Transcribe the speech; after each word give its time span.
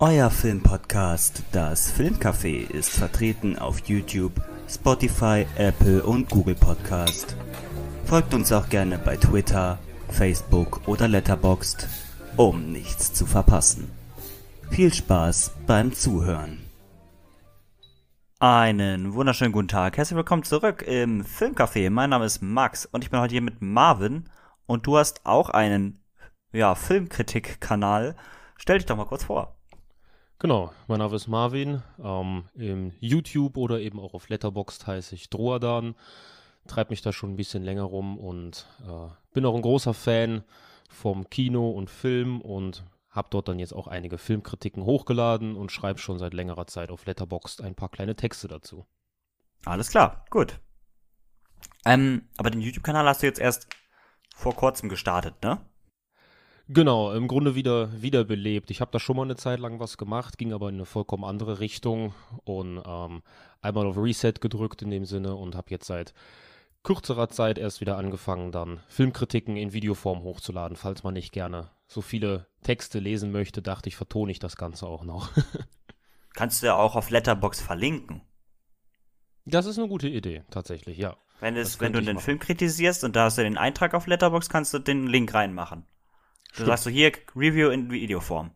Euer 0.00 0.30
Filmpodcast, 0.30 1.42
das 1.50 1.92
Filmcafé, 1.92 2.70
ist 2.70 2.90
vertreten 2.90 3.58
auf 3.58 3.80
YouTube, 3.88 4.40
Spotify, 4.68 5.44
Apple 5.56 6.04
und 6.04 6.30
Google 6.30 6.54
Podcast. 6.54 7.36
Folgt 8.04 8.32
uns 8.32 8.52
auch 8.52 8.68
gerne 8.68 8.96
bei 8.96 9.16
Twitter, 9.16 9.80
Facebook 10.08 10.86
oder 10.86 11.08
Letterboxd, 11.08 11.88
um 12.36 12.70
nichts 12.70 13.12
zu 13.12 13.26
verpassen. 13.26 13.90
Viel 14.70 14.94
Spaß 14.94 15.50
beim 15.66 15.92
Zuhören. 15.92 16.60
Einen 18.38 19.14
wunderschönen 19.14 19.50
guten 19.50 19.66
Tag. 19.66 19.96
Herzlich 19.96 20.16
willkommen 20.16 20.44
zurück 20.44 20.82
im 20.82 21.24
Filmcafé. 21.24 21.90
Mein 21.90 22.10
Name 22.10 22.24
ist 22.24 22.40
Max 22.40 22.86
und 22.86 23.02
ich 23.02 23.10
bin 23.10 23.18
heute 23.18 23.32
hier 23.32 23.42
mit 23.42 23.60
Marvin 23.62 24.30
und 24.64 24.86
du 24.86 24.96
hast 24.96 25.26
auch 25.26 25.50
einen 25.50 26.04
ja, 26.52 26.76
Filmkritik-Kanal. 26.76 28.14
Stell 28.54 28.78
dich 28.78 28.86
doch 28.86 28.96
mal 28.96 29.04
kurz 29.04 29.24
vor. 29.24 29.57
Genau, 30.40 30.72
mein 30.86 31.00
Name 31.00 31.16
ist 31.16 31.26
Marvin. 31.26 31.82
Ähm, 32.00 32.44
Im 32.54 32.92
YouTube 33.00 33.56
oder 33.56 33.80
eben 33.80 33.98
auch 33.98 34.14
auf 34.14 34.28
Letterboxd 34.28 34.86
heiße 34.86 35.16
ich 35.16 35.30
Droadan. 35.30 35.96
Treibe 36.68 36.90
mich 36.90 37.02
da 37.02 37.12
schon 37.12 37.32
ein 37.32 37.36
bisschen 37.36 37.64
länger 37.64 37.82
rum 37.82 38.16
und 38.18 38.66
äh, 38.86 39.08
bin 39.32 39.44
auch 39.44 39.56
ein 39.56 39.62
großer 39.62 39.94
Fan 39.94 40.44
vom 40.88 41.28
Kino 41.28 41.70
und 41.70 41.90
Film 41.90 42.40
und 42.40 42.84
habe 43.10 43.28
dort 43.30 43.48
dann 43.48 43.58
jetzt 43.58 43.72
auch 43.72 43.88
einige 43.88 44.16
Filmkritiken 44.16 44.84
hochgeladen 44.84 45.56
und 45.56 45.72
schreibe 45.72 45.98
schon 45.98 46.20
seit 46.20 46.34
längerer 46.34 46.68
Zeit 46.68 46.90
auf 46.90 47.04
Letterboxd 47.04 47.62
ein 47.62 47.74
paar 47.74 47.88
kleine 47.88 48.14
Texte 48.14 48.46
dazu. 48.46 48.86
Alles 49.64 49.90
klar, 49.90 50.24
gut. 50.30 50.60
Ähm, 51.84 52.28
aber 52.36 52.50
den 52.50 52.60
YouTube-Kanal 52.60 53.08
hast 53.08 53.22
du 53.22 53.26
jetzt 53.26 53.40
erst 53.40 53.66
vor 54.36 54.54
kurzem 54.54 54.88
gestartet, 54.88 55.42
ne? 55.42 55.58
Genau, 56.70 57.14
im 57.14 57.28
Grunde 57.28 57.54
wieder 57.54 58.02
wiederbelebt. 58.02 58.70
Ich 58.70 58.82
habe 58.82 58.90
da 58.90 59.00
schon 59.00 59.16
mal 59.16 59.22
eine 59.22 59.36
Zeit 59.36 59.58
lang 59.58 59.80
was 59.80 59.96
gemacht, 59.96 60.36
ging 60.36 60.52
aber 60.52 60.68
in 60.68 60.74
eine 60.74 60.84
vollkommen 60.84 61.24
andere 61.24 61.60
Richtung 61.60 62.14
und 62.44 62.82
ähm, 62.84 63.22
einmal 63.62 63.86
auf 63.86 63.96
Reset 63.96 64.34
gedrückt 64.38 64.82
in 64.82 64.90
dem 64.90 65.06
Sinne 65.06 65.34
und 65.34 65.54
habe 65.54 65.70
jetzt 65.70 65.86
seit 65.86 66.12
kürzerer 66.82 67.30
Zeit 67.30 67.56
erst 67.56 67.80
wieder 67.80 67.96
angefangen, 67.96 68.52
dann 68.52 68.80
Filmkritiken 68.88 69.56
in 69.56 69.72
Videoform 69.72 70.22
hochzuladen. 70.22 70.76
Falls 70.76 71.02
man 71.02 71.14
nicht 71.14 71.32
gerne 71.32 71.70
so 71.86 72.02
viele 72.02 72.46
Texte 72.62 72.98
lesen 72.98 73.32
möchte, 73.32 73.62
dachte 73.62 73.88
ich, 73.88 73.96
vertone 73.96 74.30
ich 74.30 74.38
das 74.38 74.56
Ganze 74.56 74.86
auch 74.86 75.04
noch. 75.04 75.30
Kannst 76.34 76.62
du 76.62 76.66
ja 76.66 76.76
auch 76.76 76.96
auf 76.96 77.08
Letterbox 77.08 77.62
verlinken. 77.62 78.20
Das 79.46 79.64
ist 79.64 79.78
eine 79.78 79.88
gute 79.88 80.08
Idee, 80.08 80.44
tatsächlich, 80.50 80.98
ja. 80.98 81.16
Wenn, 81.40 81.56
es, 81.56 81.80
wenn 81.80 81.94
du 81.94 82.02
den 82.02 82.16
machen. 82.16 82.24
Film 82.24 82.38
kritisierst 82.38 83.04
und 83.04 83.16
da 83.16 83.24
hast 83.24 83.38
du 83.38 83.42
den 83.42 83.56
Eintrag 83.56 83.94
auf 83.94 84.06
Letterbox, 84.06 84.50
kannst 84.50 84.74
du 84.74 84.78
den 84.78 85.06
Link 85.06 85.32
reinmachen. 85.32 85.86
Du 86.56 86.64
sagst 86.64 86.84
so 86.84 86.90
hier 86.90 87.12
Review 87.36 87.70
in 87.70 87.90
Videoform. 87.90 88.50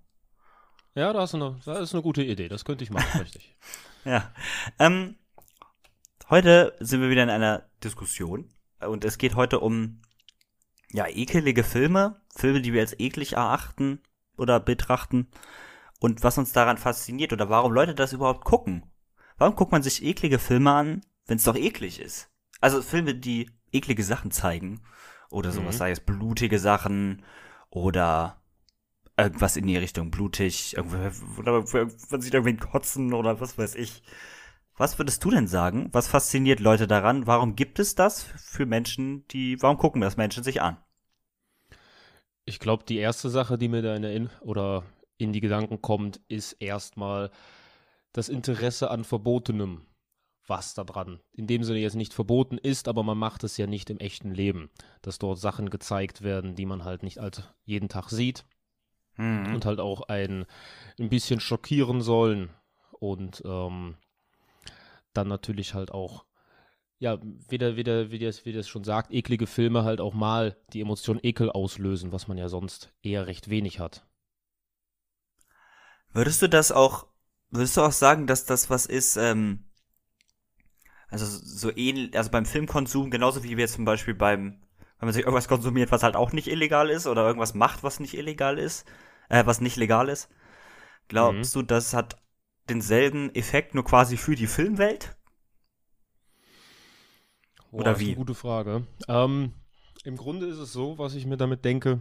Ja, 0.95 1.13
das 1.13 1.31
ist, 1.31 1.35
eine, 1.35 1.59
das 1.65 1.81
ist 1.81 1.95
eine 1.95 2.03
gute 2.03 2.23
Idee. 2.23 2.49
Das 2.49 2.65
könnte 2.65 2.85
ich 2.85 2.91
machen, 2.91 3.21
richtig. 3.21 3.57
ja. 4.05 4.33
Ähm, 4.79 5.17
heute 6.29 6.77
sind 6.81 7.01
wir 7.01 7.11
wieder 7.11 7.23
in 7.23 7.31
einer 7.31 7.65
Diskussion 7.83 8.51
und 8.81 9.05
es 9.05 9.19
geht 9.19 9.35
heute 9.35 9.61
um 9.61 10.03
ja 10.91 11.07
ekelige 11.07 11.65
Filme, 11.65 12.21
Filme, 12.35 12.61
die 12.61 12.73
wir 12.73 12.83
als 12.83 12.99
eklig 12.99 13.35
erachten 13.35 14.01
oder 14.37 14.61
betrachten 14.61 15.29
und 16.01 16.23
was 16.23 16.37
uns 16.37 16.53
daran 16.53 16.79
fasziniert 16.79 17.33
oder 17.33 17.49
warum 17.49 17.73
Leute 17.73 17.95
das 17.95 18.13
überhaupt 18.13 18.45
gucken. 18.45 18.85
Warum 19.39 19.57
guckt 19.57 19.73
man 19.73 19.83
sich 19.83 20.03
eklige 20.03 20.39
Filme 20.39 20.73
an, 20.73 21.01
wenn 21.27 21.37
es 21.37 21.45
doch 21.45 21.57
eklig 21.57 22.01
ist? 22.01 22.31
Also 22.61 22.83
Filme, 22.83 23.15
die 23.15 23.51
eklige 23.73 24.05
Sachen 24.05 24.31
zeigen 24.31 24.83
oder 25.31 25.51
sowas, 25.53 25.77
mhm. 25.77 25.79
sei 25.79 25.91
es 25.91 26.01
blutige 26.01 26.59
Sachen 26.59 27.25
oder 27.73 28.43
irgendwas 29.17 29.57
in 29.57 29.67
die 29.67 29.77
Richtung 29.77 30.11
blutig, 30.11 30.77
oder 30.79 31.65
man 32.11 32.21
sieht 32.21 32.35
irgendwie 32.35 32.57
kotzen 32.57 33.13
oder 33.15 33.41
was 33.41 33.57
weiß 33.59 33.75
ich. 33.77 34.03
Was 34.77 34.99
würdest 34.99 35.25
du 35.25 35.31
denn 35.31 35.47
sagen? 35.47 35.89
Was 35.93 36.09
fasziniert 36.09 36.61
Leute 36.61 36.87
daran? 36.87 37.27
Warum 37.27 37.57
gibt 37.57 37.79
es 37.79 37.95
das 37.95 38.23
für 38.23 38.67
Menschen, 38.67 39.27
die, 39.29 39.61
warum 39.61 39.79
gucken 39.79 40.01
das 40.01 40.17
Menschen 40.17 40.45
sich 40.45 40.63
an? 40.63 40.77
Ich 42.45 42.59
glaube, 42.59 42.85
die 42.85 42.99
erste 42.99 43.31
Sache, 43.31 43.59
die 43.59 43.69
mir 43.69 43.83
da 43.83 43.95
in, 43.95 44.31
oder 44.41 44.85
in 45.19 45.33
die 45.33 45.41
Gedanken 45.41 45.81
kommt, 45.81 46.21
ist 46.29 46.55
erstmal 46.55 47.31
das 48.13 48.29
Interesse 48.29 48.91
an 48.91 49.05
Verbotenem 49.05 49.87
was 50.53 50.75
da 50.75 50.85
dran. 50.85 51.19
In 51.33 51.47
dem 51.47 51.65
Sinne 51.65 51.79
jetzt 51.79 51.97
nicht 51.97 52.13
verboten 52.13 52.59
ist, 52.59 52.87
aber 52.87 53.03
man 53.03 53.17
macht 53.17 53.43
es 53.43 53.57
ja 53.57 53.67
nicht 53.67 53.89
im 53.89 53.99
echten 53.99 54.35
Leben, 54.35 54.69
dass 55.01 55.19
dort 55.19 55.39
Sachen 55.39 55.71
gezeigt 55.71 56.21
werden, 56.21 56.55
die 56.55 56.67
man 56.67 56.85
halt 56.85 57.03
nicht 57.03 57.19
als 57.19 57.43
jeden 57.65 57.89
Tag 57.89 58.11
sieht 58.11 58.45
mhm. 59.17 59.55
und 59.55 59.65
halt 59.65 59.81
auch 59.81 60.03
ein, 60.03 60.45
ein 61.01 61.09
bisschen 61.09 61.41
schockieren 61.41 62.03
sollen 62.03 62.51
und 63.01 63.43
ähm, 63.47 63.97
dann 65.15 65.29
natürlich 65.29 65.73
halt 65.73 65.91
auch 65.91 66.27
ja, 66.99 67.19
wie 67.49 67.59
der, 67.59 67.77
wie, 67.77 67.83
der, 67.83 68.11
wie, 68.13 68.19
das, 68.19 68.45
wie 68.45 68.53
das 68.53 68.69
schon 68.69 68.85
sagt, 68.85 69.11
eklige 69.11 69.47
Filme 69.49 69.85
halt 69.85 70.03
auch 70.03 70.15
mal 70.15 70.57
die 70.75 70.83
Emotion 70.83 71.19
Ekel 71.21 71.51
auslösen, 71.51 72.13
was 72.13 72.29
man 72.29 72.37
ja 72.37 72.49
sonst 72.49 72.93
eher 73.03 73.27
recht 73.27 73.49
wenig 73.51 73.81
hat. 73.81 74.07
Würdest 76.13 76.43
du 76.43 76.49
das 76.49 76.71
auch, 76.71 77.07
würdest 77.51 77.77
du 77.77 77.81
auch 77.81 77.93
sagen, 77.93 78.29
dass 78.29 78.45
das 78.45 78.71
was 78.71 78.87
ist, 78.87 79.17
ähm, 79.17 79.65
also 81.13 81.27
so 81.27 81.71
ähnlich, 81.77 82.17
also 82.17 82.31
beim 82.31 82.47
Filmkonsum, 82.47 83.11
genauso 83.11 83.45
wie 83.45 83.59
wir 83.59 83.69
zum 83.69 83.85
Beispiel 83.85 84.15
beim, 84.15 84.63
wenn 84.99 85.07
man 85.07 85.13
sich 85.13 85.23
irgendwas 85.23 85.47
konsumiert, 85.47 85.93
was 85.93 86.03
halt 86.03 86.17
auch 86.17 86.33
nicht 86.33 86.49
illegal 86.49 86.89
ist, 86.89 87.07
oder 87.07 87.27
irgendwas 87.27 87.53
macht, 87.53 87.83
was 87.83 88.01
nicht 88.01 88.15
illegal 88.15 88.59
ist, 88.59 88.87
äh, 89.29 89.45
was 89.45 89.61
nicht 89.61 89.77
legal 89.77 90.09
ist. 90.09 90.31
Glaubst 91.09 91.55
mhm. 91.55 91.61
du, 91.61 91.67
das 91.67 91.93
hat 91.93 92.17
denselben 92.71 93.35
Effekt, 93.35 93.75
nur 93.75 93.85
quasi 93.85 94.17
für 94.17 94.37
die 94.37 94.47
Filmwelt? 94.47 95.15
Boah, 97.71 97.81
Oder 97.81 97.91
wie? 97.91 97.93
Das 97.93 98.01
ist 98.01 98.09
eine 98.09 98.17
gute 98.17 98.35
Frage. 98.35 98.87
Ähm, 99.07 99.53
Im 100.05 100.17
Grunde 100.17 100.47
ist 100.47 100.59
es 100.59 100.73
so, 100.73 100.97
was 100.97 101.15
ich 101.15 101.27
mir 101.27 101.37
damit 101.37 101.65
denke, 101.67 102.01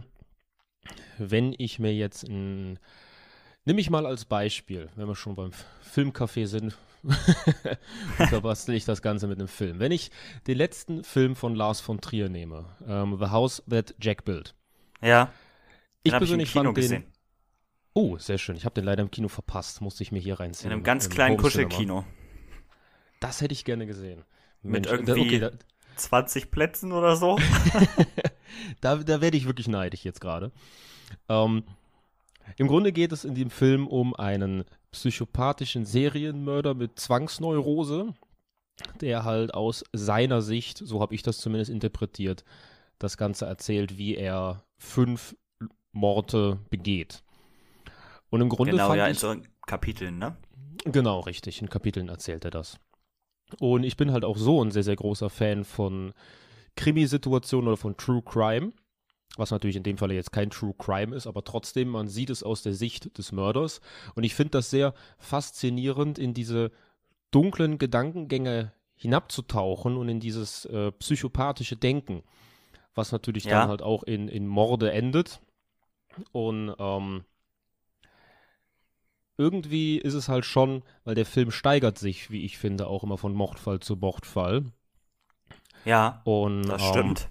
wenn 1.18 1.54
ich 1.58 1.78
mir 1.78 1.94
jetzt 1.94 2.24
ein. 2.24 2.78
Nimm 3.64 3.78
ich 3.78 3.90
mal 3.90 4.06
als 4.06 4.24
Beispiel, 4.24 4.88
wenn 4.96 5.06
wir 5.06 5.14
schon 5.14 5.36
beim 5.36 5.52
Filmcafé 5.94 6.46
sind, 6.46 6.76
da 8.30 8.40
bastel 8.40 8.74
ich 8.74 8.84
das 8.84 9.02
Ganze 9.02 9.26
mit 9.26 9.38
einem 9.38 9.48
Film. 9.48 9.80
Wenn 9.80 9.92
ich 9.92 10.10
den 10.46 10.56
letzten 10.56 11.02
Film 11.04 11.34
von 11.34 11.54
Lars 11.54 11.80
von 11.80 12.00
Trier 12.00 12.28
nehme, 12.28 12.66
ähm, 12.86 13.16
The 13.18 13.30
House 13.30 13.62
That 13.68 13.94
Jack 14.00 14.24
Built. 14.24 14.54
Ja. 15.00 15.32
Ich 16.04 16.12
persönlich 16.12 16.48
ich 16.48 16.52
fand 16.54 16.76
den. 16.76 17.04
Oh, 17.94 18.16
sehr 18.18 18.38
schön. 18.38 18.56
Ich 18.56 18.64
habe 18.64 18.74
den 18.74 18.84
leider 18.84 19.02
im 19.02 19.10
Kino 19.10 19.28
verpasst. 19.28 19.80
Musste 19.80 20.02
ich 20.02 20.12
mir 20.12 20.20
hier 20.20 20.40
reinziehen. 20.40 20.70
In 20.70 20.74
einem 20.74 20.84
ganz 20.84 21.10
kleinen 21.10 21.36
Kuschelkino. 21.36 22.04
Das 23.20 23.40
hätte 23.40 23.52
ich 23.52 23.64
gerne 23.64 23.86
gesehen. 23.86 24.24
Mensch, 24.62 24.90
mit 24.90 25.08
irgendwie 25.08 25.20
okay, 25.20 25.38
da, 25.38 25.50
20 25.96 26.50
Plätzen 26.50 26.92
oder 26.92 27.16
so. 27.16 27.38
da 28.80 28.96
da 28.96 29.20
werde 29.20 29.36
ich 29.36 29.46
wirklich 29.46 29.68
neidisch 29.68 30.04
jetzt 30.04 30.20
gerade. 30.20 30.52
Ähm, 31.28 31.64
Im 32.56 32.68
Grunde 32.68 32.92
geht 32.92 33.12
es 33.12 33.24
in 33.24 33.34
dem 33.34 33.50
Film 33.50 33.86
um 33.86 34.14
einen 34.14 34.64
psychopathischen 34.92 35.84
Serienmörder 35.84 36.74
mit 36.74 36.98
Zwangsneurose, 36.98 38.14
der 39.00 39.24
halt 39.24 39.54
aus 39.54 39.84
seiner 39.92 40.42
Sicht, 40.42 40.78
so 40.78 41.00
habe 41.00 41.14
ich 41.14 41.22
das 41.22 41.38
zumindest 41.38 41.70
interpretiert, 41.70 42.44
das 42.98 43.16
Ganze 43.16 43.46
erzählt, 43.46 43.98
wie 43.98 44.16
er 44.16 44.62
fünf 44.78 45.36
Morde 45.92 46.58
begeht. 46.70 47.22
Und 48.30 48.40
im 48.40 48.48
Grunde 48.48 48.72
genau, 48.72 48.94
ja, 48.94 49.08
ich, 49.08 49.22
in 49.22 49.36
so 49.36 49.36
Kapiteln, 49.66 50.18
ne? 50.18 50.36
Genau, 50.84 51.20
richtig, 51.20 51.60
in 51.60 51.68
Kapiteln 51.68 52.08
erzählt 52.08 52.44
er 52.44 52.50
das. 52.50 52.78
Und 53.58 53.84
ich 53.84 53.96
bin 53.96 54.12
halt 54.12 54.24
auch 54.24 54.36
so 54.36 54.64
ein 54.64 54.70
sehr, 54.70 54.82
sehr 54.82 54.96
großer 54.96 55.28
Fan 55.28 55.64
von 55.64 56.14
Krimisituationen 56.76 57.68
oder 57.68 57.76
von 57.76 57.96
True 57.96 58.22
Crime 58.22 58.72
was 59.36 59.50
natürlich 59.50 59.76
in 59.76 59.82
dem 59.82 59.98
Fall 59.98 60.12
jetzt 60.12 60.32
kein 60.32 60.50
True 60.50 60.74
Crime 60.76 61.14
ist, 61.14 61.26
aber 61.26 61.44
trotzdem, 61.44 61.88
man 61.88 62.08
sieht 62.08 62.30
es 62.30 62.42
aus 62.42 62.62
der 62.62 62.74
Sicht 62.74 63.16
des 63.18 63.32
Mörders. 63.32 63.80
Und 64.14 64.24
ich 64.24 64.34
finde 64.34 64.52
das 64.52 64.70
sehr 64.70 64.94
faszinierend, 65.18 66.18
in 66.18 66.34
diese 66.34 66.70
dunklen 67.30 67.78
Gedankengänge 67.78 68.72
hinabzutauchen 68.94 69.96
und 69.96 70.08
in 70.08 70.20
dieses 70.20 70.64
äh, 70.66 70.92
psychopathische 70.92 71.76
Denken, 71.76 72.22
was 72.94 73.10
natürlich 73.10 73.44
ja. 73.44 73.60
dann 73.60 73.68
halt 73.68 73.82
auch 73.82 74.02
in, 74.02 74.28
in 74.28 74.46
Morde 74.46 74.92
endet. 74.92 75.40
Und 76.30 76.74
ähm, 76.78 77.24
irgendwie 79.38 79.98
ist 79.98 80.14
es 80.14 80.28
halt 80.28 80.44
schon, 80.44 80.82
weil 81.04 81.14
der 81.14 81.26
Film 81.26 81.50
steigert 81.50 81.98
sich, 81.98 82.30
wie 82.30 82.44
ich 82.44 82.58
finde, 82.58 82.86
auch 82.86 83.02
immer 83.02 83.18
von 83.18 83.34
Mordfall 83.34 83.80
zu 83.80 83.96
Mordfall. 83.96 84.64
Ja, 85.84 86.20
und, 86.24 86.68
das 86.68 86.86
stimmt. 86.86 87.28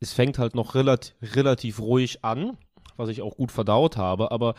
Es 0.00 0.12
fängt 0.12 0.38
halt 0.38 0.54
noch 0.54 0.74
relativ, 0.74 1.14
relativ 1.34 1.80
ruhig 1.80 2.24
an, 2.24 2.56
was 2.96 3.08
ich 3.08 3.22
auch 3.22 3.36
gut 3.36 3.52
verdaut 3.52 3.96
habe, 3.96 4.30
aber 4.32 4.54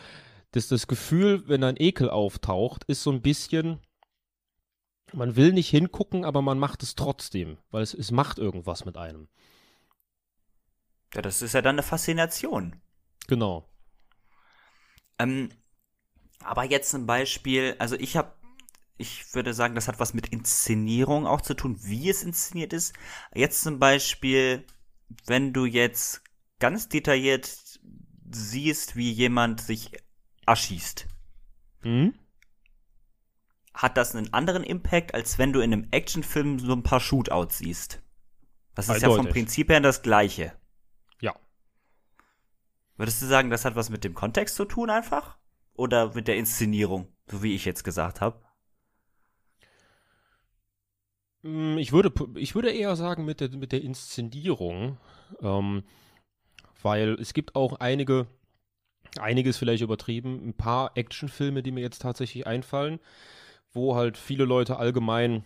das, 0.52 0.68
das 0.68 0.86
Gefühl, 0.86 1.48
wenn 1.48 1.62
ein 1.64 1.76
Ekel 1.78 2.10
auftaucht, 2.10 2.84
ist 2.84 3.02
so 3.02 3.10
ein 3.12 3.22
bisschen, 3.22 3.78
man 5.12 5.36
will 5.36 5.52
nicht 5.52 5.70
hingucken, 5.70 6.24
aber 6.24 6.42
man 6.42 6.58
macht 6.58 6.82
es 6.82 6.94
trotzdem, 6.96 7.58
weil 7.70 7.82
es, 7.82 7.94
es 7.94 8.10
macht 8.10 8.38
irgendwas 8.38 8.84
mit 8.84 8.96
einem. 8.96 9.28
Ja, 11.14 11.22
das 11.22 11.40
ist 11.42 11.52
ja 11.54 11.62
dann 11.62 11.76
eine 11.76 11.82
Faszination. 11.84 12.80
Genau. 13.28 13.68
Ähm, 15.18 15.50
Aber 16.40 16.64
jetzt 16.64 16.90
zum 16.90 17.06
Beispiel, 17.06 17.76
also 17.78 17.96
ich 17.96 18.16
habe, 18.16 18.32
ich 18.98 19.34
würde 19.34 19.54
sagen, 19.54 19.74
das 19.74 19.88
hat 19.88 20.00
was 20.00 20.14
mit 20.14 20.28
Inszenierung 20.28 21.26
auch 21.26 21.40
zu 21.42 21.54
tun, 21.54 21.78
wie 21.82 22.10
es 22.10 22.22
inszeniert 22.22 22.72
ist. 22.72 22.94
Jetzt 23.34 23.62
zum 23.62 23.78
Beispiel, 23.78 24.66
wenn 25.26 25.52
du 25.52 25.64
jetzt 25.66 26.22
ganz 26.58 26.88
detailliert 26.88 27.46
siehst, 28.30 28.96
wie 28.96 29.10
jemand 29.10 29.60
sich 29.60 29.92
erschießt, 30.46 31.06
Mhm. 31.82 32.14
hat 33.72 33.96
das 33.96 34.14
einen 34.14 34.32
anderen 34.34 34.62
Impact, 34.62 35.14
als 35.14 35.38
wenn 35.38 35.52
du 35.52 35.60
in 35.60 35.72
einem 35.72 35.88
Actionfilm 35.90 36.58
so 36.58 36.72
ein 36.72 36.82
paar 36.82 37.00
Shootouts 37.00 37.58
siehst. 37.58 38.02
Das 38.74 38.88
ist 38.88 39.02
ja 39.02 39.08
vom 39.08 39.20
Eindeutig. 39.20 39.32
Prinzip 39.32 39.68
her 39.70 39.80
das 39.80 40.02
Gleiche. 40.02 40.52
Ja. 41.20 41.34
Würdest 42.96 43.22
du 43.22 43.26
sagen, 43.26 43.50
das 43.50 43.64
hat 43.64 43.76
was 43.76 43.88
mit 43.90 44.04
dem 44.04 44.14
Kontext 44.14 44.56
zu 44.56 44.64
tun 44.64 44.90
einfach? 44.90 45.38
Oder 45.74 46.12
mit 46.14 46.28
der 46.28 46.36
Inszenierung, 46.36 47.08
so 47.26 47.42
wie 47.42 47.54
ich 47.54 47.64
jetzt 47.64 47.84
gesagt 47.84 48.20
habe? 48.20 48.42
Mm, 51.42 51.78
Ich 51.78 51.92
würde, 51.92 52.12
ich 52.36 52.54
würde 52.54 52.70
eher 52.70 52.96
sagen 52.96 53.24
mit 53.24 53.40
der, 53.40 53.50
mit 53.50 53.72
der 53.72 53.82
Inszenierung, 53.82 54.98
ähm, 55.42 55.84
weil 56.82 57.14
es 57.20 57.34
gibt 57.34 57.54
auch 57.56 57.74
einige, 57.80 58.26
einiges 59.20 59.58
vielleicht 59.58 59.82
übertrieben, 59.82 60.48
ein 60.48 60.54
paar 60.54 60.92
Actionfilme, 60.96 61.62
die 61.62 61.72
mir 61.72 61.80
jetzt 61.82 62.02
tatsächlich 62.02 62.46
einfallen, 62.46 63.00
wo 63.72 63.96
halt 63.96 64.18
viele 64.18 64.44
Leute 64.44 64.78
allgemein 64.78 65.44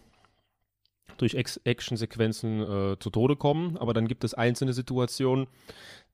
durch 1.18 1.34
Actionsequenzen 1.34 2.60
äh, 2.94 2.98
zu 2.98 3.10
Tode 3.10 3.36
kommen, 3.36 3.76
aber 3.78 3.94
dann 3.94 4.08
gibt 4.08 4.24
es 4.24 4.34
einzelne 4.34 4.72
Situationen, 4.72 5.46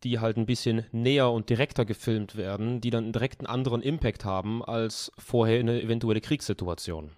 die 0.04 0.18
halt 0.18 0.36
ein 0.36 0.46
bisschen 0.46 0.86
näher 0.92 1.30
und 1.30 1.50
direkter 1.50 1.84
gefilmt 1.84 2.36
werden, 2.36 2.80
die 2.80 2.90
dann 2.90 3.12
direkt 3.12 3.40
einen 3.40 3.46
anderen 3.46 3.82
Impact 3.82 4.24
haben 4.24 4.64
als 4.64 5.12
vorher 5.18 5.60
eine 5.60 5.82
eventuelle 5.82 6.20
Kriegssituation. 6.20 7.12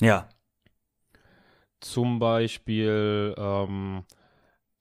Ja. 0.00 0.28
Zum 1.80 2.18
Beispiel 2.18 3.34
ähm, 3.36 4.04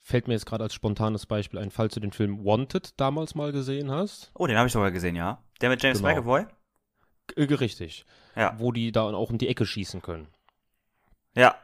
fällt 0.02 0.28
mir 0.28 0.34
jetzt 0.34 0.46
gerade 0.46 0.64
als 0.64 0.74
spontanes 0.74 1.26
Beispiel 1.26 1.60
ein, 1.60 1.72
falls 1.72 1.94
du 1.94 2.00
den 2.00 2.12
Film 2.12 2.46
Wanted 2.46 3.00
damals 3.00 3.36
mal 3.36 3.52
gesehen 3.52 3.92
hast. 3.92 4.32
Oh, 4.36 4.48
den 4.48 4.58
habe 4.58 4.68
ich 4.68 4.74
sogar 4.74 4.92
gesehen, 4.92 5.16
ja. 5.16 5.42
Der 5.62 5.70
mit 5.70 5.82
James 5.82 6.00
Genau. 6.00 6.10
McAvoy? 6.10 6.46
G 7.28 7.42
äh, 7.44 7.54
richtig. 7.56 8.06
Ja. 8.36 8.56
Wo 8.58 8.72
die 8.72 8.92
da 8.92 9.04
auch 9.04 9.30
um 9.30 9.38
die 9.38 9.48
Ecke 9.48 9.66
schießen 9.66 10.02
können. 10.02 10.28
Ja. 11.36 11.56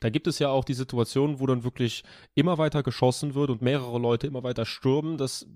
Da 0.00 0.10
gibt 0.10 0.26
es 0.26 0.38
ja 0.38 0.48
auch 0.48 0.64
die 0.64 0.74
Situation, 0.74 1.40
wo 1.40 1.46
dann 1.46 1.64
wirklich 1.64 2.04
immer 2.34 2.58
weiter 2.58 2.82
geschossen 2.82 3.34
wird 3.34 3.50
und 3.50 3.62
mehrere 3.62 3.98
Leute 3.98 4.26
immer 4.26 4.42
weiter 4.42 4.66
stürmen. 4.66 5.16
Das, 5.16 5.46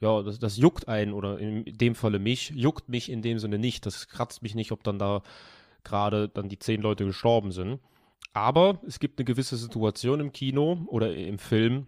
ja, 0.00 0.22
das, 0.22 0.38
das 0.38 0.56
juckt 0.58 0.86
einen 0.86 1.12
oder 1.12 1.38
in 1.38 1.64
dem 1.64 1.94
Falle 1.94 2.18
mich, 2.18 2.50
juckt 2.50 2.88
mich 2.88 3.10
in 3.10 3.22
dem 3.22 3.38
Sinne 3.38 3.58
nicht. 3.58 3.84
Das 3.86 4.06
kratzt 4.08 4.42
mich 4.42 4.54
nicht, 4.54 4.70
ob 4.70 4.84
dann 4.84 4.98
da 4.98 5.22
gerade 5.82 6.28
dann 6.28 6.48
die 6.48 6.58
zehn 6.58 6.82
Leute 6.82 7.04
gestorben 7.04 7.52
sind. 7.52 7.80
Aber 8.34 8.80
es 8.86 8.98
gibt 8.98 9.18
eine 9.18 9.24
gewisse 9.24 9.56
Situation 9.56 10.20
im 10.20 10.32
Kino 10.32 10.84
oder 10.88 11.14
im 11.14 11.38
Film, 11.38 11.86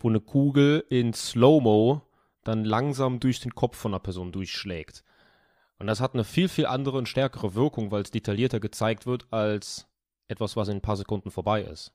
wo 0.00 0.08
eine 0.08 0.20
Kugel 0.20 0.84
in 0.88 1.12
Slow-Mo 1.12 2.02
dann 2.44 2.64
langsam 2.64 3.20
durch 3.20 3.40
den 3.40 3.54
Kopf 3.54 3.76
von 3.76 3.92
einer 3.92 4.00
Person 4.00 4.32
durchschlägt. 4.32 5.04
Und 5.78 5.86
das 5.86 6.00
hat 6.00 6.14
eine 6.14 6.24
viel, 6.24 6.48
viel 6.48 6.66
andere 6.66 6.96
und 6.98 7.08
stärkere 7.08 7.54
Wirkung, 7.54 7.90
weil 7.90 8.02
es 8.02 8.10
detaillierter 8.10 8.58
gezeigt 8.58 9.06
wird 9.06 9.30
als 9.32 9.86
etwas, 10.28 10.56
was 10.56 10.68
in 10.68 10.78
ein 10.78 10.82
paar 10.82 10.96
Sekunden 10.96 11.30
vorbei 11.30 11.62
ist. 11.62 11.92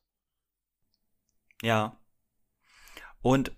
Ja. 1.62 1.98
Und 3.22 3.50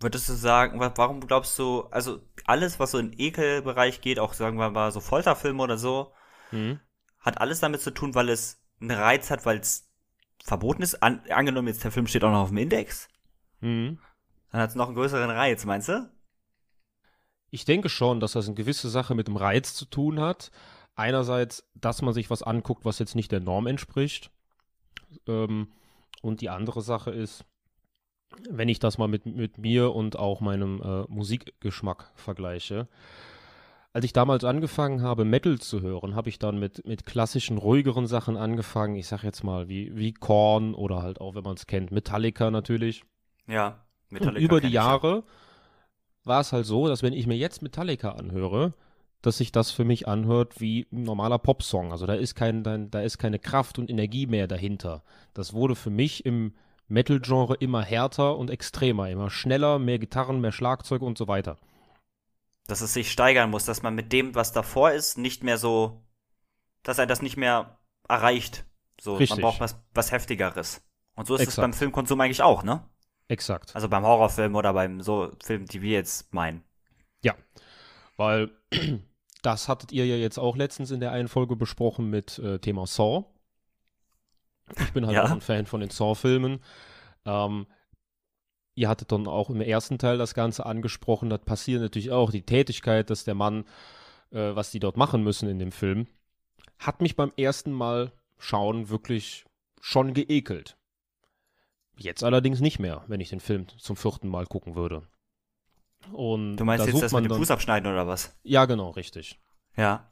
würdest 0.00 0.28
du 0.28 0.32
sagen, 0.34 0.80
wa- 0.80 0.92
warum 0.96 1.20
glaubst 1.20 1.58
du, 1.58 1.82
also 1.90 2.22
alles, 2.46 2.78
was 2.78 2.92
so 2.92 2.98
in 2.98 3.10
den 3.10 3.20
Ekelbereich 3.20 4.00
geht, 4.00 4.18
auch 4.18 4.32
sagen 4.32 4.56
wir 4.58 4.70
mal 4.70 4.92
so 4.92 5.00
Folterfilme 5.00 5.62
oder 5.62 5.76
so, 5.76 6.12
Mhm. 6.50 6.80
Hat 7.28 7.40
alles 7.40 7.60
damit 7.60 7.80
zu 7.80 7.90
tun, 7.92 8.14
weil 8.14 8.28
es 8.28 8.60
einen 8.80 8.90
Reiz 8.90 9.30
hat, 9.30 9.46
weil 9.46 9.58
es 9.58 9.88
verboten 10.42 10.82
ist? 10.82 11.02
An, 11.02 11.22
angenommen, 11.30 11.68
jetzt 11.68 11.84
der 11.84 11.92
Film 11.92 12.06
steht 12.06 12.24
auch 12.24 12.32
noch 12.32 12.42
auf 12.42 12.48
dem 12.48 12.58
Index, 12.58 13.08
Mhm. 13.60 13.98
dann 14.50 14.60
hat 14.60 14.70
es 14.70 14.76
noch 14.76 14.86
einen 14.86 14.94
größeren 14.94 15.30
Reiz, 15.30 15.64
meinst 15.64 15.88
du? 15.88 16.10
Ich 17.50 17.64
denke 17.64 17.88
schon, 17.88 18.20
dass 18.20 18.32
das 18.32 18.46
eine 18.46 18.54
gewisse 18.54 18.88
Sache 18.88 19.14
mit 19.14 19.26
dem 19.26 19.36
Reiz 19.36 19.74
zu 19.74 19.86
tun 19.86 20.20
hat. 20.20 20.50
Einerseits, 20.94 21.68
dass 21.74 22.02
man 22.02 22.12
sich 22.12 22.30
was 22.30 22.42
anguckt, 22.42 22.84
was 22.84 22.98
jetzt 22.98 23.14
nicht 23.14 23.32
der 23.32 23.40
Norm 23.40 23.66
entspricht. 23.66 24.30
Ähm, 25.26 25.72
und 26.22 26.40
die 26.40 26.50
andere 26.50 26.82
Sache 26.82 27.10
ist, 27.10 27.44
wenn 28.48 28.68
ich 28.68 28.78
das 28.78 28.98
mal 28.98 29.08
mit, 29.08 29.24
mit 29.24 29.58
mir 29.58 29.94
und 29.94 30.18
auch 30.18 30.40
meinem 30.40 30.82
äh, 30.82 31.04
Musikgeschmack 31.08 32.10
vergleiche. 32.14 32.88
Als 33.92 34.04
ich 34.04 34.12
damals 34.12 34.44
angefangen 34.44 35.02
habe, 35.02 35.24
Metal 35.24 35.58
zu 35.58 35.80
hören, 35.80 36.14
habe 36.14 36.28
ich 36.28 36.38
dann 36.38 36.58
mit, 36.58 36.86
mit 36.86 37.06
klassischen, 37.06 37.58
ruhigeren 37.58 38.06
Sachen 38.06 38.36
angefangen. 38.36 38.96
Ich 38.96 39.08
sag 39.08 39.22
jetzt 39.24 39.42
mal, 39.42 39.68
wie, 39.68 39.96
wie 39.96 40.12
Korn 40.12 40.74
oder 40.74 41.02
halt 41.02 41.20
auch, 41.20 41.34
wenn 41.34 41.42
man 41.42 41.54
es 41.54 41.66
kennt, 41.66 41.90
Metallica 41.90 42.50
natürlich. 42.50 43.02
Ja. 43.46 43.84
Und 44.10 44.12
Metallica 44.12 44.44
über 44.44 44.60
kenn 44.60 44.68
die. 44.68 44.74
Jahre 44.74 45.24
war 46.24 46.40
es 46.40 46.52
halt 46.52 46.66
so, 46.66 46.86
dass 46.86 47.02
wenn 47.02 47.14
ich 47.14 47.26
mir 47.26 47.36
jetzt 47.36 47.62
Metallica 47.62 48.12
anhöre, 48.12 48.74
dass 49.22 49.38
sich 49.38 49.50
das 49.50 49.70
für 49.70 49.84
mich 49.84 50.06
anhört 50.06 50.60
wie 50.60 50.86
ein 50.92 51.02
normaler 51.02 51.38
Popsong. 51.38 51.90
Also 51.90 52.06
da 52.06 52.14
ist 52.14 52.34
kein, 52.34 52.62
da, 52.62 52.78
da 52.78 53.00
ist 53.00 53.18
keine 53.18 53.38
Kraft 53.38 53.78
und 53.78 53.90
Energie 53.90 54.26
mehr 54.26 54.46
dahinter. 54.46 55.02
Das 55.34 55.54
wurde 55.54 55.74
für 55.74 55.90
mich 55.90 56.24
im 56.24 56.52
Metal-Genre 56.88 57.56
immer 57.56 57.82
härter 57.82 58.36
und 58.36 58.50
extremer, 58.50 59.10
immer 59.10 59.30
schneller, 59.30 59.78
mehr 59.78 59.98
Gitarren, 59.98 60.40
mehr 60.40 60.52
Schlagzeug 60.52 61.02
und 61.02 61.18
so 61.18 61.26
weiter. 61.26 61.56
Dass 62.68 62.80
es 62.80 62.92
sich 62.92 63.10
steigern 63.10 63.50
muss, 63.50 63.64
dass 63.64 63.82
man 63.82 63.96
mit 63.96 64.12
dem, 64.12 64.36
was 64.36 64.52
davor 64.52 64.92
ist, 64.92 65.18
nicht 65.18 65.42
mehr 65.42 65.58
so, 65.58 66.04
dass 66.84 66.98
er 66.98 67.06
das 67.06 67.20
nicht 67.22 67.36
mehr 67.36 67.78
erreicht. 68.08 68.64
So, 69.00 69.16
Richtig. 69.16 69.42
man 69.42 69.50
braucht 69.50 69.60
was, 69.60 69.76
was 69.94 70.12
Heftigeres. 70.12 70.82
Und 71.16 71.26
so 71.26 71.34
ist 71.34 71.40
es 71.40 71.48
Exakt. 71.48 71.64
beim 71.64 71.72
Filmkonsum 71.72 72.20
eigentlich 72.20 72.42
auch, 72.42 72.62
ne? 72.62 72.88
Exakt. 73.26 73.74
Also 73.74 73.88
beim 73.88 74.04
Horrorfilm 74.04 74.54
oder 74.54 74.72
beim 74.72 75.00
so 75.00 75.32
Film, 75.42 75.66
die 75.66 75.82
wir 75.82 75.92
jetzt 75.92 76.32
meinen. 76.32 76.62
Weil 78.16 78.50
das 79.42 79.68
hattet 79.68 79.92
ihr 79.92 80.04
ja 80.04 80.16
jetzt 80.16 80.38
auch 80.38 80.56
letztens 80.56 80.90
in 80.90 81.00
der 81.00 81.12
einen 81.12 81.28
Folge 81.28 81.54
besprochen 81.56 82.10
mit 82.10 82.38
äh, 82.40 82.58
Thema 82.58 82.86
Saw. 82.86 83.26
Ich 84.76 84.92
bin 84.92 85.06
halt 85.06 85.14
Ja. 85.14 85.24
auch 85.24 85.30
ein 85.30 85.40
Fan 85.40 85.66
von 85.66 85.80
den 85.80 85.90
Saw-Filmen. 85.90 86.60
Ähm, 87.24 87.66
ihr 88.78 88.88
hattet 88.88 89.10
dann 89.10 89.26
auch 89.26 89.50
im 89.50 89.60
ersten 89.60 89.98
Teil 89.98 90.18
das 90.18 90.34
Ganze 90.34 90.64
angesprochen. 90.64 91.28
Das 91.30 91.40
passiert 91.40 91.82
natürlich 91.82 92.12
auch. 92.12 92.30
Die 92.30 92.42
Tätigkeit, 92.42 93.10
dass 93.10 93.24
der 93.24 93.34
Mann, 93.34 93.64
äh, 94.30 94.54
was 94.54 94.70
die 94.70 94.78
dort 94.78 94.96
machen 94.96 95.22
müssen 95.24 95.48
in 95.48 95.58
dem 95.58 95.72
Film, 95.72 96.06
hat 96.78 97.02
mich 97.02 97.16
beim 97.16 97.32
ersten 97.36 97.72
Mal 97.72 98.12
schauen 98.38 98.88
wirklich 98.88 99.44
schon 99.80 100.14
geekelt. 100.14 100.76
Jetzt 101.96 102.22
allerdings 102.22 102.60
nicht 102.60 102.78
mehr, 102.78 103.04
wenn 103.08 103.20
ich 103.20 103.30
den 103.30 103.40
Film 103.40 103.66
zum 103.68 103.96
vierten 103.96 104.28
Mal 104.28 104.46
gucken 104.46 104.76
würde. 104.76 105.02
Und 106.12 106.56
Du 106.56 106.64
meinst 106.64 106.86
da 106.86 106.90
jetzt 106.90 107.02
das 107.02 107.12
mit 107.12 107.24
dem 107.24 107.36
Fuß 107.36 107.50
abschneiden 107.50 107.90
oder 107.90 108.06
was? 108.06 108.38
Ja, 108.44 108.66
genau, 108.66 108.90
richtig. 108.90 109.40
Ja. 109.76 110.08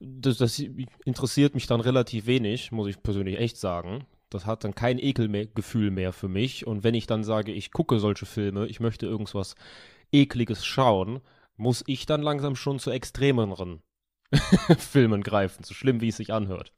Das, 0.00 0.36
das 0.36 0.58
interessiert 0.58 1.54
mich 1.54 1.66
dann 1.66 1.80
relativ 1.80 2.26
wenig, 2.26 2.70
muss 2.72 2.88
ich 2.88 3.02
persönlich 3.02 3.38
echt 3.38 3.56
sagen. 3.56 4.04
Das 4.30 4.46
hat 4.46 4.64
dann 4.64 4.74
kein 4.74 4.98
Ekelgefühl 4.98 5.90
mehr 5.90 6.12
für 6.12 6.28
mich. 6.28 6.66
Und 6.66 6.82
wenn 6.84 6.94
ich 6.94 7.06
dann 7.06 7.24
sage, 7.24 7.52
ich 7.52 7.72
gucke 7.72 7.98
solche 7.98 8.26
Filme, 8.26 8.66
ich 8.66 8.80
möchte 8.80 9.06
irgendwas 9.06 9.54
Ekliges 10.12 10.64
schauen, 10.64 11.20
muss 11.56 11.84
ich 11.86 12.06
dann 12.06 12.22
langsam 12.22 12.56
schon 12.56 12.78
zu 12.78 12.90
extremeren 12.90 13.82
Filmen 14.78 15.22
greifen, 15.22 15.64
so 15.64 15.74
schlimm 15.74 16.00
wie 16.00 16.08
es 16.08 16.16
sich 16.16 16.32
anhört. 16.32 16.72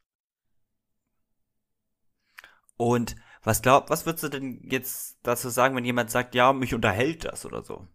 Und 2.77 3.17
was 3.43 3.63
glaub, 3.63 3.91
was 3.91 4.07
würdest 4.07 4.25
du 4.25 4.29
denn 4.29 4.61
jetzt 4.69 5.19
dazu 5.23 5.49
sagen, 5.49 5.77
wenn 5.77 5.85
jemand 5.85 6.11
sagt, 6.11 6.35
ja, 6.35 6.53
mich 6.53 6.75
unterhält 6.75 7.25
das 7.25 7.47
oder 7.47 7.63
so? 7.63 7.87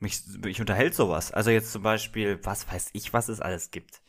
Mich, 0.00 0.22
mich 0.42 0.60
unterhält 0.60 0.94
sowas. 0.94 1.32
Also 1.32 1.50
jetzt 1.50 1.72
zum 1.72 1.82
Beispiel, 1.82 2.38
was 2.44 2.70
weiß 2.70 2.90
ich, 2.92 3.12
was 3.12 3.28
es 3.28 3.40
alles 3.40 3.70
gibt. 3.70 4.00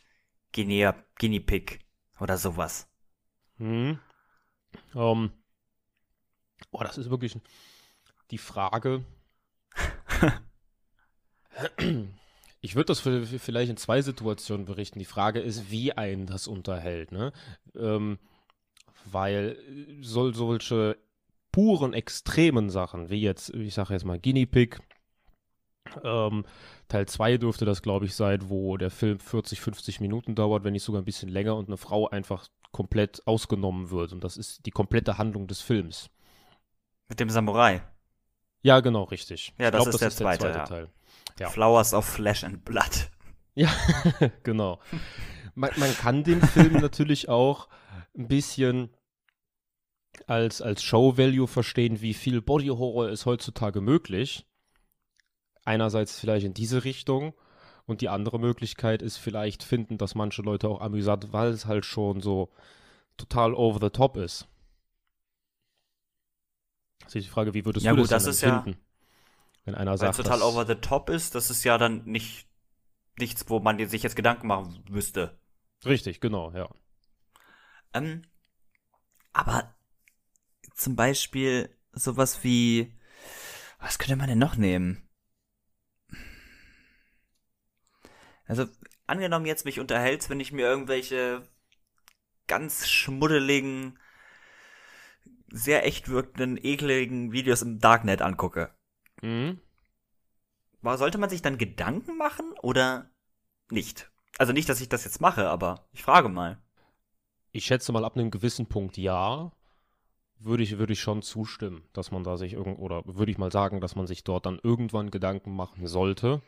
Guinea, 0.52 0.94
Guinea 1.18 1.40
Pig 1.40 1.80
oder 2.20 2.38
sowas. 2.38 2.89
Hm. 3.60 3.98
Ähm, 4.94 5.30
boah, 6.70 6.84
das 6.84 6.98
ist 6.98 7.10
wirklich 7.10 7.36
die 8.30 8.38
Frage. 8.38 9.04
Ich 12.62 12.74
würde 12.74 12.86
das 12.86 13.00
vielleicht 13.00 13.70
in 13.70 13.78
zwei 13.78 14.02
Situationen 14.02 14.66
berichten. 14.66 14.98
Die 14.98 15.06
Frage 15.06 15.40
ist, 15.40 15.70
wie 15.70 15.94
einen 15.94 16.26
das 16.26 16.46
unterhält, 16.46 17.10
ne? 17.10 17.32
Ähm, 17.74 18.18
weil 19.10 19.56
äh, 19.66 20.02
soll 20.02 20.34
solche 20.34 20.98
puren, 21.52 21.94
extremen 21.94 22.68
Sachen, 22.68 23.08
wie 23.08 23.22
jetzt, 23.22 23.54
ich 23.54 23.72
sage 23.72 23.94
jetzt 23.94 24.04
mal 24.04 24.20
Guinea 24.20 24.44
Pig, 24.44 24.78
ähm, 26.02 26.44
Teil 26.88 27.06
2 27.06 27.38
dürfte 27.38 27.64
das, 27.64 27.82
glaube 27.82 28.06
ich, 28.06 28.14
sein, 28.14 28.48
wo 28.48 28.76
der 28.76 28.90
Film 28.90 29.18
40, 29.18 29.60
50 29.60 30.00
Minuten 30.00 30.34
dauert, 30.34 30.64
wenn 30.64 30.72
nicht 30.72 30.82
sogar 30.82 31.02
ein 31.02 31.04
bisschen 31.04 31.28
länger 31.28 31.56
und 31.56 31.68
eine 31.68 31.76
Frau 31.76 32.08
einfach 32.08 32.48
komplett 32.72 33.26
ausgenommen 33.26 33.90
wird. 33.90 34.12
Und 34.12 34.24
das 34.24 34.36
ist 34.36 34.66
die 34.66 34.70
komplette 34.70 35.18
Handlung 35.18 35.46
des 35.46 35.60
Films. 35.60 36.10
Mit 37.08 37.20
dem 37.20 37.30
Samurai. 37.30 37.82
Ja, 38.62 38.80
genau, 38.80 39.04
richtig. 39.04 39.54
Ja, 39.58 39.70
das 39.70 39.82
glaub, 39.82 39.94
ist 39.94 40.00
der 40.00 40.10
zweite, 40.10 40.48
ja. 40.48 40.64
Teil. 40.64 40.88
Ja. 41.38 41.48
Flowers 41.48 41.94
of 41.94 42.04
Flesh 42.04 42.44
and 42.44 42.64
Blood. 42.64 43.10
Ja, 43.54 43.70
genau. 44.42 44.78
Man, 45.54 45.70
man 45.76 45.94
kann 45.96 46.22
den 46.22 46.42
Film 46.42 46.74
natürlich 46.80 47.28
auch 47.28 47.68
ein 48.16 48.28
bisschen 48.28 48.90
als, 50.26 50.60
als 50.60 50.82
Show-Value 50.82 51.46
verstehen, 51.46 52.00
wie 52.00 52.14
viel 52.14 52.42
Body-Horror 52.42 53.08
ist 53.08 53.26
heutzutage 53.26 53.80
möglich. 53.80 54.46
Einerseits 55.64 56.18
vielleicht 56.18 56.46
in 56.46 56.54
diese 56.54 56.84
Richtung 56.84 57.34
und 57.86 58.00
die 58.00 58.08
andere 58.08 58.38
Möglichkeit 58.38 59.02
ist 59.02 59.16
vielleicht 59.18 59.62
finden, 59.62 59.98
dass 59.98 60.14
manche 60.14 60.42
Leute 60.42 60.68
auch 60.68 60.80
amüsant, 60.80 61.32
weil 61.32 61.50
es 61.50 61.66
halt 61.66 61.84
schon 61.84 62.20
so 62.20 62.50
total 63.16 63.54
over 63.54 63.78
the 63.80 63.90
top 63.90 64.16
ist. 64.16 64.46
Das 67.04 67.14
ist 67.14 67.24
die 67.26 67.30
Frage, 67.30 67.54
wie 67.54 67.64
würdest 67.64 67.84
Ja, 67.84 67.92
du 67.92 67.98
gut, 67.98 68.10
das, 68.10 68.24
das 68.24 68.36
ist 68.36 68.40
ja- 68.42 68.56
empfinden? 68.56 68.80
Wenn 69.64 69.74
einer 69.74 69.98
sagt, 69.98 70.18
es 70.18 70.24
total 70.24 70.42
over 70.42 70.66
the 70.66 70.76
top 70.76 71.10
ist, 71.10 71.34
das 71.34 71.50
ist 71.50 71.64
ja 71.64 71.76
dann 71.78 72.04
nicht 72.04 72.46
nichts, 73.18 73.48
wo 73.50 73.60
man 73.60 73.86
sich 73.88 74.02
jetzt 74.02 74.16
Gedanken 74.16 74.46
machen 74.46 74.82
müsste. 74.88 75.38
Richtig, 75.84 76.20
genau, 76.20 76.52
ja. 76.52 76.68
Ähm, 77.92 78.22
aber 79.32 79.74
zum 80.74 80.96
Beispiel 80.96 81.76
sowas 81.92 82.42
wie, 82.44 82.96
was 83.78 83.98
könnte 83.98 84.16
man 84.16 84.28
denn 84.28 84.38
noch 84.38 84.56
nehmen? 84.56 85.06
Also, 88.50 88.66
angenommen 89.06 89.46
jetzt 89.46 89.64
mich 89.64 89.78
unterhältst, 89.78 90.28
wenn 90.28 90.40
ich 90.40 90.50
mir 90.50 90.62
irgendwelche 90.62 91.48
ganz 92.48 92.88
schmuddeligen, 92.88 93.96
sehr 95.52 95.86
echt 95.86 96.08
wirkenden, 96.08 96.58
ekligen 96.60 97.30
Videos 97.30 97.62
im 97.62 97.78
Darknet 97.78 98.22
angucke. 98.22 98.74
Mhm. 99.22 99.60
Sollte 100.82 101.18
man 101.18 101.30
sich 101.30 101.42
dann 101.42 101.58
Gedanken 101.58 102.16
machen 102.16 102.52
oder 102.60 103.08
nicht? 103.70 104.10
Also 104.36 104.52
nicht, 104.52 104.68
dass 104.68 104.80
ich 104.80 104.88
das 104.88 105.04
jetzt 105.04 105.20
mache, 105.20 105.48
aber 105.48 105.86
ich 105.92 106.02
frage 106.02 106.28
mal. 106.28 106.60
Ich 107.52 107.66
schätze 107.66 107.92
mal 107.92 108.04
ab 108.04 108.16
einem 108.16 108.32
gewissen 108.32 108.66
Punkt 108.66 108.96
ja, 108.96 109.52
würde 110.40 110.64
ich, 110.64 110.76
würde 110.76 110.94
ich 110.94 111.00
schon 111.00 111.22
zustimmen, 111.22 111.84
dass 111.92 112.10
man 112.10 112.24
da 112.24 112.36
sich 112.36 112.54
irgend 112.54 112.80
oder 112.80 113.04
würde 113.06 113.30
ich 113.30 113.38
mal 113.38 113.52
sagen, 113.52 113.80
dass 113.80 113.94
man 113.94 114.08
sich 114.08 114.24
dort 114.24 114.44
dann 114.44 114.58
irgendwann 114.60 115.12
Gedanken 115.12 115.54
machen 115.54 115.86
sollte, 115.86 116.42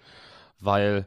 weil 0.59 1.06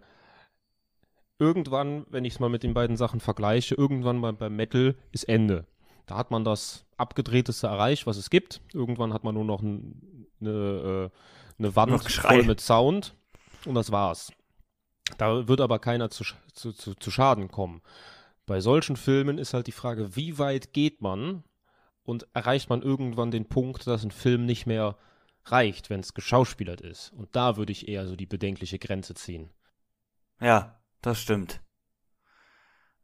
irgendwann, 1.40 2.06
wenn 2.10 2.26
ich 2.26 2.34
es 2.34 2.40
mal 2.40 2.50
mit 2.50 2.64
den 2.64 2.74
beiden 2.74 2.98
Sachen 2.98 3.20
vergleiche, 3.20 3.76
irgendwann 3.76 4.18
mal 4.18 4.34
beim 4.34 4.56
Metal 4.56 4.96
ist 5.12 5.26
Ende. 5.26 5.66
Da 6.06 6.18
hat 6.18 6.32
man 6.32 6.44
das 6.44 6.86
abgedrehteste 6.98 7.68
erreicht, 7.68 8.06
was 8.06 8.18
es 8.18 8.30
gibt. 8.30 8.62
Irgendwann 8.74 9.14
hat 9.14 9.24
man 9.24 9.36
nur 9.36 9.46
noch 9.46 9.62
ein, 9.62 10.28
eine, 10.40 11.12
äh, 11.12 11.60
eine 11.60 11.76
Wand 11.76 11.92
noch 11.92 12.04
Geschrei. 12.04 12.36
voll 12.36 12.44
mit 12.44 12.62
Sound 12.62 13.16
und 13.66 13.76
das 13.76 13.92
war's. 13.92 14.32
Da 15.18 15.48
wird 15.48 15.62
aber 15.62 15.80
keiner 15.80 16.10
zu, 16.10 16.24
zu, 16.54 16.72
zu, 16.72 16.96
zu 16.96 17.12
Schaden 17.12 17.50
kommen. 17.50 17.82
Bei 18.46 18.60
solchen 18.60 18.96
Filmen 18.96 19.38
ist 19.38 19.54
halt 19.54 19.68
die 19.68 19.72
Frage, 19.72 20.16
wie 20.16 20.38
weit 20.38 20.74
geht 20.74 21.02
man 21.02 21.44
und 22.04 22.28
erreicht 22.34 22.70
man 22.70 22.82
irgendwann 22.82 23.32
den 23.32 23.48
Punkt, 23.48 23.88
dass 23.88 24.04
ein 24.04 24.12
Film 24.12 24.46
nicht 24.46 24.68
mehr 24.68 24.98
reicht, 25.46 25.90
wenn 25.90 26.00
es 26.00 26.14
geschauspielert 26.14 26.82
ist. 26.82 27.12
Und 27.14 27.36
da 27.36 27.58
würde 27.58 27.72
ich 27.72 27.88
eher 27.88 28.08
so 28.08 28.16
die 28.16 28.26
bedenkliche 28.26 28.80
Grenze 28.80 29.16
ziehen. 29.16 29.50
Ja, 30.40 30.80
das 31.06 31.22
stimmt. 31.22 31.62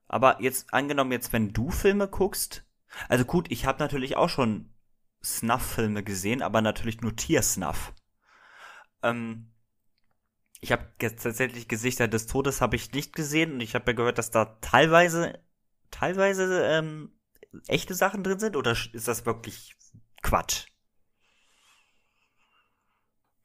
Aber 0.08 0.42
jetzt 0.42 0.74
angenommen 0.74 1.12
jetzt, 1.12 1.32
wenn 1.32 1.54
du 1.54 1.72
Filme 1.72 2.08
guckst, 2.08 2.66
also 3.08 3.24
gut, 3.24 3.50
ich 3.50 3.66
habe 3.66 3.80
natürlich 3.80 4.18
auch 4.18 4.30
schon 4.30 4.74
Snuff-Filme 5.24 6.04
gesehen, 6.04 6.42
aber 6.42 6.62
natürlich 6.62 7.02
nur 7.02 7.16
Tiersnuff. 7.16 7.94
Ähm, 9.04 9.54
ich 10.60 10.72
habe 10.72 10.92
tatsächlich 11.00 11.68
Gesichter 11.68 12.08
des 12.08 12.28
Todes 12.28 12.62
habe 12.62 12.76
ich 12.76 12.92
nicht 12.92 13.16
gesehen 13.16 13.54
und 13.54 13.62
ich 13.62 13.74
habe 13.74 13.92
ja 13.92 13.96
gehört, 13.96 14.18
dass 14.18 14.32
da 14.32 14.46
teilweise 14.62 15.40
teilweise 15.90 16.64
ähm, 16.66 17.12
echte 17.68 17.94
Sachen 17.96 18.24
drin 18.24 18.40
sind 18.40 18.56
oder 18.56 18.72
ist 18.72 19.08
das 19.08 19.26
wirklich 19.26 19.76
Quatsch? 20.22 20.68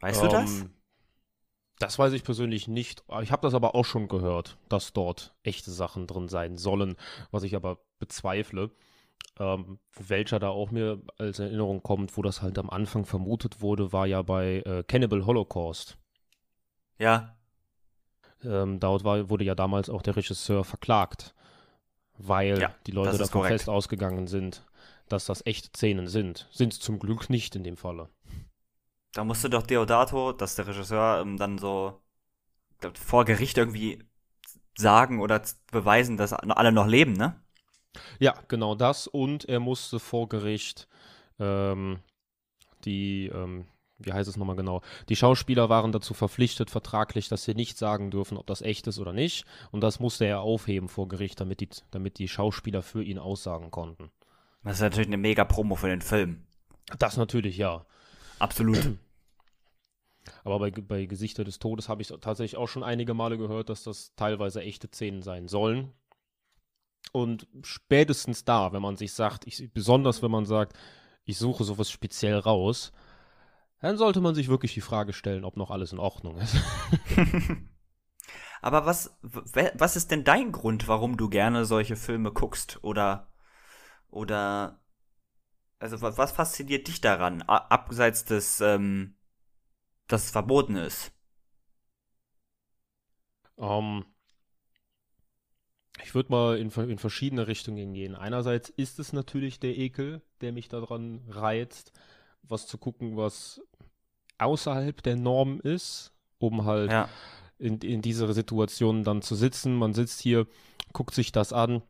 Weißt 0.01 0.23
du 0.23 0.29
das? 0.29 0.65
Das 1.79 1.99
weiß 1.99 2.13
ich 2.15 2.25
persönlich 2.25 2.69
nicht. 2.69 3.05
Ich 3.23 3.33
habe 3.33 3.43
das 3.47 3.53
aber 3.55 3.75
auch 3.75 3.85
schon 3.85 4.09
gehört, 4.09 4.57
dass 4.69 4.93
dort 4.95 5.35
echte 5.43 5.71
Sachen 5.71 6.07
drin 6.07 6.29
sein 6.29 6.57
sollen, 6.57 6.97
was 7.31 7.43
ich 7.43 7.55
aber 7.55 7.79
bezweifle. 7.99 8.71
Ähm, 9.39 9.79
welcher 9.99 10.39
da 10.39 10.49
auch 10.49 10.71
mir 10.71 11.03
als 11.19 11.39
Erinnerung 11.39 11.83
kommt, 11.83 12.17
wo 12.17 12.23
das 12.23 12.41
halt 12.41 12.59
am 12.59 12.71
Anfang 12.71 13.05
vermutet 13.05 13.61
wurde, 13.61 13.93
war 13.93 14.07
ja 14.07 14.23
bei 14.23 14.63
äh, 14.65 14.83
Cannibal 14.85 15.27
Holocaust. 15.27 15.99
Ja, 16.99 17.37
Ähm, 18.43 18.81
dort 18.81 19.05
war, 19.05 19.29
wurde 19.29 19.45
ja 19.45 19.55
damals 19.55 19.91
auch 19.91 20.03
der 20.03 20.17
Regisseur 20.17 20.65
verklagt, 20.65 21.35
weil 22.17 22.61
Ja, 22.61 22.75
die 22.87 22.93
Leute 22.93 23.19
davon 23.19 23.43
korrekt. 23.43 23.61
fest 23.61 23.69
ausgegangen 23.69 24.27
sind, 24.27 24.65
dass 25.09 25.27
das 25.27 25.45
echte 25.47 25.69
Szenen 25.77 26.07
sind. 26.09 26.49
Sind 26.51 26.73
es 26.73 26.81
zum 26.81 26.99
Glück 26.99 27.29
nicht 27.31 27.55
in 27.57 27.65
dem 27.65 27.77
Falle. 27.77 28.09
Da 29.17 29.25
musste 29.25 29.49
doch 29.49 29.63
Deodato, 29.63 30.33
dass 30.33 30.57
der 30.57 30.67
Regisseur 30.67 31.21
ähm, 31.23 31.39
dann 31.39 31.57
so 31.57 32.03
glaub, 32.81 32.99
vor 32.99 33.25
Gericht 33.25 33.57
irgendwie 33.57 34.05
sagen 34.77 35.21
oder 35.21 35.41
beweisen, 35.73 36.19
dass 36.19 36.35
alle 36.35 36.71
noch 36.71 36.87
leben, 36.87 37.15
ne? 37.15 37.41
Ja, 38.19 38.35
genau 38.49 38.75
das. 38.75 39.07
Und 39.07 39.47
er 39.47 39.59
musste 39.59 40.01
vor 40.01 40.29
Gericht 40.29 40.87
ähm, 41.39 42.01
die, 42.85 43.29
ähm, 43.29 43.65
wie 43.97 44.13
heißt 44.13 44.29
es 44.29 44.37
nochmal 44.37 44.55
genau? 44.55 44.83
Die 45.09 45.17
Schauspieler 45.17 45.71
waren 45.71 45.93
dazu 45.93 46.13
verpflichtet, 46.13 46.71
vertraglich, 46.71 47.31
dass 47.31 47.45
sie 47.45 47.55
nicht 47.55 47.79
sagen 47.79 48.11
dürfen, 48.11 48.37
ob 48.37 48.47
das 48.47 48.61
echt 48.61 48.87
ist 48.87 48.99
oder 48.99 49.15
nicht. 49.15 49.47
Und 49.71 49.81
das 49.81 49.99
musste 49.99 50.27
er 50.27 50.43
aufheben 50.43 50.91
vor 50.91 51.09
Gericht, 51.09 51.41
damit 51.41 51.61
die, 51.61 51.71
damit 51.91 52.19
die 52.19 52.29
Schauspieler 52.29 52.83
für 52.83 53.03
ihn 53.03 53.19
aussagen 53.19 53.71
konnten. 53.71 54.11
Das 54.63 54.75
ist 54.75 54.83
natürlich 54.83 55.09
eine 55.09 55.17
mega 55.17 55.47
Promo 55.47 55.75
für 55.75 55.89
den 55.89 56.03
Film. 56.03 56.45
Das 56.99 57.17
natürlich 57.17 57.57
ja. 57.57 57.87
Absolut. 58.39 58.99
Aber 60.45 60.59
bei, 60.59 60.71
bei 60.71 61.07
Gesichter 61.07 61.45
des 61.45 61.59
Todes 61.59 61.89
habe 61.89 62.03
ich 62.03 62.09
tatsächlich 62.09 62.57
auch 62.57 62.69
schon 62.69 62.83
einige 62.85 63.15
Male 63.15 63.39
gehört, 63.39 63.69
dass 63.69 63.83
das 63.85 64.15
teilweise 64.17 64.61
echte 64.63 64.89
Szenen 64.89 65.23
sein 65.23 65.49
sollen. 65.49 65.93
Und 67.13 67.47
spätestens 67.63 68.45
da, 68.45 68.73
wenn 68.73 68.83
man 68.83 68.97
sich 68.97 69.13
sagt, 69.13 69.47
ich, 69.47 69.73
besonders 69.73 70.23
wenn 70.23 70.31
man 70.31 70.45
sagt, 70.45 70.75
ich 71.25 71.39
suche 71.39 71.65
sowas 71.65 71.91
speziell 71.91 72.39
raus, 72.39 72.93
dann 73.81 73.97
sollte 73.97 74.21
man 74.21 74.35
sich 74.35 74.49
wirklich 74.49 74.75
die 74.75 74.81
Frage 74.81 75.13
stellen, 75.13 75.45
ob 75.45 75.57
noch 75.57 75.71
alles 75.71 75.93
in 75.93 75.99
Ordnung 75.99 76.39
ist. 76.39 76.57
Aber 78.63 78.87
was, 78.87 79.17
was 79.23 79.97
ist 79.97 80.11
denn 80.11 80.25
dein 80.25 80.51
Grund, 80.53 80.89
warum 80.89 81.17
du 81.17 81.29
gerne 81.29 81.65
solche 81.65 81.97
Filme 81.97 82.33
guckst? 82.33 82.83
Oder, 82.83 83.29
oder, 84.11 84.81
also 85.79 86.01
wa- 86.03 86.17
was 86.17 86.33
fasziniert 86.33 86.89
dich 86.89 87.01
daran, 87.01 87.43
abseits 87.43 88.25
des, 88.25 88.61
ähm, 88.61 89.15
das 90.09 90.31
verboten 90.31 90.77
ist? 90.77 91.13
Ähm, 93.59 94.05
ich 96.03 96.15
würde 96.15 96.31
mal 96.31 96.59
in, 96.59 96.71
in 96.71 96.99
verschiedene 96.99 97.47
Richtungen 97.49 97.95
gehen. 97.95 98.15
Einerseits 98.15 98.69
ist 98.69 98.99
es 98.99 99.13
natürlich 99.13 99.61
der 99.61 99.77
Ekel, 99.77 100.23
der 100.41 100.53
mich 100.53 100.69
daran 100.69 101.23
reizt, 101.29 101.93
was 102.43 102.67
zu 102.67 102.79
gucken, 102.79 103.17
was 103.17 103.61
außerhalb 104.39 105.03
der 105.03 105.17
Norm 105.17 105.61
ist, 105.61 106.13
um 106.39 106.65
halt 106.65 106.91
Ja, 106.91 107.09
in, 107.59 107.79
in 107.79 108.03
dieser 108.03 108.33
Situation 108.35 109.05
dann 109.05 109.23
zu 109.23 109.35
sitzen. 109.35 109.75
Man 109.77 109.95
sitzt 109.95 110.21
hier, 110.21 110.47
guckt 110.93 111.15
sich 111.15 111.33
das 111.33 111.53
an. 111.53 111.83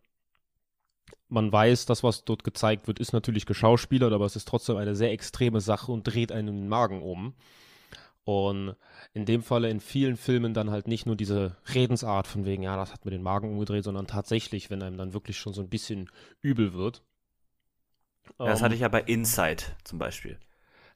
Man 1.29 1.51
weiß, 1.51 1.87
das, 1.87 2.05
was 2.05 2.25
dort 2.25 2.45
gezeigt 2.45 2.87
wird, 2.87 3.01
ist 3.01 3.13
natürlich 3.13 3.47
geschauspielert, 3.47 4.13
aber 4.13 4.27
es 4.27 4.37
ist 4.37 4.47
trotzdem 4.47 4.77
eine 4.77 4.95
sehr 4.95 5.11
extreme 5.11 5.61
Sache 5.61 5.91
und 5.91 6.05
dreht 6.05 6.31
einen 6.31 6.47
den 6.55 6.69
Magen 6.69 7.03
um. 7.03 7.35
Und 8.27 8.77
in 9.15 9.27
dem 9.27 9.43
Falle 9.43 9.71
in 9.71 9.81
vielen 9.81 10.19
Filmen 10.19 10.55
dann 10.55 10.71
halt 10.71 10.89
nicht 10.89 11.07
nur 11.07 11.17
diese 11.17 11.57
Redensart 11.75 12.29
von 12.29 12.47
wegen, 12.47 12.63
ja, 12.65 12.77
das 12.77 12.93
hat 12.93 13.07
mir 13.07 13.13
den 13.13 13.23
Magen 13.25 13.51
umgedreht, 13.51 13.85
sondern 13.85 14.09
tatsächlich, 14.09 14.71
wenn 14.71 14.83
einem 14.83 14.99
dann 14.99 15.15
wirklich 15.15 15.39
schon 15.39 15.55
so 15.55 15.63
ein 15.63 15.71
bisschen 15.71 16.11
übel 16.43 16.75
wird. 16.75 17.05
das 18.45 18.63
Ähm, 18.63 18.63
hatte 18.63 18.75
ich 18.75 18.81
ja 18.81 18.89
bei 18.89 19.03
Inside 19.03 19.63
zum 19.85 19.99
Beispiel. 19.99 20.39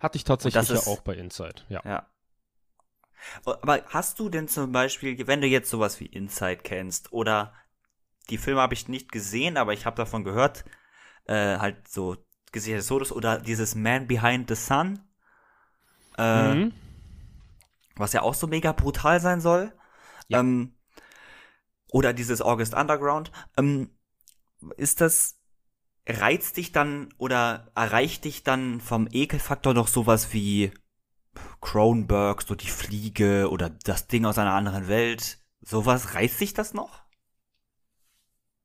hatte 0.00 0.16
ich 0.16 0.25
tatsächlich 0.25 0.70
ist- 0.70 0.70
ja 0.72 0.84
auch 0.84 1.00
bei 1.00 1.14
Inside, 1.14 1.62
ja. 1.68 1.84
Ja. 1.84 2.08
O- 3.46 3.52
Aber 3.62 3.82
hast 3.88 4.18
du 4.18 4.28
denn 4.28 4.49
zum 4.49 4.72
Beispiel, 4.72 5.26
wenn 5.26 5.40
du 5.40 5.46
jetzt 5.46 5.70
sowas 5.70 6.00
wie 6.00 6.06
Inside 6.06 6.58
kennst 6.62 7.12
oder 7.12 7.54
die 8.30 8.38
Filme 8.38 8.60
habe 8.60 8.75
ich 8.75 8.88
nicht 8.88 9.12
gesehen, 9.12 9.56
aber 9.56 9.72
ich 9.75 9.87
habe 9.87 9.96
davon 9.96 10.25
gehört, 10.25 10.64
äh, 11.26 11.58
halt 11.58 11.88
so 11.88 12.16
Gesichter 12.52 12.78
des 12.78 12.88
Todes 12.88 13.12
oder 13.12 13.40
dieses 13.40 13.75
Man 13.75 14.06
Behind 14.08 14.49
the 14.49 14.56
Sun, 14.56 15.00
äh, 16.18 16.56
Mhm. 16.56 16.72
Was 18.00 18.12
ja 18.12 18.23
auch 18.23 18.35
so 18.35 18.47
mega 18.47 18.73
brutal 18.73 19.21
sein 19.21 19.40
soll. 19.40 19.73
Ja. 20.28 20.40
Ähm, 20.40 20.75
oder 21.92 22.12
dieses 22.12 22.42
August 22.42 22.75
Underground. 22.75 23.33
Ähm, 23.57 23.90
ist 24.76 25.00
das, 25.00 25.38
reizt 26.09 26.57
dich 26.57 26.73
dann 26.73 27.12
oder 27.19 27.71
erreicht 27.75 28.25
dich 28.25 28.42
dann 28.42 28.80
vom 28.80 29.09
Ekelfaktor 29.11 29.75
noch 29.75 29.88
sowas 29.88 30.33
wie 30.33 30.73
Cronenberg, 31.61 32.42
so 32.42 32.54
die 32.54 32.69
Fliege 32.69 33.49
oder 33.50 33.71
das 33.71 34.07
Ding 34.07 34.25
aus 34.25 34.38
einer 34.38 34.54
anderen 34.54 34.88
Welt. 34.88 35.38
Sowas, 35.62 36.14
reißt 36.14 36.38
sich 36.38 36.54
das 36.54 36.75
noch? 36.75 37.02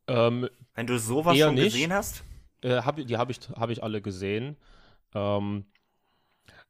Ähm, 0.07 0.49
Wenn 0.73 0.87
du 0.87 0.97
sowas 0.99 1.37
schon 1.37 1.55
nicht. 1.55 1.73
gesehen 1.73 1.93
hast? 1.93 2.23
äh, 2.65 2.81
hab, 2.81 2.97
die 2.97 3.17
habe 3.17 3.31
ich, 3.31 3.39
hab 3.49 3.69
ich 3.69 3.83
alle 3.83 4.01
gesehen. 4.01 4.57
Ähm, 5.13 5.65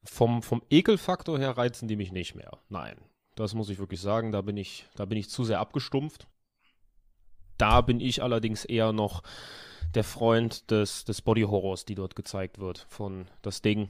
vom, 0.05 0.41
vom 0.41 0.61
Ekelfaktor 0.69 1.37
her 1.39 1.57
reizen 1.57 1.87
die 1.87 1.95
mich 1.95 2.11
nicht 2.11 2.35
mehr. 2.35 2.59
Nein. 2.69 2.97
Das 3.35 3.53
muss 3.53 3.69
ich 3.69 3.79
wirklich 3.79 4.01
sagen. 4.01 4.31
Da 4.31 4.41
bin 4.41 4.57
ich, 4.57 4.85
da 4.95 5.05
bin 5.05 5.17
ich 5.17 5.29
zu 5.29 5.43
sehr 5.43 5.59
abgestumpft. 5.59 6.27
Da 7.57 7.81
bin 7.81 7.99
ich 7.99 8.23
allerdings 8.23 8.65
eher 8.65 8.93
noch 8.93 9.23
der 9.93 10.03
Freund 10.03 10.69
des, 10.71 11.05
des 11.05 11.21
Body 11.21 11.41
Horrors, 11.41 11.85
die 11.85 11.95
dort 11.95 12.15
gezeigt 12.15 12.59
wird. 12.59 12.85
Von 12.89 13.27
das 13.41 13.61
Ding. 13.61 13.89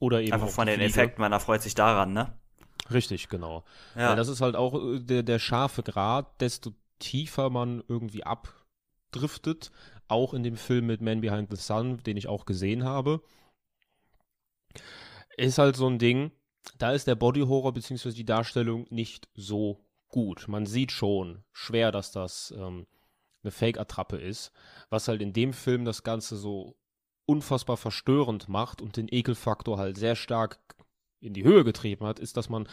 Oder 0.00 0.20
eben. 0.20 0.32
Einfach 0.32 0.48
von 0.48 0.66
den 0.66 0.76
Fliege. 0.76 0.90
Effekten, 0.90 1.20
man 1.20 1.32
erfreut 1.32 1.62
sich 1.62 1.74
daran, 1.74 2.12
ne? 2.12 2.32
Richtig, 2.90 3.28
genau. 3.28 3.64
Ja. 3.94 4.10
Weil 4.10 4.16
das 4.16 4.28
ist 4.28 4.40
halt 4.40 4.56
auch 4.56 4.74
äh, 4.74 5.00
der, 5.00 5.22
der 5.22 5.38
scharfe 5.38 5.82
Grad, 5.82 6.40
desto 6.40 6.72
tiefer 6.98 7.50
man 7.50 7.82
irgendwie 7.88 8.24
abdriftet. 8.24 9.70
Auch 10.06 10.34
in 10.34 10.42
dem 10.42 10.56
Film 10.56 10.86
mit 10.86 11.00
Man 11.00 11.20
Behind 11.20 11.48
the 11.50 11.56
Sun, 11.56 12.02
den 12.02 12.16
ich 12.16 12.28
auch 12.28 12.44
gesehen 12.44 12.84
habe. 12.84 13.22
Ist 15.36 15.58
halt 15.58 15.76
so 15.76 15.88
ein 15.88 15.98
Ding, 15.98 16.30
da 16.78 16.92
ist 16.92 17.06
der 17.06 17.14
Body 17.14 17.40
Horror 17.40 17.72
bzw. 17.72 18.12
die 18.12 18.24
Darstellung 18.24 18.86
nicht 18.90 19.28
so 19.34 19.84
gut. 20.08 20.46
Man 20.48 20.66
sieht 20.66 20.92
schon 20.92 21.44
schwer, 21.52 21.92
dass 21.92 22.12
das 22.12 22.54
ähm, 22.56 22.86
eine 23.42 23.50
Fake-Attrappe 23.50 24.16
ist, 24.16 24.52
was 24.88 25.08
halt 25.08 25.20
in 25.22 25.32
dem 25.32 25.52
Film 25.52 25.84
das 25.84 26.02
Ganze 26.02 26.36
so 26.36 26.76
unfassbar 27.26 27.76
verstörend 27.76 28.48
macht 28.48 28.80
und 28.80 28.96
den 28.96 29.08
Ekelfaktor 29.10 29.78
halt 29.78 29.96
sehr 29.96 30.16
stark 30.16 30.58
in 31.20 31.32
die 31.34 31.44
Höhe 31.44 31.64
getrieben 31.64 32.06
hat, 32.06 32.18
ist, 32.18 32.36
dass 32.36 32.48
man 32.48 32.68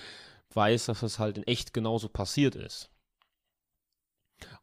weiß, 0.54 0.88
dass 0.88 1.04
es 1.04 1.20
halt 1.20 1.38
in 1.38 1.44
echt 1.44 1.74
genauso 1.74 2.10
passiert 2.10 2.56
ist. 2.56 2.90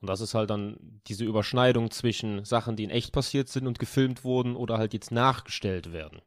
Und 0.01 0.09
das 0.09 0.21
ist 0.21 0.35
halt 0.35 0.51
dann 0.51 1.01
diese 1.07 1.25
Überschneidung 1.25 1.91
zwischen 1.91 2.45
Sachen, 2.45 2.77
die 2.77 2.85
in 2.85 2.91
echt 2.91 3.13
passiert 3.13 3.49
sind 3.49 3.67
und 3.67 3.79
gefilmt 3.79 4.25
wurden 4.25 4.57
oder 4.57 4.77
halt 4.77 4.93
jetzt 4.93 5.13
nachgestellt 5.13 5.93
werden. 5.93 6.21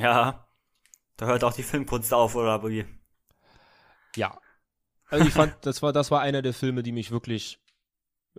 Ja. 0.00 0.48
Da 1.16 1.26
hört 1.26 1.44
auch 1.44 1.52
die 1.52 1.62
Filmkunst 1.62 2.14
auf, 2.14 2.34
oder 2.34 2.62
wie? 2.68 2.86
Ja. 4.16 4.38
Also 5.10 5.26
ich 5.26 5.32
fand, 5.32 5.54
das 5.62 5.82
war, 5.82 5.92
das 5.92 6.10
war 6.10 6.20
einer 6.20 6.42
der 6.42 6.54
Filme, 6.54 6.82
die 6.82 6.92
mich 6.92 7.10
wirklich 7.10 7.60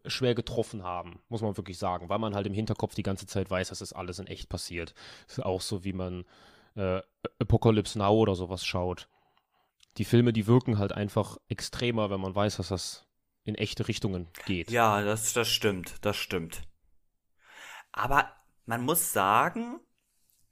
schwer 0.06 0.36
getroffen 0.36 0.84
haben, 0.84 1.22
muss 1.28 1.42
man 1.42 1.58
wirklich 1.58 1.78
sagen, 1.78 2.10
weil 2.10 2.20
man 2.20 2.36
halt 2.36 2.48
im 2.48 2.54
Hinterkopf 2.54 2.96
die 2.96 3.04
ganze 3.04 3.28
Zeit 3.28 3.50
weiß, 3.50 3.70
dass 3.70 3.80
das 3.80 3.92
alles 3.92 4.20
in 4.20 4.28
echt 4.28 4.50
passiert. 4.50 4.94
Ist 5.28 5.44
auch 5.44 5.62
so, 5.62 5.84
wie 5.84 5.94
man 5.94 6.26
äh, 6.76 7.02
Apocalypse 7.40 7.98
Now 7.98 8.14
oder 8.14 8.36
sowas 8.36 8.66
schaut. 8.66 9.10
Die 9.98 10.06
Filme, 10.06 10.32
die 10.32 10.48
wirken 10.48 10.78
halt 10.78 10.94
einfach 10.94 11.38
extremer, 11.50 12.10
wenn 12.10 12.22
man 12.22 12.36
weiß, 12.36 12.58
dass 12.58 12.70
das 12.70 13.06
in 13.44 13.56
echte 13.56 13.88
Richtungen 13.88 14.30
geht. 14.46 14.72
Ja, 14.72 15.02
das, 15.02 15.34
das 15.34 15.50
stimmt, 15.50 15.96
das 16.06 16.16
stimmt. 16.16 16.62
Aber 17.92 18.32
man 18.66 18.84
muss 18.84 19.12
sagen, 19.12 19.80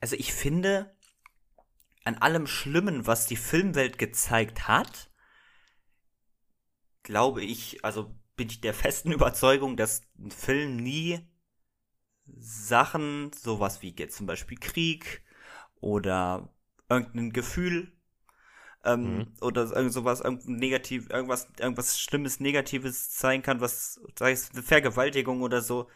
also 0.02 0.16
ich 0.16 0.34
finde, 0.34 0.97
an 2.08 2.16
allem 2.18 2.48
Schlimmen, 2.48 3.08
was 3.08 3.28
die 3.28 3.36
Filmwelt 3.38 3.98
gezeigt 4.00 4.68
hat, 4.68 5.12
glaube 7.04 7.44
ich, 7.44 7.84
also 7.84 8.16
bin 8.36 8.50
ich 8.50 8.62
der 8.62 8.74
festen 8.74 9.12
Überzeugung, 9.14 9.78
dass 9.78 10.04
ein 10.20 10.32
Film 10.32 10.78
nie 10.78 11.20
Sachen, 12.40 13.32
sowas 13.34 13.82
wie 13.82 13.96
jetzt 13.98 14.18
zum 14.18 14.28
Beispiel 14.28 14.58
Krieg 14.58 15.24
oder 15.82 16.50
irgendein 16.90 17.32
Gefühl 17.32 17.94
ähm, 18.86 19.28
Mhm. 19.28 19.38
oder 19.42 19.64
irgend 19.76 19.94
sowas, 19.94 20.22
irgendein 20.22 20.56
negativ, 20.58 21.10
irgendwas, 21.10 21.50
irgendwas 21.60 22.00
Schlimmes, 22.00 22.40
Negatives 22.40 23.18
sein 23.20 23.42
kann, 23.44 23.62
was, 23.62 24.02
sei 24.18 24.32
es 24.32 24.52
eine 24.54 24.64
Vergewaltigung 24.64 25.42
oder 25.44 25.62
so, 25.62 25.90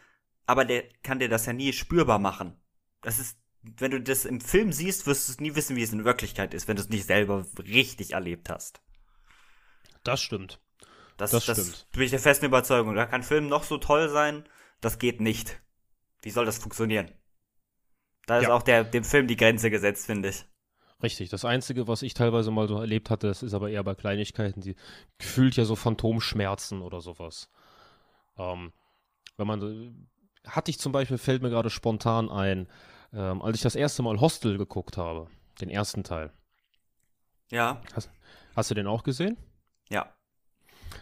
aber 0.46 0.64
der 0.66 0.84
kann 1.02 1.20
dir 1.20 1.28
das 1.28 1.46
ja 1.46 1.52
nie 1.54 1.72
spürbar 1.74 2.18
machen. 2.20 2.56
Das 3.02 3.18
ist, 3.20 3.38
wenn 3.62 3.90
du 3.92 4.00
das 4.00 4.24
im 4.24 4.40
Film 4.40 4.72
siehst, 4.72 5.06
wirst 5.06 5.28
du 5.28 5.32
es 5.32 5.40
nie 5.40 5.54
wissen, 5.54 5.76
wie 5.76 5.82
es 5.82 5.92
in 5.92 6.04
Wirklichkeit 6.04 6.54
ist, 6.54 6.66
wenn 6.68 6.76
du 6.76 6.82
es 6.82 6.88
nicht 6.88 7.06
selber 7.06 7.46
richtig 7.58 8.12
erlebt 8.12 8.50
hast. 8.50 8.80
Das 10.04 10.20
stimmt. 10.20 10.60
Das, 11.16 11.30
Das 11.30 11.46
das, 11.46 11.58
stimmt. 11.58 11.86
bin 11.92 12.02
ich 12.02 12.10
der 12.10 12.18
festen 12.20 12.46
Überzeugung. 12.46 12.94
Da 12.94 13.06
kann 13.06 13.22
Film 13.22 13.48
noch 13.48 13.62
so 13.64 13.78
toll 13.78 14.08
sein, 14.08 14.44
das 14.80 14.98
geht 14.98 15.20
nicht. 15.20 15.60
Wie 16.22 16.30
soll 16.30 16.44
das 16.46 16.58
funktionieren? 16.58 17.10
Da 18.26 18.38
ist 18.38 18.44
Ja. 18.44 18.54
auch 18.54 18.62
der, 18.62 18.84
dem 18.84 19.04
Film 19.04 19.26
die 19.26 19.36
Grenze 19.36 19.70
gesetzt, 19.70 20.06
finde 20.06 20.30
ich. 20.30 20.44
Richtig. 21.02 21.30
Das 21.30 21.44
Einzige, 21.44 21.88
was 21.88 22.02
ich 22.02 22.14
teilweise 22.14 22.50
mal 22.52 22.68
so 22.68 22.78
erlebt 22.78 23.10
hatte, 23.10 23.26
das 23.26 23.42
ist 23.42 23.54
aber 23.54 23.70
eher 23.70 23.82
bei 23.82 23.94
Kleinigkeiten, 23.94 24.60
die 24.60 24.76
gefühlt 25.18 25.56
ja 25.56 25.64
so 25.64 25.74
Phantomschmerzen 25.76 26.80
oder 26.80 27.00
sowas. 27.00 27.50
Ähm, 28.38 28.72
wenn 29.36 29.46
man, 29.46 30.08
hatte 30.46 30.70
ich 30.70 30.78
zum 30.78 30.92
Beispiel, 30.92 31.18
fällt 31.18 31.42
mir 31.42 31.50
gerade 31.50 31.70
spontan 31.70 32.30
ein, 32.30 32.68
ähm, 33.12 33.42
als 33.42 33.56
ich 33.56 33.62
das 33.62 33.74
erste 33.74 34.02
Mal 34.02 34.20
Hostel 34.20 34.58
geguckt 34.58 34.96
habe, 34.96 35.28
den 35.60 35.68
ersten 35.70 36.04
Teil. 36.04 36.32
Ja, 37.50 37.80
Hast 38.56 38.70
du 38.70 38.74
den 38.74 38.86
auch 38.86 39.02
gesehen? 39.02 39.36
ja. 39.88 40.06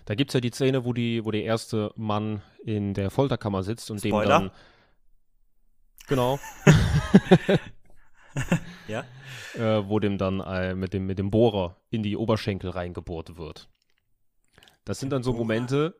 Da 0.04 0.14
gibt 0.14 0.30
es 0.30 0.34
ja 0.34 0.40
die 0.40 0.50
Szene, 0.50 0.84
wo, 0.84 0.92
die, 0.92 1.24
wo 1.24 1.32
der 1.32 1.42
erste 1.42 1.92
Mann 1.96 2.42
in 2.64 2.94
der 2.94 3.10
Folterkammer 3.10 3.64
sitzt 3.64 3.90
und 3.90 3.98
Spoiler. 3.98 4.20
dem 4.22 4.28
dann. 4.28 4.50
Genau. 6.06 6.38
Ja. 8.86 9.04
äh, 9.54 9.88
wo 9.88 9.98
dem 9.98 10.16
dann 10.18 10.40
äh, 10.40 10.74
mit, 10.74 10.92
dem, 10.94 11.06
mit 11.06 11.18
dem 11.18 11.30
Bohrer 11.30 11.76
in 11.90 12.02
die 12.02 12.16
Oberschenkel 12.16 12.70
reingebohrt 12.70 13.36
wird. 13.36 13.68
Das 14.84 15.00
sind 15.00 15.10
dann 15.10 15.22
so? 15.22 15.32
Momente, 15.32 15.96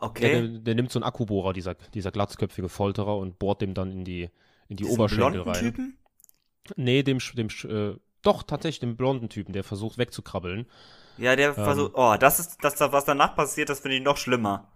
der, 0.00 0.08
Okay. 0.08 0.48
der, 0.48 0.60
der 0.60 0.74
nimmt 0.74 0.90
so 0.92 0.98
einen 0.98 1.04
Akkubohrer, 1.04 1.52
dieser, 1.52 1.74
dieser 1.74 2.10
glatzköpfige 2.10 2.68
Folterer, 2.68 3.16
und 3.16 3.38
bohrt 3.38 3.62
dem 3.62 3.72
dann 3.72 3.90
in 3.90 4.04
die, 4.04 4.30
in 4.72 4.76
die 4.76 4.84
Diesen 4.84 4.98
Oberschenkel 4.98 5.42
blonden 5.42 5.50
rein. 5.50 5.60
Typen? 5.60 5.98
Nee, 6.76 7.02
dem, 7.02 7.18
dem 7.34 7.48
äh, 7.64 7.96
doch, 8.22 8.42
tatsächlich 8.42 8.80
dem 8.80 8.96
blonden 8.96 9.28
Typen, 9.28 9.52
der 9.52 9.64
versucht 9.64 9.98
wegzukrabbeln. 9.98 10.66
Ja, 11.18 11.36
der 11.36 11.48
Ähm. 11.48 11.54
versucht. 11.54 11.92
Oh, 11.94 12.16
das 12.18 12.40
ist 12.40 12.58
das, 12.62 12.80
was 12.80 13.04
danach 13.04 13.36
passiert, 13.36 13.68
das 13.68 13.80
finde 13.80 13.96
ich 13.98 14.02
noch 14.02 14.16
schlimmer. 14.16 14.72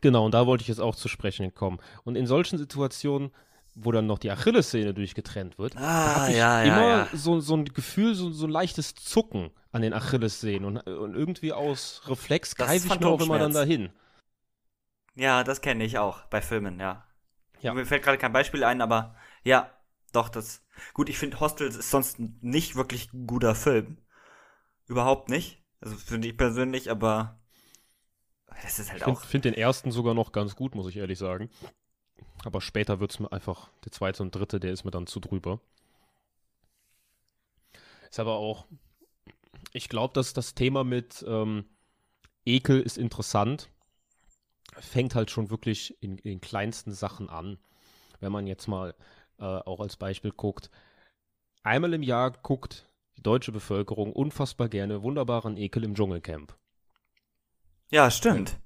Genau, 0.00 0.24
und 0.24 0.32
da 0.32 0.46
wollte 0.46 0.62
ich 0.62 0.68
jetzt 0.68 0.80
auch 0.80 0.96
zu 0.96 1.08
sprechen 1.08 1.54
kommen. 1.54 1.78
Und 2.04 2.16
in 2.16 2.26
solchen 2.26 2.56
Situationen, 2.56 3.32
wo 3.74 3.92
dann 3.92 4.06
noch 4.06 4.18
die 4.18 4.30
Achillessehne 4.30 4.94
durchgetrennt 4.94 5.58
wird, 5.58 5.76
Ah, 5.76 6.14
habe 6.20 6.30
ich 6.30 6.38
ja, 6.38 6.64
ja, 6.64 6.72
immer 6.72 6.88
ja. 6.88 7.08
So, 7.12 7.40
so 7.40 7.54
ein 7.56 7.66
Gefühl, 7.66 8.14
so, 8.14 8.30
so 8.30 8.46
ein 8.46 8.50
leichtes 8.50 8.94
Zucken 8.94 9.50
an 9.72 9.82
den 9.82 9.92
Achillessehnen. 9.92 10.64
Und, 10.64 10.78
und 10.78 11.14
irgendwie 11.14 11.52
aus 11.52 12.00
Reflex 12.06 12.54
greife 12.56 12.86
ich 12.86 13.00
mir 13.00 13.08
auch 13.08 13.20
immer 13.20 13.38
dann 13.38 13.52
dahin. 13.52 13.90
Ja, 15.16 15.44
das 15.44 15.60
kenne 15.60 15.84
ich 15.84 15.98
auch 15.98 16.22
bei 16.26 16.40
Filmen, 16.40 16.80
ja. 16.80 17.04
Ja. 17.60 17.74
Mir 17.74 17.84
fällt 17.86 18.02
gerade 18.02 18.18
kein 18.18 18.32
Beispiel 18.32 18.64
ein, 18.64 18.80
aber 18.80 19.14
ja, 19.44 19.70
doch, 20.12 20.28
das. 20.28 20.62
Gut, 20.92 21.08
ich 21.08 21.18
finde 21.18 21.40
Hostels 21.40 21.76
ist 21.76 21.90
sonst 21.90 22.18
nicht 22.18 22.76
wirklich 22.76 23.12
ein 23.12 23.26
guter 23.26 23.54
Film. 23.54 23.98
Überhaupt 24.86 25.28
nicht. 25.28 25.62
Also 25.80 25.96
finde 25.96 26.28
ich 26.28 26.36
persönlich, 26.36 26.90
aber 26.90 27.40
das 28.62 28.78
ist 28.78 28.90
halt 28.92 29.00
Ich 29.00 29.04
finde 29.04 29.20
auch. 29.20 29.24
find 29.24 29.44
den 29.44 29.54
ersten 29.54 29.90
sogar 29.90 30.14
noch 30.14 30.32
ganz 30.32 30.56
gut, 30.56 30.74
muss 30.74 30.86
ich 30.88 30.96
ehrlich 30.96 31.18
sagen. 31.18 31.50
Aber 32.44 32.60
später 32.60 33.00
wird 33.00 33.12
es 33.12 33.18
mir 33.20 33.32
einfach, 33.32 33.70
der 33.84 33.92
zweite 33.92 34.22
und 34.22 34.34
dritte, 34.34 34.60
der 34.60 34.72
ist 34.72 34.84
mir 34.84 34.90
dann 34.92 35.06
zu 35.06 35.20
drüber. 35.20 35.60
Ist 38.10 38.20
aber 38.20 38.34
auch, 38.36 38.66
ich 39.72 39.88
glaube, 39.88 40.14
dass 40.14 40.32
das 40.32 40.54
Thema 40.54 40.84
mit 40.84 41.24
ähm, 41.26 41.64
Ekel 42.46 42.80
ist 42.80 42.98
interessant. 42.98 43.70
Fängt 44.78 45.14
halt 45.14 45.30
schon 45.30 45.50
wirklich 45.50 45.96
in, 46.00 46.18
in 46.18 46.30
den 46.30 46.40
kleinsten 46.40 46.92
Sachen 46.92 47.28
an. 47.30 47.58
Wenn 48.20 48.32
man 48.32 48.46
jetzt 48.46 48.68
mal 48.68 48.94
äh, 49.38 49.44
auch 49.44 49.80
als 49.80 49.96
Beispiel 49.96 50.32
guckt. 50.32 50.70
Einmal 51.62 51.94
im 51.94 52.02
Jahr 52.02 52.30
guckt 52.30 52.90
die 53.16 53.22
deutsche 53.22 53.52
Bevölkerung 53.52 54.12
unfassbar 54.12 54.68
gerne 54.68 55.02
wunderbaren 55.02 55.56
Ekel 55.56 55.84
im 55.84 55.94
Dschungelcamp. 55.94 56.56
Ja, 57.90 58.10
stimmt. 58.10 58.58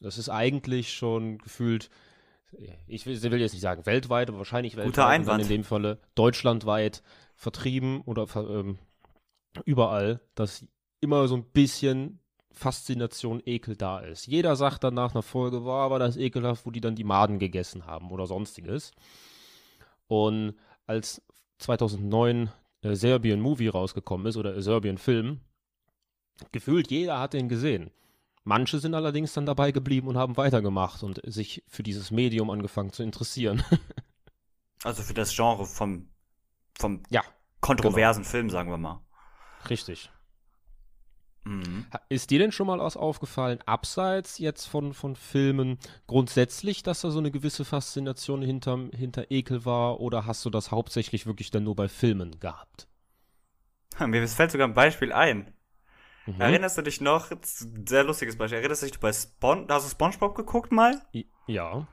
Das 0.00 0.18
ist 0.18 0.28
eigentlich 0.28 0.92
schon 0.92 1.38
gefühlt, 1.38 1.88
ich 2.86 3.06
will, 3.06 3.22
will 3.22 3.40
jetzt 3.40 3.52
nicht 3.52 3.62
sagen 3.62 3.86
weltweit, 3.86 4.28
aber 4.28 4.38
wahrscheinlich 4.38 4.76
weltweit. 4.76 4.94
Guter 4.94 5.06
Einwand. 5.06 5.42
In 5.42 5.48
dem 5.48 5.64
Falle 5.64 6.00
deutschlandweit 6.14 7.02
vertrieben 7.36 8.02
oder 8.02 8.26
ähm, 8.36 8.78
überall, 9.64 10.20
dass 10.34 10.66
immer 11.00 11.28
so 11.28 11.36
ein 11.36 11.44
bisschen 11.44 12.20
Faszination, 12.54 13.42
Ekel 13.44 13.76
da 13.76 13.98
ist. 13.98 14.26
Jeder 14.26 14.56
sagt 14.56 14.84
dann 14.84 14.94
nach 14.94 15.12
einer 15.12 15.22
Folge, 15.22 15.64
war 15.64 15.84
aber 15.84 15.98
das 15.98 16.16
ekelhaft, 16.16 16.66
wo 16.66 16.70
die 16.70 16.80
dann 16.80 16.94
die 16.94 17.04
Maden 17.04 17.38
gegessen 17.38 17.86
haben 17.86 18.10
oder 18.10 18.26
sonstiges. 18.26 18.92
Und 20.06 20.54
als 20.86 21.22
2009 21.58 22.50
äh, 22.82 22.94
Serbian 22.94 23.40
Movie 23.40 23.68
rausgekommen 23.68 24.26
ist 24.26 24.36
oder 24.36 24.60
Serbian 24.60 24.98
Film, 24.98 25.40
gefühlt 26.52 26.90
jeder 26.90 27.18
hat 27.18 27.32
den 27.32 27.48
gesehen. 27.48 27.90
Manche 28.44 28.78
sind 28.78 28.94
allerdings 28.94 29.32
dann 29.32 29.46
dabei 29.46 29.72
geblieben 29.72 30.06
und 30.08 30.18
haben 30.18 30.36
weitergemacht 30.36 31.02
und 31.02 31.20
sich 31.24 31.64
für 31.66 31.82
dieses 31.82 32.10
Medium 32.10 32.50
angefangen 32.50 32.92
zu 32.92 33.02
interessieren. 33.02 33.62
Also 34.82 35.02
für 35.02 35.14
das 35.14 35.34
Genre 35.34 35.64
vom, 35.64 36.10
vom 36.78 37.02
Ja. 37.08 37.22
kontroversen 37.62 38.20
genau. 38.20 38.30
Film, 38.30 38.50
sagen 38.50 38.70
wir 38.70 38.76
mal. 38.76 39.00
Richtig. 39.70 40.10
Mhm. 41.44 41.86
Ist 42.08 42.30
dir 42.30 42.38
denn 42.38 42.52
schon 42.52 42.66
mal 42.66 42.78
was 42.78 42.96
aufgefallen, 42.96 43.60
abseits 43.66 44.38
jetzt 44.38 44.66
von, 44.66 44.94
von 44.94 45.14
Filmen, 45.14 45.78
grundsätzlich, 46.06 46.82
dass 46.82 47.02
da 47.02 47.10
so 47.10 47.18
eine 47.18 47.30
gewisse 47.30 47.64
Faszination 47.64 48.42
hinter, 48.42 48.88
hinter 48.92 49.30
Ekel 49.30 49.64
war? 49.64 50.00
Oder 50.00 50.26
hast 50.26 50.44
du 50.44 50.50
das 50.50 50.70
hauptsächlich 50.70 51.26
wirklich 51.26 51.50
dann 51.50 51.64
nur 51.64 51.76
bei 51.76 51.88
Filmen 51.88 52.40
gehabt? 52.40 52.88
Mir 54.00 54.26
fällt 54.26 54.50
sogar 54.50 54.66
ein 54.66 54.74
Beispiel 54.74 55.12
ein. 55.12 55.54
Mhm. 56.26 56.40
Erinnerst 56.40 56.78
du 56.78 56.82
dich 56.82 57.00
noch? 57.00 57.30
Sehr 57.42 58.04
lustiges 58.04 58.36
Beispiel. 58.36 58.58
Erinnerst 58.58 58.82
du 58.82 58.86
dich 58.86 58.98
bei 58.98 59.12
Spon 59.12 59.66
hast 59.68 59.86
du 59.86 59.90
SpongeBob 59.90 60.34
geguckt 60.34 60.72
mal? 60.72 61.02
Ja. 61.46 61.86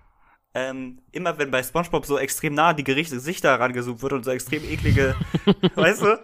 Ähm, 0.53 1.01
immer 1.13 1.37
wenn 1.37 1.49
bei 1.49 1.63
SpongeBob 1.63 2.05
so 2.05 2.17
extrem 2.17 2.55
nah 2.55 2.73
die 2.73 2.83
Gerichte 2.83 3.15
Gesichter 3.15 3.51
herangezoomt 3.51 4.01
wird 4.01 4.13
und 4.13 4.25
so 4.25 4.31
extrem 4.31 4.63
eklige, 4.65 5.15
weißt 5.75 6.01
du? 6.01 6.19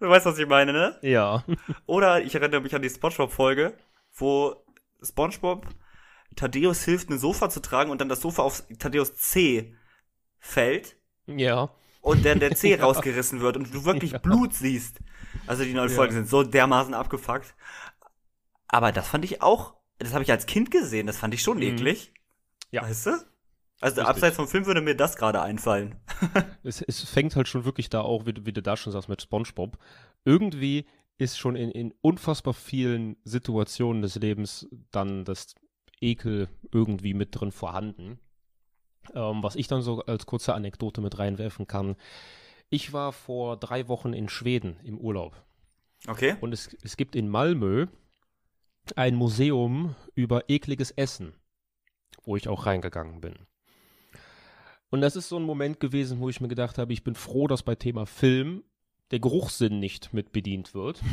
Du 0.00 0.08
weißt, 0.08 0.26
was 0.26 0.38
ich 0.38 0.48
meine, 0.48 0.72
ne? 0.72 0.98
Ja. 1.02 1.44
Oder 1.86 2.22
ich 2.22 2.34
erinnere 2.34 2.60
mich 2.60 2.74
an 2.74 2.82
die 2.82 2.90
SpongeBob-Folge, 2.90 3.74
wo 4.14 4.56
SpongeBob 5.00 5.66
Thaddeus 6.34 6.84
hilft, 6.84 7.10
ein 7.10 7.18
Sofa 7.18 7.50
zu 7.50 7.60
tragen 7.60 7.90
und 7.90 8.00
dann 8.00 8.08
das 8.08 8.20
Sofa 8.20 8.42
auf 8.42 8.64
Thaddeus 8.78 9.14
C 9.14 9.76
fällt. 10.38 10.96
Ja. 11.26 11.70
Und 12.00 12.24
dann 12.24 12.40
der 12.40 12.54
C 12.56 12.70
ja. 12.76 12.82
rausgerissen 12.82 13.40
wird 13.40 13.56
und 13.56 13.72
du 13.72 13.84
wirklich 13.84 14.12
ja. 14.12 14.18
Blut 14.18 14.54
siehst. 14.54 14.98
Also 15.46 15.62
die 15.62 15.72
neuen 15.72 15.90
ja. 15.90 15.94
Folgen 15.94 16.14
sind 16.14 16.28
so 16.28 16.42
dermaßen 16.42 16.94
abgefuckt. 16.94 17.54
Aber 18.66 18.92
das 18.92 19.08
fand 19.08 19.24
ich 19.24 19.40
auch, 19.40 19.76
das 19.98 20.14
habe 20.14 20.24
ich 20.24 20.30
als 20.30 20.46
Kind 20.46 20.70
gesehen, 20.70 21.06
das 21.06 21.16
fand 21.16 21.32
ich 21.34 21.42
schon 21.42 21.58
mhm. 21.58 21.64
eklig. 21.64 22.12
Ja. 22.70 22.82
Weißt 22.82 23.06
du? 23.06 23.10
Also 23.80 24.00
Richtig. 24.00 24.08
abseits 24.08 24.36
vom 24.36 24.48
Film 24.48 24.66
würde 24.66 24.80
mir 24.80 24.96
das 24.96 25.16
gerade 25.16 25.40
einfallen. 25.40 25.94
es, 26.64 26.82
es, 26.82 27.02
fängt 27.02 27.36
halt 27.36 27.46
schon 27.46 27.64
wirklich 27.64 27.88
da 27.88 28.00
auch, 28.00 28.26
wie, 28.26 28.34
wie, 28.44 28.52
du 28.52 28.60
da 28.60 28.76
schon 28.76 28.92
sagst, 28.92 29.08
mit 29.08 29.22
SpongeBob. 29.22 29.78
Irgendwie 30.24 30.86
ist 31.16 31.38
schon 31.38 31.54
in, 31.54 31.70
in 31.70 31.94
unfassbar 32.00 32.54
vielen 32.54 33.16
Situationen 33.24 34.02
des 34.02 34.16
Lebens 34.16 34.68
dann 34.90 35.24
das 35.24 35.54
Ekel 36.00 36.48
irgendwie 36.72 37.14
mit 37.14 37.38
drin 37.38 37.52
vorhanden. 37.52 38.18
Ähm, 39.14 39.42
was 39.42 39.56
ich 39.56 39.68
dann 39.68 39.82
so 39.82 40.02
als 40.04 40.26
kurze 40.26 40.54
Anekdote 40.54 41.00
mit 41.00 41.18
reinwerfen 41.18 41.66
kann. 41.66 41.96
Ich 42.70 42.92
war 42.92 43.12
vor 43.12 43.56
drei 43.56 43.88
Wochen 43.88 44.12
in 44.12 44.28
Schweden 44.28 44.78
im 44.82 44.98
Urlaub. 44.98 45.42
Okay. 46.06 46.36
Und 46.40 46.52
es, 46.52 46.76
es 46.82 46.96
gibt 46.96 47.16
in 47.16 47.28
Malmö 47.28 47.86
ein 48.96 49.14
Museum 49.14 49.94
über 50.14 50.48
ekliges 50.48 50.90
Essen, 50.90 51.34
wo 52.24 52.36
ich 52.36 52.48
auch 52.48 52.66
reingegangen 52.66 53.20
bin. 53.20 53.34
Und 54.90 55.00
das 55.00 55.16
ist 55.16 55.28
so 55.28 55.36
ein 55.36 55.42
Moment 55.42 55.80
gewesen, 55.80 56.20
wo 56.20 56.28
ich 56.28 56.40
mir 56.40 56.48
gedacht 56.48 56.78
habe, 56.78 56.92
ich 56.92 57.04
bin 57.04 57.14
froh, 57.14 57.46
dass 57.46 57.62
bei 57.62 57.74
Thema 57.74 58.06
Film 58.06 58.62
der 59.10 59.20
Geruchssinn 59.20 59.78
nicht 59.78 60.12
mit 60.14 60.32
bedient 60.32 60.74
wird. 60.74 61.00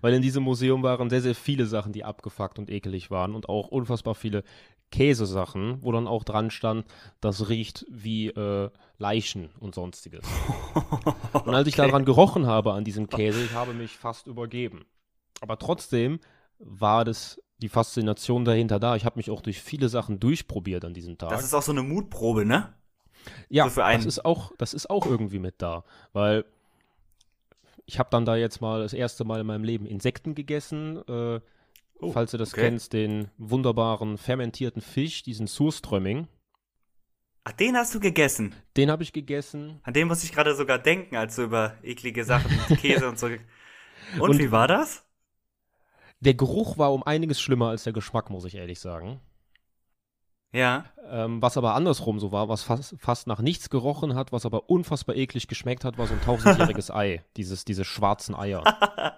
Weil 0.00 0.14
in 0.14 0.22
diesem 0.22 0.42
Museum 0.42 0.82
waren 0.82 1.10
sehr, 1.10 1.22
sehr 1.22 1.34
viele 1.34 1.66
Sachen, 1.66 1.92
die 1.92 2.04
abgefuckt 2.04 2.58
und 2.58 2.70
ekelig 2.70 3.10
waren 3.10 3.34
und 3.34 3.48
auch 3.48 3.68
unfassbar 3.68 4.14
viele 4.14 4.44
Käsesachen, 4.90 5.82
wo 5.82 5.92
dann 5.92 6.06
auch 6.06 6.24
dran 6.24 6.50
stand, 6.50 6.86
das 7.20 7.48
riecht 7.48 7.86
wie 7.90 8.28
äh, 8.28 8.70
Leichen 8.98 9.50
und 9.60 9.74
sonstiges. 9.74 10.26
und 11.32 11.54
als 11.54 11.68
ich 11.68 11.78
okay. 11.78 11.88
daran 11.88 12.04
gerochen 12.04 12.46
habe 12.46 12.72
an 12.72 12.84
diesem 12.84 13.08
Käse, 13.08 13.42
ich 13.44 13.52
habe 13.52 13.74
mich 13.74 13.96
fast 13.96 14.26
übergeben. 14.26 14.84
Aber 15.40 15.58
trotzdem 15.58 16.20
war 16.58 17.04
das 17.04 17.40
die 17.60 17.68
Faszination 17.68 18.44
dahinter 18.44 18.78
da. 18.78 18.96
Ich 18.96 19.04
habe 19.04 19.18
mich 19.18 19.30
auch 19.30 19.40
durch 19.40 19.60
viele 19.60 19.88
Sachen 19.88 20.20
durchprobiert 20.20 20.84
an 20.84 20.94
diesem 20.94 21.18
Tag. 21.18 21.30
Das 21.30 21.44
ist 21.44 21.54
auch 21.54 21.62
so 21.62 21.72
eine 21.72 21.82
Mutprobe, 21.82 22.44
ne? 22.44 22.74
Ja, 23.48 23.68
so 23.68 23.80
das 23.80 24.06
ist 24.06 24.24
auch, 24.24 24.52
das 24.58 24.74
ist 24.74 24.88
auch 24.88 25.06
irgendwie 25.06 25.38
mit 25.38 25.56
da, 25.58 25.84
weil 26.12 26.44
ich 27.84 27.98
habe 27.98 28.10
dann 28.10 28.24
da 28.24 28.36
jetzt 28.36 28.60
mal 28.60 28.82
das 28.82 28.92
erste 28.92 29.24
Mal 29.24 29.40
in 29.40 29.46
meinem 29.46 29.64
Leben 29.64 29.86
Insekten 29.86 30.34
gegessen. 30.34 30.98
Äh, 31.08 31.40
oh, 32.00 32.12
falls 32.12 32.30
du 32.30 32.36
das 32.36 32.52
okay. 32.52 32.62
kennst, 32.62 32.92
den 32.92 33.28
wunderbaren 33.38 34.18
fermentierten 34.18 34.82
Fisch, 34.82 35.22
diesen 35.22 35.46
Surströmming. 35.46 36.28
Ach, 37.44 37.52
den 37.52 37.76
hast 37.76 37.94
du 37.94 38.00
gegessen? 38.00 38.54
Den 38.76 38.90
habe 38.90 39.02
ich 39.02 39.14
gegessen. 39.14 39.80
An 39.82 39.94
den 39.94 40.06
muss 40.06 40.22
ich 40.22 40.32
gerade 40.32 40.54
sogar 40.54 40.78
denken, 40.78 41.16
als 41.16 41.36
du 41.36 41.44
über 41.44 41.76
eklige 41.82 42.24
Sachen, 42.24 42.50
Käse 42.76 43.08
und 43.08 43.18
so. 43.18 43.26
Und, 43.26 44.20
und 44.20 44.38
wie 44.38 44.52
war 44.52 44.68
das? 44.68 45.07
Der 46.20 46.34
Geruch 46.34 46.78
war 46.78 46.92
um 46.92 47.02
einiges 47.02 47.40
schlimmer 47.40 47.68
als 47.68 47.84
der 47.84 47.92
Geschmack, 47.92 48.30
muss 48.30 48.44
ich 48.44 48.56
ehrlich 48.56 48.80
sagen. 48.80 49.20
Ja. 50.52 50.86
Ähm, 51.04 51.42
was 51.42 51.56
aber 51.56 51.74
andersrum 51.74 52.18
so 52.18 52.32
war, 52.32 52.48
was 52.48 52.62
fast, 52.62 52.96
fast, 52.98 53.26
nach 53.26 53.40
nichts 53.40 53.70
gerochen 53.70 54.14
hat, 54.14 54.32
was 54.32 54.46
aber 54.46 54.70
unfassbar 54.70 55.16
eklig 55.16 55.46
geschmeckt 55.46 55.84
hat, 55.84 55.98
war 55.98 56.06
so 56.06 56.14
ein 56.14 56.22
tausendjähriges 56.22 56.90
Ei. 56.94 57.24
Dieses, 57.36 57.64
diese 57.64 57.84
schwarzen 57.84 58.34
Eier. 58.34 58.64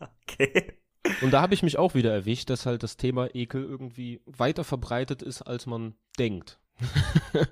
okay. 0.00 0.78
Und 1.22 1.30
da 1.30 1.40
habe 1.40 1.54
ich 1.54 1.62
mich 1.62 1.78
auch 1.78 1.94
wieder 1.94 2.12
erwischt, 2.12 2.50
dass 2.50 2.66
halt 2.66 2.82
das 2.82 2.96
Thema 2.96 3.34
Ekel 3.34 3.64
irgendwie 3.64 4.20
weiter 4.26 4.64
verbreitet 4.64 5.22
ist, 5.22 5.42
als 5.42 5.66
man 5.66 5.94
denkt. 6.18 6.60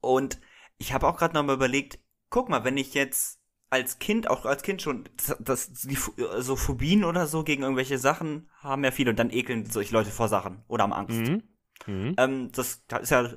Und 0.00 0.40
ich 0.76 0.92
habe 0.92 1.06
auch 1.08 1.16
gerade 1.16 1.34
nochmal 1.34 1.56
überlegt, 1.56 1.98
guck 2.30 2.48
mal, 2.48 2.64
wenn 2.64 2.76
ich 2.76 2.94
jetzt 2.94 3.37
als 3.70 3.98
Kind, 3.98 4.30
auch 4.30 4.44
als 4.44 4.62
Kind 4.62 4.82
schon, 4.82 5.08
das, 5.38 5.72
die, 5.72 5.98
so 6.38 6.56
Phobien 6.56 7.04
oder 7.04 7.26
so 7.26 7.44
gegen 7.44 7.62
irgendwelche 7.62 7.98
Sachen 7.98 8.48
haben 8.60 8.84
ja 8.84 8.90
viele 8.90 9.10
und 9.10 9.18
dann 9.18 9.30
ekeln 9.30 9.66
solche 9.66 9.92
Leute 9.92 10.10
vor 10.10 10.28
Sachen 10.28 10.64
oder 10.68 10.84
haben 10.84 10.92
Angst. 10.92 11.18
Mhm. 11.18 11.42
Mhm. 11.86 12.14
Ähm, 12.16 12.52
das 12.52 12.84
ist 13.00 13.10
ja 13.10 13.30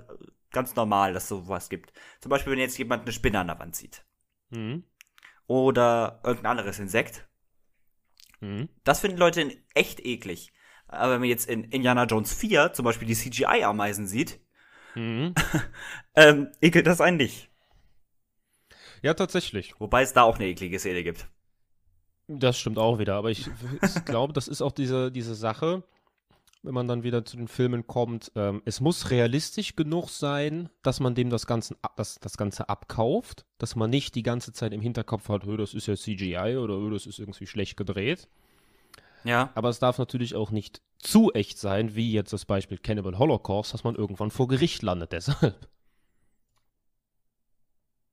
ganz 0.52 0.76
normal, 0.76 1.14
dass 1.14 1.24
es 1.24 1.30
sowas 1.30 1.70
gibt. 1.70 1.94
Zum 2.20 2.30
Beispiel, 2.30 2.54
wenn 2.54 2.60
jetzt 2.60 2.78
jemand 2.78 3.04
eine 3.04 3.12
Spinne 3.12 3.40
an 3.40 3.48
der 3.48 3.60
Wand 3.60 3.76
sieht. 3.76 4.06
Mhm. 4.50 4.84
Oder 5.48 6.22
irgendein 6.24 6.52
anderes 6.52 6.80
Insekt. 6.80 7.28
Mhm. 8.40 8.70
Das 8.84 9.02
finden 9.02 9.18
Leute 9.18 9.58
echt 9.74 10.00
eklig. 10.06 10.54
Aber 10.88 11.14
wenn 11.14 11.22
man 11.22 11.30
jetzt 11.30 11.48
in 11.50 11.66
Indiana 11.66 12.06
Jones 12.06 12.34
4 12.34 12.74
zum 12.74 12.86
Beispiel 12.86 13.08
die 13.08 13.16
CGI-Ameisen 13.16 14.08
sieht, 14.08 14.40
mhm. 14.96 15.34
ähm, 16.16 16.52
ekelt 16.62 16.88
das 16.88 17.02
einen 17.02 17.18
nicht. 17.18 17.51
Ja, 19.02 19.14
tatsächlich. 19.14 19.74
Wobei 19.80 20.04
es 20.04 20.14
da 20.14 20.24
auch 20.24 20.36
eine 20.36 20.48
eklige 20.48 20.80
Szene 20.80 21.04
gibt. 21.04 21.28
Das 22.28 22.58
stimmt 22.58 22.78
auch 22.78 23.00
wieder, 23.00 23.16
aber 23.16 23.32
ich, 23.32 23.48
ich 23.82 24.06
glaube, 24.06 24.34
das 24.34 24.48
ist 24.48 24.62
auch 24.62 24.72
diese, 24.72 25.12
diese 25.12 25.36
Sache, 25.36 25.84
wenn 26.64 26.74
man 26.74 26.88
dann 26.88 27.04
wieder 27.04 27.26
zu 27.26 27.36
den 27.36 27.48
Filmen 27.48 27.88
kommt. 27.88 28.32
Ähm, 28.36 28.62
es 28.66 28.80
muss 28.80 29.10
realistisch 29.10 29.76
genug 29.76 30.10
sein, 30.10 30.70
dass 30.84 31.00
man 31.00 31.16
dem 31.16 31.30
das 31.30 31.48
Ganze, 31.48 31.76
das, 31.96 32.20
das 32.20 32.38
Ganze 32.38 32.70
abkauft, 32.70 33.46
dass 33.58 33.76
man 33.76 33.90
nicht 33.90 34.16
die 34.16 34.24
ganze 34.24 34.54
Zeit 34.54 34.72
im 34.72 34.82
Hinterkopf 34.82 35.30
hat, 35.30 35.44
das 35.58 35.74
ist 35.74 35.88
ja 35.88 35.96
CGI 35.96 36.58
oder 36.58 36.90
das 36.92 37.06
ist 37.06 37.20
irgendwie 37.20 37.48
schlecht 37.48 37.78
gedreht. 37.78 38.30
Ja. 39.24 39.52
Aber 39.56 39.70
es 39.70 39.80
darf 39.80 39.98
natürlich 39.98 40.36
auch 40.36 40.52
nicht 40.52 40.82
zu 41.00 41.32
echt 41.34 41.58
sein, 41.58 41.96
wie 41.96 42.12
jetzt 42.12 42.34
das 42.34 42.46
Beispiel 42.46 42.78
Cannibal 42.78 43.18
Holocaust, 43.18 43.74
dass 43.74 43.84
man 43.84 43.96
irgendwann 43.96 44.32
vor 44.32 44.48
Gericht 44.48 44.84
landet 44.84 45.12
deshalb 45.12 45.68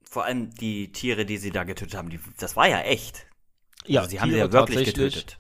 vor 0.09 0.25
allem 0.25 0.51
die 0.55 0.91
Tiere, 0.91 1.27
die 1.27 1.37
sie 1.37 1.51
da 1.51 1.65
getötet 1.65 1.95
haben, 1.95 2.09
die, 2.09 2.19
das 2.39 2.57
war 2.57 2.67
ja 2.67 2.81
echt. 2.81 3.27
Ja, 3.87 4.01
also 4.01 4.11
sie 4.11 4.17
Tiere 4.17 4.23
haben 4.23 4.31
sie 4.31 4.39
ja 4.39 4.53
wirklich 4.53 4.85
getötet. 4.87 5.39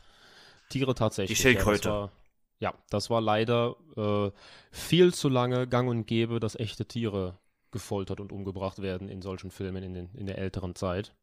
Tiere 0.68 0.94
tatsächlich. 0.94 1.38
Die 1.38 1.42
Schildkröte. 1.42 1.88
Ja, 1.88 1.94
das 1.94 2.00
war, 2.00 2.12
ja, 2.59 2.74
das 2.90 3.11
war 3.11 3.20
leider 3.20 3.76
äh, 3.96 4.31
viel 4.70 5.14
zu 5.14 5.31
lange 5.31 5.66
gang 5.66 5.88
und 5.88 6.07
gäbe, 6.07 6.38
dass 6.38 6.54
echte 6.54 6.85
Tiere 6.85 7.38
gefoltert 7.70 8.20
und 8.20 8.31
umgebracht 8.31 8.81
werden 8.81 9.09
in 9.09 9.22
solchen 9.22 9.50
Filmen 9.50 9.83
in, 9.83 9.94
den, 9.94 10.14
in 10.14 10.26
der 10.26 10.38
älteren 10.38 10.74
Zeit. 10.74 11.14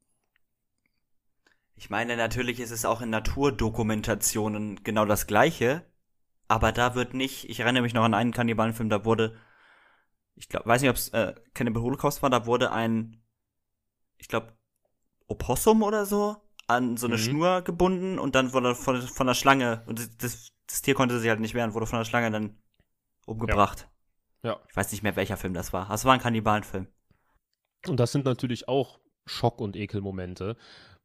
Ich 1.75 1.89
meine, 1.89 2.17
natürlich 2.17 2.59
ist 2.59 2.71
es 2.71 2.85
auch 2.85 3.01
in 3.01 3.09
Naturdokumentationen 3.09 4.83
genau 4.83 5.05
das 5.05 5.27
Gleiche, 5.27 5.83
aber 6.47 6.71
da 6.71 6.95
wird 6.95 7.13
nicht, 7.13 7.49
ich 7.49 7.59
erinnere 7.59 7.83
mich 7.83 7.93
noch 7.93 8.03
an 8.03 8.13
einen 8.13 8.31
Kannibalenfilm, 8.31 8.89
da 8.89 9.05
wurde, 9.05 9.35
ich 10.35 10.47
glaube, 10.47 10.67
weiß 10.67 10.81
nicht, 10.81 10.89
ob 10.89 10.95
es 10.95 11.09
äh, 11.09 11.35
Cannibal 11.53 11.83
Holocaust 11.83 12.23
war, 12.23 12.29
da 12.29 12.45
wurde 12.45 12.71
ein 12.71 13.21
ich 14.17 14.27
glaube, 14.27 14.53
Opossum 15.27 15.83
oder 15.83 16.05
so 16.05 16.37
an 16.67 16.97
so 16.97 17.07
eine 17.07 17.17
mhm. 17.17 17.21
Schnur 17.21 17.61
gebunden 17.61 18.19
und 18.19 18.35
dann 18.35 18.53
wurde 18.53 18.75
von, 18.75 19.01
von 19.01 19.27
der 19.27 19.33
Schlange, 19.33 19.83
und 19.85 19.99
das, 19.99 20.49
das, 20.67 20.81
Tier 20.81 20.95
konnte 20.95 21.19
sich 21.19 21.29
halt 21.29 21.39
nicht 21.39 21.53
wehren, 21.53 21.73
wurde 21.73 21.85
von 21.85 21.99
der 21.99 22.05
Schlange 22.05 22.31
dann 22.31 22.57
umgebracht. 23.27 23.87
Ja. 24.41 24.51
ja. 24.51 24.59
Ich 24.67 24.75
weiß 24.75 24.91
nicht 24.91 25.03
mehr, 25.03 25.15
welcher 25.15 25.37
Film 25.37 25.53
das 25.53 25.73
war. 25.73 25.87
Das 25.89 26.05
war 26.05 26.13
ein 26.13 26.19
Kannibalenfilm. 26.19 26.87
Und 27.87 27.99
das 27.99 28.11
sind 28.11 28.25
natürlich 28.25 28.67
auch 28.67 28.99
Schock- 29.25 29.61
und 29.61 29.75
Ekelmomente, 29.75 30.57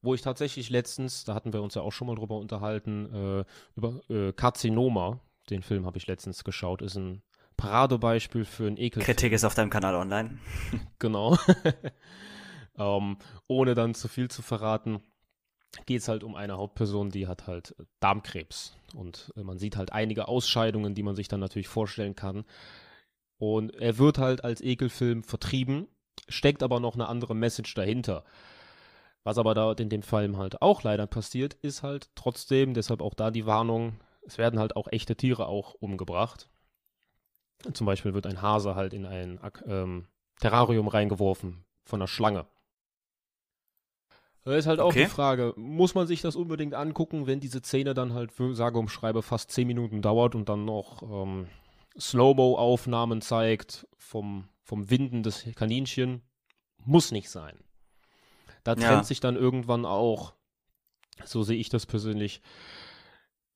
wo 0.02 0.14
ich 0.14 0.22
tatsächlich 0.22 0.70
letztens, 0.70 1.24
da 1.24 1.34
hatten 1.34 1.52
wir 1.52 1.62
uns 1.62 1.74
ja 1.74 1.82
auch 1.82 1.92
schon 1.92 2.06
mal 2.06 2.16
drüber 2.16 2.36
unterhalten, 2.36 3.14
äh, 3.14 3.44
über 3.76 4.00
äh, 4.08 4.32
Karzinoma, 4.32 5.20
den 5.50 5.62
Film 5.62 5.84
habe 5.84 5.98
ich 5.98 6.06
letztens 6.06 6.42
geschaut, 6.42 6.80
ist 6.80 6.96
ein 6.96 7.22
Paradebeispiel 7.56 8.46
für 8.46 8.66
ein 8.66 8.78
Ekel. 8.78 9.02
Kritik 9.02 9.32
ist 9.32 9.44
auf 9.44 9.54
deinem 9.54 9.68
Kanal 9.68 9.94
online. 9.94 10.38
genau. 10.98 11.36
Ähm, 12.80 13.18
ohne 13.46 13.74
dann 13.74 13.94
zu 13.94 14.08
viel 14.08 14.28
zu 14.30 14.40
verraten, 14.40 15.02
geht 15.86 16.00
es 16.00 16.08
halt 16.08 16.24
um 16.24 16.34
eine 16.34 16.56
Hauptperson, 16.56 17.10
die 17.10 17.28
hat 17.28 17.46
halt 17.46 17.76
Darmkrebs. 18.00 18.76
Und 18.94 19.32
äh, 19.36 19.42
man 19.42 19.58
sieht 19.58 19.76
halt 19.76 19.92
einige 19.92 20.28
Ausscheidungen, 20.28 20.94
die 20.94 21.02
man 21.02 21.14
sich 21.14 21.28
dann 21.28 21.40
natürlich 21.40 21.68
vorstellen 21.68 22.16
kann. 22.16 22.44
Und 23.38 23.74
er 23.76 23.98
wird 23.98 24.18
halt 24.18 24.44
als 24.44 24.60
Ekelfilm 24.60 25.22
vertrieben. 25.22 25.88
steckt 26.28 26.62
aber 26.62 26.80
noch 26.80 26.94
eine 26.94 27.08
andere 27.08 27.34
Message 27.34 27.74
dahinter. 27.74 28.24
Was 29.24 29.38
aber 29.38 29.54
da 29.54 29.72
in 29.72 29.90
dem 29.90 30.02
Film 30.02 30.38
halt 30.38 30.62
auch 30.62 30.82
leider 30.82 31.06
passiert, 31.06 31.54
ist 31.54 31.82
halt 31.82 32.10
trotzdem, 32.14 32.74
deshalb 32.74 33.02
auch 33.02 33.14
da 33.14 33.30
die 33.30 33.46
Warnung, 33.46 34.00
es 34.22 34.38
werden 34.38 34.58
halt 34.58 34.76
auch 34.76 34.88
echte 34.88 35.16
Tiere 35.16 35.46
auch 35.46 35.74
umgebracht. 35.74 36.48
Zum 37.74 37.86
Beispiel 37.86 38.14
wird 38.14 38.26
ein 38.26 38.40
Hase 38.40 38.74
halt 38.74 38.94
in 38.94 39.04
ein 39.04 39.38
ähm, 39.66 40.06
Terrarium 40.40 40.88
reingeworfen 40.88 41.64
von 41.84 42.00
einer 42.00 42.08
Schlange. 42.08 42.46
Da 44.44 44.56
ist 44.56 44.66
halt 44.66 44.80
auch 44.80 44.88
okay. 44.88 45.04
die 45.04 45.10
Frage, 45.10 45.52
muss 45.56 45.94
man 45.94 46.06
sich 46.06 46.22
das 46.22 46.34
unbedingt 46.34 46.74
angucken, 46.74 47.26
wenn 47.26 47.40
diese 47.40 47.60
Szene 47.60 47.92
dann 47.92 48.14
halt, 48.14 48.32
für, 48.32 48.54
sage 48.54 48.78
und 48.78 48.88
schreibe, 48.88 49.22
fast 49.22 49.50
10 49.50 49.66
Minuten 49.66 50.00
dauert 50.00 50.34
und 50.34 50.48
dann 50.48 50.64
noch 50.64 51.02
ähm, 51.02 51.46
Slow-Mo-Aufnahmen 51.98 53.20
zeigt 53.20 53.86
vom, 53.98 54.48
vom 54.62 54.88
Winden 54.88 55.22
des 55.22 55.44
Kaninchen? 55.54 56.22
Muss 56.78 57.12
nicht 57.12 57.28
sein. 57.28 57.58
Da 58.64 58.74
trennt 58.74 58.90
ja. 58.90 59.04
sich 59.04 59.20
dann 59.20 59.36
irgendwann 59.36 59.84
auch, 59.84 60.34
so 61.24 61.42
sehe 61.42 61.58
ich 61.58 61.68
das 61.68 61.84
persönlich, 61.84 62.40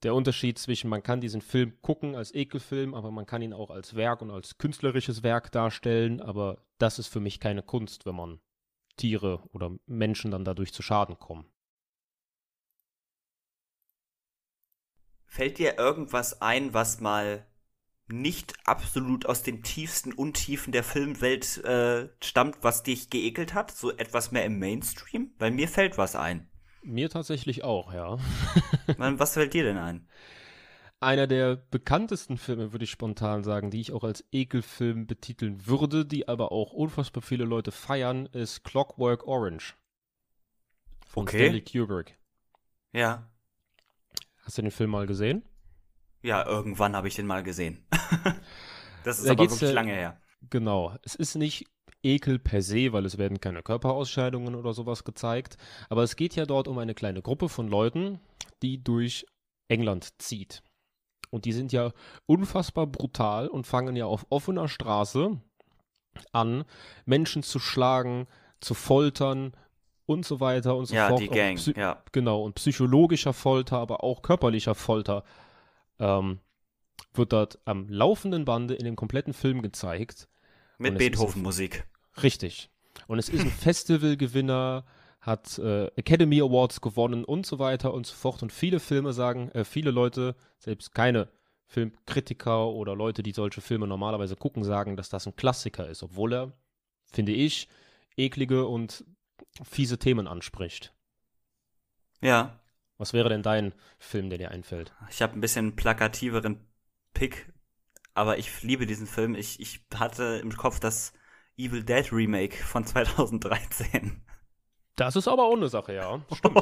der 0.03 0.15
Unterschied 0.15 0.59
zwischen, 0.59 0.91
man 0.91 1.03
kann 1.03 1.23
diesen 1.23 1.41
Film 1.41 1.81
gucken 1.81 2.15
als 2.15 2.35
Ekelfilm, 2.35 2.95
aber 2.95 3.11
man 3.11 3.25
kann 3.25 3.41
ihn 3.41 3.55
auch 3.55 3.71
als 3.71 3.97
Werk 3.97 4.21
und 4.21 4.31
als 4.31 4.59
künstlerisches 4.59 5.23
Werk 5.23 5.51
darstellen, 5.51 6.21
aber 6.21 6.59
das 6.77 6.99
ist 6.99 7.09
für 7.09 7.21
mich 7.21 7.41
keine 7.41 7.63
Kunst, 7.63 8.05
wenn 8.05 8.15
man 8.15 8.41
Tiere 8.97 9.43
oder 9.53 9.77
Menschen 9.87 10.31
dann 10.31 10.45
dadurch 10.45 10.73
zu 10.73 10.83
Schaden 10.83 11.19
kommen. 11.19 11.47
Fällt 15.27 15.59
dir 15.59 15.79
irgendwas 15.79 16.41
ein, 16.41 16.75
was 16.75 17.01
mal 17.01 17.47
nicht 18.07 18.55
absolut 18.65 19.27
aus 19.27 19.43
den 19.43 19.63
tiefsten 19.63 20.13
Untiefen 20.13 20.73
der 20.73 20.85
Filmwelt 20.85 21.59
äh, 21.65 22.09
stammt, 22.23 22.59
was 22.63 22.83
dich 22.83 23.11
geekelt 23.11 23.55
hat? 23.55 23.71
So 23.71 23.91
etwas 23.91 24.31
mehr 24.31 24.45
im 24.45 24.59
Mainstream? 24.59 25.33
Weil 25.39 25.51
mir 25.51 25.69
fällt 25.69 25.99
was 25.99 26.15
ein. 26.15 26.49
Mir 26.83 27.09
tatsächlich 27.09 27.65
auch, 27.65 27.93
ja. 27.93 28.19
was 28.97 29.33
fällt 29.33 29.55
dir 29.55 29.65
denn 29.65 29.79
ein? 29.79 30.09
Einer 31.05 31.27
der 31.27 31.57
bekanntesten 31.57 32.39
Filme, 32.39 32.73
würde 32.73 32.85
ich 32.85 32.91
spontan 32.91 33.45
sagen, 33.45 33.71
die 33.71 33.79
ich 33.79 33.93
auch 33.93 34.05
als 34.05 34.25
Ekelfilm 34.33 35.07
betiteln 35.07 35.67
würde, 35.67 36.07
die 36.07 36.29
aber 36.29 36.51
auch 36.51 36.73
unfassbar 36.73 37.23
viele 37.23 37.45
Leute 37.45 37.73
feiern, 37.73 38.25
ist 38.27 38.65
Clockwork 38.65 39.27
Orange. 39.27 39.77
Von 41.07 41.25
okay. 41.25 41.45
Stanley 41.45 41.61
Kubrick. 41.61 42.19
Ja. 42.95 43.31
Hast 44.45 44.57
du 44.57 44.63
den 44.63 44.71
Film 44.71 44.91
mal 44.91 45.07
gesehen? 45.07 45.43
Ja, 46.23 46.47
irgendwann 46.47 46.97
habe 46.97 47.09
ich 47.09 47.17
den 47.17 47.27
mal 47.27 47.43
gesehen. 47.43 47.85
das 49.05 49.19
ist 49.19 49.27
da 49.27 49.33
aber 49.33 49.45
wirklich 49.45 49.61
ja, 49.61 49.73
lange 49.73 49.93
her. 49.93 50.19
Genau. 50.49 50.97
Es 51.03 51.15
ist 51.15 51.35
nicht 51.35 51.67
Ekel 52.03 52.39
per 52.39 52.63
se, 52.63 52.95
weil 52.95 53.05
es 53.05 53.19
werden 53.19 53.43
keine 53.43 53.63
Körperausscheidungen 53.63 54.55
oder 54.55 54.73
sowas 54.73 55.05
gezeigt. 55.05 55.59
Aber 55.91 56.03
es 56.03 56.17
geht 56.17 56.35
ja 56.35 56.47
dort 56.47 56.67
um 56.67 56.79
eine 56.79 56.95
kleine 56.95 57.21
Gruppe 57.21 57.51
von 57.51 57.69
Leuten, 57.69 58.21
die 58.63 58.83
durch 58.83 59.27
England 59.69 60.15
zieht. 60.19 60.63
Und 61.35 61.47
die 61.47 61.53
sind 61.53 61.73
ja 61.73 61.91
unfassbar 62.27 62.87
brutal 62.87 63.49
und 63.49 63.67
fangen 63.67 63.97
ja 63.97 64.07
auf 64.07 64.25
offener 64.31 64.69
Straße 64.69 65.41
an, 66.31 66.65
Menschen 67.07 67.43
zu 67.43 67.59
schlagen, 67.59 68.29
zu 68.61 68.75
foltern 68.75 69.53
und 70.07 70.25
so 70.25 70.39
weiter 70.39 70.77
und 70.77 70.87
so 70.87 70.95
ja, 70.95 71.09
fort. 71.09 71.21
Die 71.21 71.29
Gang, 71.29 71.59
ja, 71.77 72.01
Genau, 72.13 72.43
und 72.43 72.55
psychologischer 72.55 73.33
Folter, 73.33 73.79
aber 73.79 74.05
auch 74.05 74.23
körperlicher 74.23 74.77
Folter 74.77 75.25
ähm, 75.99 76.39
wird 77.15 77.33
dort 77.33 77.59
am 77.65 77.89
laufenden 77.89 78.45
Bande 78.45 78.75
in 78.75 78.85
dem 78.85 78.95
kompletten 78.95 79.33
Film 79.33 79.61
gezeigt. 79.61 80.29
Mit 80.79 80.99
Beethoven-Musik. 80.99 81.85
Richtig. 82.23 82.71
Und 83.09 83.19
es 83.19 83.29
ist 83.29 83.41
ein 83.41 83.51
Festivalgewinner, 83.51 84.85
hat 85.25 85.59
äh, 85.59 85.87
Academy 85.97 86.41
Awards 86.41 86.83
gewonnen 86.83 87.25
und 87.25 87.47
so 87.47 87.59
weiter 87.59 87.95
und 87.95 88.07
so 88.07 88.15
fort. 88.15 88.43
Und 88.43 88.53
viele 88.53 88.79
Filme 88.79 89.15
sagen, 89.15 89.51
äh, 89.53 89.65
viele 89.65 89.91
Leute, 89.91 90.37
selbst 90.59 90.95
keine 90.95 91.29
Filmkritiker 91.67 92.69
oder 92.69 92.95
Leute, 92.95 93.23
die 93.23 93.33
solche 93.33 93.63
Filme 93.63 93.87
normalerweise 93.87 94.37
gucken, 94.37 94.65
sagen, 94.65 94.97
dass 94.97 95.09
das 95.09 95.27
ein 95.27 95.35
Klassiker 95.35 95.89
ist, 95.89 96.03
obwohl 96.03 96.35
er, 96.35 96.53
finde 97.11 97.33
ich, 97.33 97.69
eklige 98.17 98.67
und 98.67 99.05
fiese 99.63 99.99
Themen 99.99 100.29
anspricht. 100.29 100.93
Ja. 102.21 102.61
Was 102.99 103.15
wäre 103.15 103.31
denn 103.31 103.43
dein 103.43 103.73
Film, 103.99 104.29
der 104.29 104.39
dir 104.39 104.51
einfällt? 104.51 104.93
Ich 105.11 105.23
habe 105.23 105.33
ein 105.33 105.41
bisschen 105.41 105.75
plakativeren 105.75 106.61
Pick, 107.15 107.51
aber 108.13 108.39
ich 108.39 108.63
liebe 108.63 108.87
diesen 108.87 109.07
Film. 109.07 109.35
Ich, 109.35 109.59
ich 109.59 109.81
hatte 109.95 110.39
im 110.43 110.55
Kopf 110.55 110.81
das 110.81 111.15
Evil 111.57 111.83
Dead 111.83 112.13
Remake 112.13 112.57
von 112.57 112.85
2013. 112.87 114.23
Das 114.97 115.17
ist 115.17 115.27
aber 115.27 115.45
auch 115.45 115.57
eine 115.57 115.69
Sache, 115.69 115.95
ja. 115.95 116.21
Stimmt. 116.33 116.57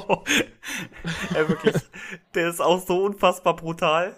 ja, 1.35 1.49
wirklich. 1.49 1.77
Der 2.35 2.49
ist 2.49 2.61
auch 2.61 2.85
so 2.85 3.05
unfassbar 3.05 3.57
brutal. 3.57 4.17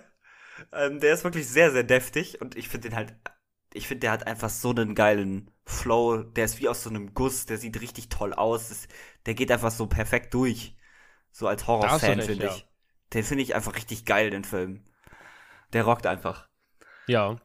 Ähm, 0.72 1.00
der 1.00 1.14
ist 1.14 1.24
wirklich 1.24 1.48
sehr, 1.48 1.72
sehr 1.72 1.82
deftig 1.82 2.40
und 2.40 2.56
ich 2.56 2.68
finde 2.68 2.88
den 2.88 2.96
halt, 2.96 3.14
ich 3.72 3.88
finde, 3.88 4.00
der 4.00 4.12
hat 4.12 4.26
einfach 4.26 4.50
so 4.50 4.70
einen 4.70 4.94
geilen 4.94 5.50
Flow. 5.66 6.22
Der 6.22 6.44
ist 6.44 6.60
wie 6.60 6.68
aus 6.68 6.84
so 6.84 6.90
einem 6.90 7.12
Guss, 7.14 7.46
der 7.46 7.58
sieht 7.58 7.80
richtig 7.80 8.08
toll 8.08 8.32
aus. 8.32 8.68
Das, 8.68 8.88
der 9.26 9.34
geht 9.34 9.50
einfach 9.50 9.72
so 9.72 9.86
perfekt 9.86 10.32
durch. 10.34 10.76
So 11.32 11.48
als 11.48 11.66
Horrorfan, 11.66 12.22
finde 12.22 12.46
ich. 12.46 12.56
Ja. 12.58 12.62
Den 13.12 13.24
finde 13.24 13.42
ich 13.42 13.56
einfach 13.56 13.74
richtig 13.74 14.04
geil, 14.04 14.30
den 14.30 14.44
Film. 14.44 14.84
Der 15.72 15.84
rockt 15.84 16.06
einfach. 16.06 16.48
Ja. 17.08 17.36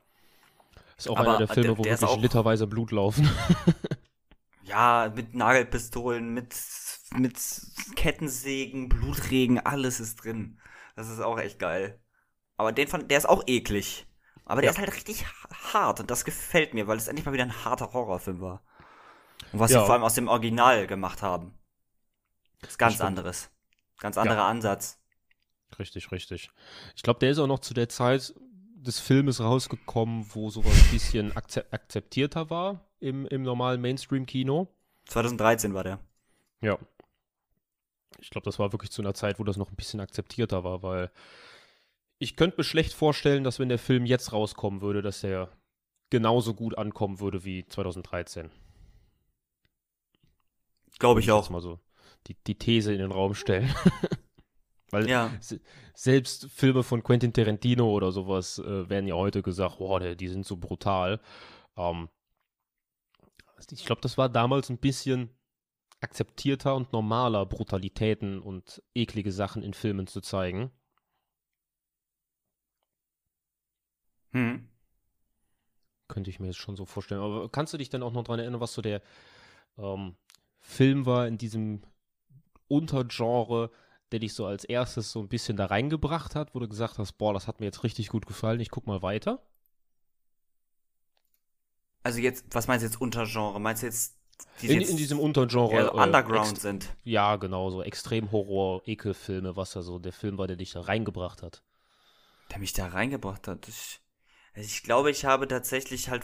Ist 0.97 1.09
auch 1.09 1.17
Aber 1.17 1.29
einer 1.29 1.37
der 1.39 1.47
Filme, 1.47 1.69
der, 1.69 1.77
wo 1.77 1.83
der 1.83 1.99
wirklich 1.99 2.21
literweise 2.21 2.67
Blut 2.67 2.91
laufen. 2.91 3.27
ja, 4.69 5.11
mit 5.13 5.33
Nagelpistolen, 5.33 6.33
mit, 6.33 6.55
mit 7.15 7.37
Kettensägen, 7.95 8.87
Blutregen, 8.87 9.59
alles 9.59 9.99
ist 9.99 10.23
drin. 10.23 10.59
Das 10.95 11.09
ist 11.09 11.19
auch 11.19 11.39
echt 11.39 11.59
geil. 11.59 11.99
Aber 12.55 12.71
den 12.71 12.87
von, 12.87 13.07
der 13.07 13.17
ist 13.17 13.27
auch 13.27 13.43
eklig. 13.47 14.05
Aber 14.45 14.61
der 14.61 14.69
ja. 14.69 14.71
ist 14.71 14.79
halt 14.79 14.95
richtig 14.95 15.25
hart 15.73 15.99
und 15.99 16.11
das 16.11 16.25
gefällt 16.25 16.73
mir, 16.73 16.87
weil 16.87 16.97
es 16.97 17.07
endlich 17.07 17.25
mal 17.25 17.33
wieder 17.33 17.43
ein 17.43 17.65
harter 17.65 17.93
Horrorfilm 17.93 18.41
war. 18.41 18.63
Und 19.51 19.59
was 19.59 19.71
ja. 19.71 19.79
sie 19.79 19.85
vor 19.85 19.93
allem 19.93 20.03
aus 20.03 20.15
dem 20.15 20.27
Original 20.27 20.87
gemacht 20.87 21.21
haben. 21.21 21.57
ist 22.61 22.77
ganz 22.77 23.01
anderes. 23.01 23.49
Ganz 23.99 24.17
anderer 24.17 24.39
ja. 24.39 24.47
Ansatz. 24.47 24.99
Richtig, 25.77 26.11
richtig. 26.11 26.51
Ich 26.95 27.03
glaube, 27.03 27.19
der 27.19 27.31
ist 27.31 27.39
auch 27.39 27.47
noch 27.47 27.59
zu 27.59 27.73
der 27.73 27.89
Zeit 27.89 28.33
des 28.75 28.99
Filmes 28.99 29.39
rausgekommen, 29.39 30.25
wo 30.33 30.49
sowas 30.49 30.73
ein 30.73 30.91
bisschen 30.91 31.35
akzeptierter 31.35 32.49
war 32.49 32.88
im, 32.99 33.25
im 33.27 33.41
normalen 33.43 33.81
Mainstream-Kino. 33.81 34.67
2013 35.05 35.73
war 35.73 35.83
der. 35.83 35.99
Ja. 36.61 36.77
Ich 38.19 38.29
glaube, 38.29 38.45
das 38.45 38.59
war 38.59 38.71
wirklich 38.73 38.91
zu 38.91 39.01
einer 39.01 39.13
Zeit, 39.13 39.39
wo 39.39 39.43
das 39.43 39.57
noch 39.57 39.69
ein 39.69 39.75
bisschen 39.75 39.99
akzeptierter 39.99 40.63
war, 40.63 40.83
weil 40.83 41.11
ich 42.17 42.35
könnte 42.35 42.57
mir 42.57 42.63
schlecht 42.63 42.93
vorstellen, 42.93 43.43
dass 43.43 43.59
wenn 43.59 43.69
der 43.69 43.79
Film 43.79 44.05
jetzt 44.05 44.33
rauskommen 44.33 44.81
würde, 44.81 45.01
dass 45.01 45.21
der 45.21 45.49
genauso 46.09 46.53
gut 46.53 46.77
ankommen 46.77 47.19
würde 47.19 47.45
wie 47.45 47.65
2013. 47.65 48.51
Glaube 50.99 51.21
ich 51.21 51.31
auch. 51.31 51.49
Mal 51.49 51.61
so 51.61 51.79
die, 52.27 52.35
die 52.45 52.55
These 52.55 52.91
in 52.91 52.99
den 52.99 53.11
Raum 53.11 53.33
stellen. 53.35 53.73
Weil 54.91 55.07
ja. 55.07 55.31
selbst 55.93 56.49
Filme 56.49 56.83
von 56.83 57.03
Quentin 57.03 57.31
Tarantino 57.31 57.89
oder 57.91 58.11
sowas 58.11 58.57
äh, 58.59 58.89
werden 58.89 59.07
ja 59.07 59.15
heute 59.15 59.43
gesagt, 59.43 59.77
boah, 59.77 59.99
die 59.99 60.27
sind 60.27 60.45
so 60.45 60.57
brutal. 60.57 61.19
Ähm, 61.77 62.09
ich 63.71 63.85
glaube, 63.85 64.01
das 64.01 64.17
war 64.17 64.29
damals 64.29 64.69
ein 64.69 64.77
bisschen 64.77 65.29
akzeptierter 66.01 66.75
und 66.75 66.93
normaler, 66.93 67.45
Brutalitäten 67.45 68.39
und 68.41 68.81
eklige 68.95 69.31
Sachen 69.31 69.63
in 69.63 69.73
Filmen 69.73 70.07
zu 70.07 70.21
zeigen. 70.21 70.71
Hm. 74.31 74.67
Könnte 76.07 76.29
ich 76.29 76.39
mir 76.39 76.47
jetzt 76.47 76.57
schon 76.57 76.75
so 76.75 76.85
vorstellen. 76.85 77.21
Aber 77.21 77.49
kannst 77.49 77.73
du 77.73 77.77
dich 77.77 77.89
denn 77.89 78.03
auch 78.03 78.13
noch 78.13 78.23
daran 78.23 78.39
erinnern, 78.39 78.61
was 78.61 78.73
so 78.73 78.81
der 78.81 79.01
ähm, 79.77 80.15
Film 80.59 81.05
war 81.05 81.27
in 81.27 81.37
diesem 81.37 81.81
Untergenre, 82.67 83.71
der 84.11 84.19
dich 84.19 84.33
so 84.33 84.45
als 84.45 84.63
erstes 84.63 85.11
so 85.11 85.19
ein 85.19 85.29
bisschen 85.29 85.57
da 85.57 85.65
reingebracht 85.65 86.35
hat, 86.35 86.55
wo 86.55 86.59
du 86.59 86.67
gesagt 86.67 86.97
hast, 86.97 87.13
boah, 87.13 87.33
das 87.33 87.47
hat 87.47 87.59
mir 87.59 87.65
jetzt 87.65 87.83
richtig 87.83 88.09
gut 88.09 88.25
gefallen, 88.25 88.59
ich 88.59 88.69
guck 88.69 88.87
mal 88.87 89.01
weiter? 89.01 89.43
Also 92.03 92.19
jetzt, 92.19 92.45
was 92.51 92.67
meinst 92.67 92.83
du 92.83 92.87
jetzt 92.87 93.01
Untergenre? 93.01 93.59
Meinst 93.59 93.83
du 93.83 93.87
jetzt 93.87 94.19
die 94.61 94.67
in, 94.67 94.81
in, 94.81 94.97
diesem 94.97 95.19
Untergenre 95.19 95.73
ja, 95.73 95.87
äh, 95.87 96.03
Underground 96.03 96.59
sind. 96.59 96.95
Ja, 97.03 97.35
genau, 97.35 97.69
so 97.69 97.81
Extrem-Horror, 97.81 98.81
Ekelfilme, 98.85 99.55
was 99.55 99.71
da 99.71 99.81
so 99.81 99.99
der 99.99 100.13
Film 100.13 100.37
war, 100.37 100.47
der 100.47 100.55
dich 100.55 100.71
da 100.71 100.81
reingebracht 100.81 101.43
hat. 101.43 101.63
Der 102.51 102.59
mich 102.59 102.73
da 102.73 102.87
reingebracht 102.87 103.47
hat. 103.47 103.67
Ich, 103.67 103.99
also 104.53 104.65
ich 104.65 104.83
glaube, 104.83 105.11
ich 105.11 105.25
habe 105.25 105.47
tatsächlich 105.47 106.09
halt 106.09 106.23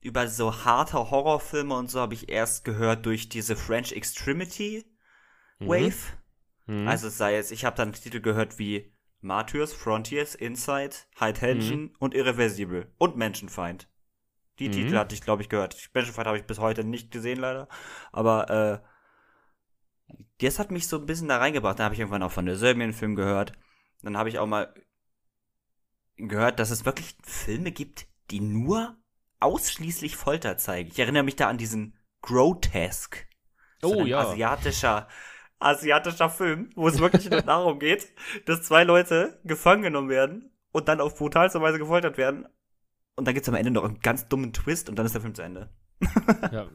über 0.00 0.28
so 0.28 0.64
harte 0.64 1.10
Horrorfilme 1.10 1.74
und 1.74 1.90
so 1.90 2.00
habe 2.00 2.14
ich 2.14 2.28
erst 2.28 2.64
gehört 2.64 3.06
durch 3.06 3.28
diese 3.28 3.56
French 3.56 3.92
Extremity 3.92 4.84
mhm. 5.58 5.68
Wave. 5.68 6.18
Mhm. 6.66 6.88
Also 6.88 7.08
es 7.08 7.18
sei 7.18 7.34
jetzt, 7.34 7.52
ich 7.52 7.64
habe 7.64 7.76
dann 7.76 7.92
Titel 7.92 8.20
gehört 8.20 8.58
wie 8.58 8.92
Martyrs, 9.20 9.72
Frontiers, 9.72 10.34
Inside, 10.34 10.94
High 11.18 11.38
Tension 11.38 11.82
mhm. 11.84 11.94
und 11.98 12.14
Irreversible 12.14 12.92
und 12.98 13.16
Menschenfeind. 13.16 13.88
Die 14.58 14.68
Mhm. 14.68 14.72
Titel 14.72 14.96
hatte 14.98 15.14
ich, 15.14 15.20
glaube 15.22 15.42
ich, 15.42 15.48
gehört. 15.48 15.74
Special 15.74 16.06
Fight 16.06 16.26
habe 16.26 16.38
ich 16.38 16.44
bis 16.44 16.58
heute 16.58 16.84
nicht 16.84 17.10
gesehen, 17.10 17.38
leider. 17.40 17.68
Aber 18.12 18.82
äh, 20.10 20.14
das 20.40 20.58
hat 20.58 20.70
mich 20.70 20.88
so 20.88 20.98
ein 20.98 21.06
bisschen 21.06 21.28
da 21.28 21.38
reingebracht. 21.38 21.78
Dann 21.78 21.84
habe 21.84 21.94
ich 21.94 22.00
irgendwann 22.00 22.22
auch 22.22 22.32
von 22.32 22.46
der 22.46 22.56
Serbian-Film 22.56 23.14
gehört. 23.16 23.52
Dann 24.02 24.16
habe 24.16 24.28
ich 24.28 24.38
auch 24.38 24.46
mal 24.46 24.72
gehört, 26.16 26.58
dass 26.58 26.70
es 26.70 26.84
wirklich 26.84 27.16
Filme 27.22 27.72
gibt, 27.72 28.06
die 28.30 28.40
nur 28.40 28.96
ausschließlich 29.40 30.16
Folter 30.16 30.56
zeigen. 30.56 30.90
Ich 30.90 30.98
erinnere 30.98 31.22
mich 31.22 31.36
da 31.36 31.48
an 31.48 31.58
diesen 31.58 31.96
Grotesque. 32.22 33.26
Oh, 33.82 34.04
ja. 34.04 34.20
asiatischer, 34.20 35.08
asiatischer 35.58 36.30
Film, 36.30 36.70
wo 36.74 36.88
es 36.88 36.98
wirklich 36.98 37.28
nur 37.28 37.42
darum 37.42 37.78
geht, 37.78 38.12
dass 38.46 38.62
zwei 38.62 38.84
Leute 38.84 39.40
gefangen 39.44 39.82
genommen 39.82 40.08
werden 40.08 40.50
und 40.72 40.88
dann 40.88 41.00
auf 41.00 41.16
brutalste 41.18 41.60
Weise 41.60 41.78
gefoltert 41.78 42.16
werden. 42.16 42.46
Und 43.16 43.26
dann 43.26 43.34
gibt's 43.34 43.48
am 43.48 43.54
Ende 43.54 43.70
noch 43.70 43.84
einen 43.84 44.00
ganz 44.00 44.28
dummen 44.28 44.52
Twist 44.52 44.88
und 44.88 44.96
dann 44.96 45.06
ist 45.06 45.14
der 45.14 45.22
Film 45.22 45.34
zu 45.34 45.42
Ende. 45.42 45.70
Ja, 46.50 46.68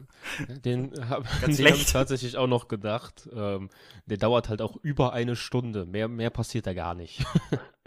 den 0.64 0.92
habe 1.08 1.24
hab 1.42 1.48
ich 1.48 1.86
tatsächlich 1.86 2.36
auch 2.36 2.46
noch 2.46 2.68
gedacht. 2.68 3.28
Ähm, 3.32 3.70
der 4.06 4.16
dauert 4.16 4.48
halt 4.48 4.62
auch 4.62 4.76
über 4.76 5.12
eine 5.12 5.36
Stunde. 5.36 5.86
Mehr, 5.86 6.08
mehr 6.08 6.30
passiert 6.30 6.66
da 6.66 6.74
gar 6.74 6.94
nicht. 6.94 7.24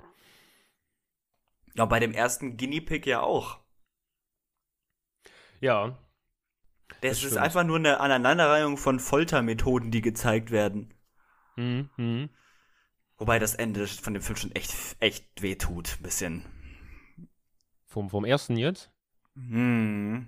Ja, 1.76 1.86
bei 1.86 2.00
dem 2.00 2.14
ersten 2.14 2.58
Guinea 2.58 2.82
Pig 2.82 3.06
ja 3.08 3.22
auch. 3.22 3.60
ja, 5.60 5.98
Das, 7.02 7.22
Das 7.22 7.24
ist 7.24 7.38
einfach 7.38 7.64
nur 7.64 7.78
eine 7.78 8.00
Aneinanderreihung 8.00 8.78
von 8.78 9.00
Foltermethoden, 9.00 9.92
die 9.92 10.02
gezeigt 10.02 10.52
werden. 10.52 10.94
mhm, 11.56 11.90
mhm. 11.98 12.30
Wobei 13.18 13.40
das 13.40 13.56
Ende 13.56 13.88
von 13.88 14.14
dem 14.14 14.22
Film 14.22 14.36
schon 14.36 14.52
echt, 14.52 14.74
echt 15.00 15.42
weh 15.42 15.56
tut. 15.56 15.98
Ein 16.00 16.04
bisschen. 16.04 16.53
Vom, 17.94 18.10
vom 18.10 18.26
ersten 18.26 18.58
jetzt? 18.58 18.90
Hm. 19.36 20.28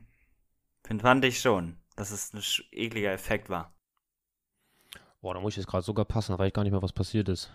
Find- 0.86 1.02
Fand 1.02 1.26
ich 1.26 1.40
schon, 1.42 1.78
dass 1.96 2.12
es 2.12 2.32
ein 2.32 2.44
ekliger 2.72 3.12
Effekt 3.12 3.50
war. 3.50 3.74
Boah, 5.22 5.34
da 5.34 5.40
muss 5.40 5.54
ich 5.54 5.58
jetzt 5.58 5.68
gerade 5.68 5.84
sogar 5.84 6.06
passen, 6.06 6.34
da 6.34 6.38
weiß 6.38 6.50
ich 6.50 6.54
gar 6.54 6.62
nicht 6.62 6.72
mehr, 6.72 6.84
was 6.84 6.94
passiert 6.94 7.28
ist. 7.28 7.52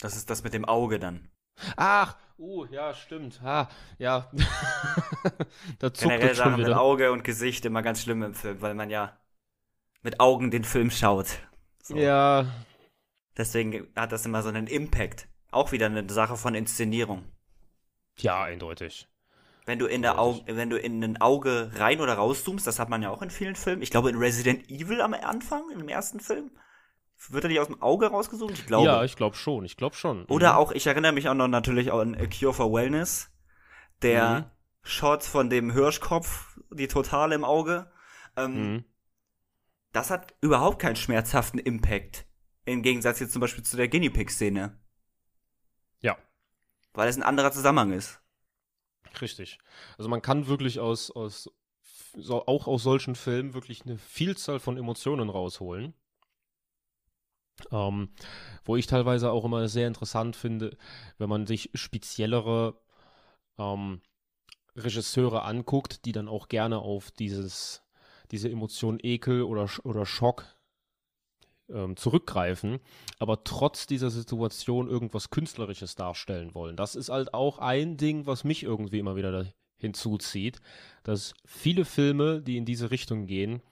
Das 0.00 0.16
ist 0.16 0.28
das 0.28 0.42
mit 0.42 0.54
dem 0.54 0.64
Auge 0.64 0.98
dann. 0.98 1.28
Ach, 1.76 2.16
uh, 2.38 2.64
ja, 2.66 2.92
stimmt. 2.94 3.40
Ah, 3.42 3.68
ja. 3.98 4.28
da 5.78 5.88
Generell 5.90 6.34
Sachen 6.34 6.62
mit. 6.62 6.72
Auge 6.72 7.12
und 7.12 7.22
Gesicht 7.22 7.64
immer 7.64 7.82
ganz 7.82 8.02
schlimm 8.02 8.22
im 8.24 8.34
Film, 8.34 8.60
weil 8.60 8.74
man 8.74 8.90
ja 8.90 9.16
mit 10.02 10.18
Augen 10.18 10.50
den 10.50 10.64
Film 10.64 10.90
schaut. 10.90 11.26
So. 11.82 11.96
Ja, 11.96 12.46
Deswegen 13.36 13.88
hat 13.94 14.10
das 14.12 14.26
immer 14.26 14.42
so 14.42 14.48
einen 14.48 14.66
Impact. 14.66 15.28
Auch 15.52 15.70
wieder 15.72 15.86
eine 15.86 16.08
Sache 16.10 16.36
von 16.36 16.54
Inszenierung. 16.56 17.24
ja, 18.18 18.42
eindeutig. 18.44 19.08
Wenn 19.68 19.78
du 19.78 19.84
in 19.84 20.00
der 20.00 20.18
Auge, 20.18 20.40
wenn 20.56 20.70
du 20.70 20.78
in 20.78 21.04
ein 21.04 21.20
Auge 21.20 21.70
rein 21.74 22.00
oder 22.00 22.14
rauszoomst, 22.14 22.66
das 22.66 22.78
hat 22.78 22.88
man 22.88 23.02
ja 23.02 23.10
auch 23.10 23.20
in 23.20 23.28
vielen 23.28 23.54
Filmen. 23.54 23.82
Ich 23.82 23.90
glaube 23.90 24.08
in 24.08 24.16
Resident 24.16 24.70
Evil 24.70 25.02
am 25.02 25.12
Anfang, 25.12 25.62
im 25.70 25.86
ersten 25.90 26.20
Film, 26.20 26.50
wird 27.28 27.44
er 27.44 27.48
nicht 27.48 27.60
aus 27.60 27.66
dem 27.66 27.82
Auge 27.82 28.06
rausgezoomt? 28.06 28.52
Ich 28.58 28.64
glaube. 28.64 28.86
Ja, 28.86 29.04
ich 29.04 29.14
glaube 29.14 29.36
schon, 29.36 29.66
ich 29.66 29.76
glaube 29.76 29.94
schon. 29.94 30.24
Oder 30.24 30.52
Mhm. 30.52 30.58
auch, 30.58 30.72
ich 30.72 30.86
erinnere 30.86 31.12
mich 31.12 31.28
auch 31.28 31.34
noch 31.34 31.48
natürlich 31.48 31.92
an 31.92 32.14
A 32.14 32.26
Cure 32.26 32.54
for 32.54 32.72
Wellness. 32.72 33.30
Der 34.00 34.40
Mhm. 34.40 34.44
Shot 34.84 35.22
von 35.22 35.50
dem 35.50 35.70
Hirschkopf, 35.70 36.58
die 36.70 36.88
Totale 36.88 37.34
im 37.34 37.44
Auge. 37.44 37.92
Ähm, 38.38 38.72
Mhm. 38.72 38.84
Das 39.92 40.08
hat 40.10 40.32
überhaupt 40.40 40.78
keinen 40.80 40.96
schmerzhaften 40.96 41.58
Impact. 41.58 42.24
Im 42.64 42.80
Gegensatz 42.82 43.20
jetzt 43.20 43.32
zum 43.34 43.40
Beispiel 43.40 43.64
zu 43.64 43.76
der 43.76 43.88
Guinea 43.88 44.08
Pig-Szene. 44.10 44.78
Ja, 46.00 46.16
Weil 46.94 47.08
es 47.10 47.16
ein 47.18 47.22
anderer 47.22 47.52
Zusammenhang 47.52 47.92
ist. 47.92 48.18
Richtig. 49.22 49.58
Also 49.96 50.08
man 50.08 50.22
kann 50.22 50.46
wirklich 50.46 50.80
aus, 50.80 51.10
aus 51.10 51.50
so, 52.16 52.46
auch 52.46 52.66
aus 52.66 52.82
solchen 52.82 53.14
Filmen 53.14 53.54
wirklich 53.54 53.84
eine 53.84 53.98
Vielzahl 53.98 54.60
von 54.60 54.76
Emotionen 54.76 55.30
rausholen. 55.30 55.94
Ähm, 57.72 58.10
wo 58.64 58.76
ich 58.76 58.86
teilweise 58.86 59.32
auch 59.32 59.44
immer 59.44 59.68
sehr 59.68 59.88
interessant 59.88 60.36
finde, 60.36 60.76
wenn 61.18 61.28
man 61.28 61.46
sich 61.46 61.70
speziellere 61.74 62.80
ähm, 63.58 64.00
Regisseure 64.76 65.42
anguckt, 65.42 66.04
die 66.04 66.12
dann 66.12 66.28
auch 66.28 66.48
gerne 66.48 66.78
auf 66.78 67.10
dieses, 67.10 67.82
diese 68.30 68.48
Emotion 68.48 68.98
Ekel 69.02 69.42
oder, 69.42 69.68
oder 69.82 70.06
Schock 70.06 70.44
ähm, 71.72 71.96
zurückgreifen, 71.96 72.80
aber 73.18 73.44
trotz 73.44 73.86
dieser 73.86 74.10
Situation 74.10 74.88
irgendwas 74.88 75.30
Künstlerisches 75.30 75.94
darstellen 75.94 76.54
wollen. 76.54 76.76
Das 76.76 76.94
ist 76.94 77.08
halt 77.08 77.34
auch 77.34 77.58
ein 77.58 77.96
Ding, 77.96 78.26
was 78.26 78.44
mich 78.44 78.62
irgendwie 78.62 78.98
immer 78.98 79.16
wieder 79.16 79.46
hinzuzieht, 79.78 80.60
dass 81.02 81.34
viele 81.44 81.84
Filme, 81.84 82.42
die 82.42 82.56
in 82.56 82.64
diese 82.64 82.90
Richtung 82.90 83.26
gehen, 83.26 83.62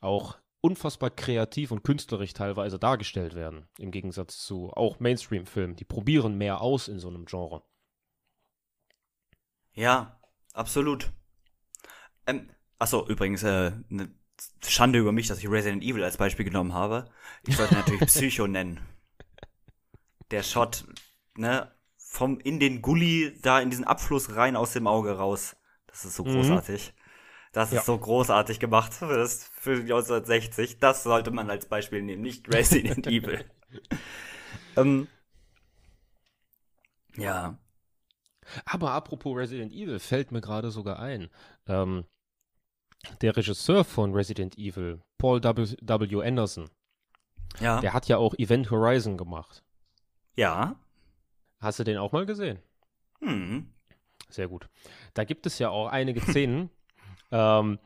auch 0.00 0.36
unfassbar 0.60 1.10
kreativ 1.10 1.70
und 1.70 1.84
künstlerisch 1.84 2.32
teilweise 2.32 2.78
dargestellt 2.78 3.34
werden, 3.34 3.68
im 3.78 3.90
Gegensatz 3.90 4.38
zu 4.44 4.70
auch 4.70 5.00
Mainstream-Filmen. 5.00 5.76
Die 5.76 5.84
probieren 5.84 6.36
mehr 6.36 6.60
aus 6.60 6.88
in 6.88 6.98
so 6.98 7.08
einem 7.08 7.24
Genre. 7.24 7.62
Ja, 9.72 10.18
absolut. 10.54 11.12
Ähm, 12.26 12.50
achso, 12.78 13.06
übrigens, 13.06 13.42
äh, 13.42 13.72
eine 13.90 14.10
Schande 14.66 14.98
über 14.98 15.12
mich, 15.12 15.28
dass 15.28 15.38
ich 15.38 15.50
Resident 15.50 15.82
Evil 15.82 16.04
als 16.04 16.16
Beispiel 16.16 16.44
genommen 16.44 16.74
habe. 16.74 17.06
Ich 17.44 17.56
sollte 17.56 17.74
natürlich 17.74 18.06
Psycho 18.06 18.46
nennen. 18.46 18.80
Der 20.30 20.42
Shot, 20.42 20.84
ne, 21.36 21.70
vom 21.98 22.38
in 22.40 22.58
den 22.60 22.82
Gully, 22.82 23.38
da 23.42 23.60
in 23.60 23.70
diesen 23.70 23.84
Abfluss 23.84 24.34
rein 24.36 24.56
aus 24.56 24.72
dem 24.72 24.86
Auge 24.86 25.12
raus. 25.16 25.56
Das 25.86 26.04
ist 26.04 26.16
so 26.16 26.24
Mhm. 26.24 26.32
großartig. 26.32 26.94
Das 27.52 27.72
Ja. 27.72 27.78
ist 27.80 27.86
so 27.86 27.98
großartig 27.98 28.60
gemacht 28.60 28.94
für, 28.94 29.08
das, 29.18 29.50
für 29.54 29.76
die 29.82 29.92
1960. 29.94 30.80
Das 30.80 31.02
sollte 31.04 31.30
man 31.32 31.50
als 31.50 31.66
Beispiel 31.66 32.02
nehmen, 32.02 32.22
nicht 32.22 32.48
Resident 32.50 33.06
Evil. 33.06 33.44
Ähm, 34.76 35.08
ja. 37.16 37.58
Aber 38.66 38.90
apropos 38.92 39.36
Resident 39.36 39.72
Evil, 39.72 39.98
fällt 39.98 40.30
mir 40.32 40.40
gerade 40.40 40.70
sogar 40.70 40.98
ein. 40.98 41.30
Ähm, 41.66 42.04
der 43.20 43.36
Regisseur 43.36 43.84
von 43.84 44.12
Resident 44.14 44.56
Evil, 44.58 45.00
Paul 45.18 45.42
W. 45.42 45.76
W. 45.80 46.22
Anderson, 46.26 46.68
Ja. 47.60 47.80
der 47.80 47.92
hat 47.92 48.08
ja 48.08 48.18
auch 48.18 48.34
Event 48.38 48.70
Horizon 48.70 49.16
gemacht. 49.16 49.62
Ja. 50.36 50.76
Hast 51.60 51.78
du 51.78 51.84
den 51.84 51.96
auch 51.98 52.12
mal 52.12 52.26
gesehen? 52.26 52.58
Hm. 53.20 53.72
Sehr 54.28 54.48
gut. 54.48 54.68
Da 55.14 55.24
gibt 55.24 55.46
es 55.46 55.58
ja 55.58 55.70
auch 55.70 55.88
einige 55.88 56.20
Szenen, 56.20 56.70
ähm, 57.30 57.78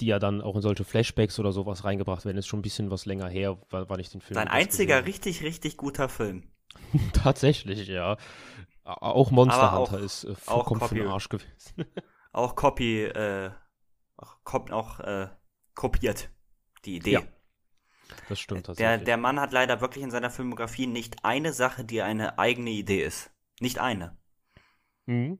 die 0.00 0.06
ja 0.06 0.18
dann 0.20 0.40
auch 0.40 0.54
in 0.54 0.62
solche 0.62 0.84
Flashbacks 0.84 1.38
oder 1.40 1.50
sowas 1.50 1.84
reingebracht 1.84 2.24
werden. 2.24 2.36
Ist 2.38 2.46
schon 2.46 2.60
ein 2.60 2.62
bisschen 2.62 2.90
was 2.92 3.06
länger 3.06 3.28
her, 3.28 3.58
wann 3.70 3.98
ich 4.00 4.10
den 4.10 4.20
Film 4.20 4.34
das 4.40 4.46
einziger 4.48 5.04
richtig, 5.06 5.42
richtig 5.42 5.76
guter 5.76 6.08
Film. 6.08 6.44
Tatsächlich, 7.12 7.88
ja. 7.88 8.16
Auch 8.84 9.30
Monster 9.30 9.72
auch- 9.72 9.90
Hunter 9.90 10.04
ist 10.04 10.24
äh, 10.24 10.34
vollkommen 10.34 10.80
für 10.82 10.94
den 10.94 11.08
Arsch 11.08 11.28
gewesen. 11.28 11.48
Auch 12.34 12.54
Copy, 12.56 13.04
äh, 13.04 13.50
auch, 14.16 14.36
auch 14.70 15.00
äh, 15.00 15.28
kopiert, 15.74 16.30
die 16.84 16.96
Idee. 16.96 17.12
Ja, 17.12 17.22
Das 18.28 18.38
stimmt 18.40 18.66
der, 18.66 18.74
tatsächlich. 18.74 19.04
der 19.04 19.16
Mann 19.16 19.40
hat 19.40 19.52
leider 19.52 19.80
wirklich 19.80 20.02
in 20.04 20.10
seiner 20.10 20.30
Filmografie 20.30 20.86
nicht 20.86 21.24
eine 21.24 21.52
Sache, 21.52 21.84
die 21.84 22.02
eine 22.02 22.38
eigene 22.38 22.70
Idee 22.70 23.02
ist. 23.04 23.30
Nicht 23.60 23.78
eine. 23.78 24.16
Mhm. 25.06 25.38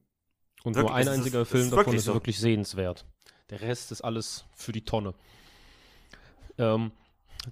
Und 0.62 0.76
Wirklich, 0.76 0.83
nur 0.90 0.94
ein 0.94 1.02
ist- 1.02 1.09
einziger 1.09 1.40
es 1.42 1.48
Film 1.48 1.64
ist 1.64 1.70
davon 1.72 1.78
wirklich 1.87 1.98
ist 1.98 2.04
so. 2.04 2.14
wirklich 2.14 2.38
sehenswert. 2.38 3.04
Der 3.50 3.61
Rest 3.61 3.92
ist 3.92 4.00
alles 4.00 4.46
für 4.54 4.72
die 4.72 4.85
Tonne. 4.85 5.14
Ähm, 6.57 6.92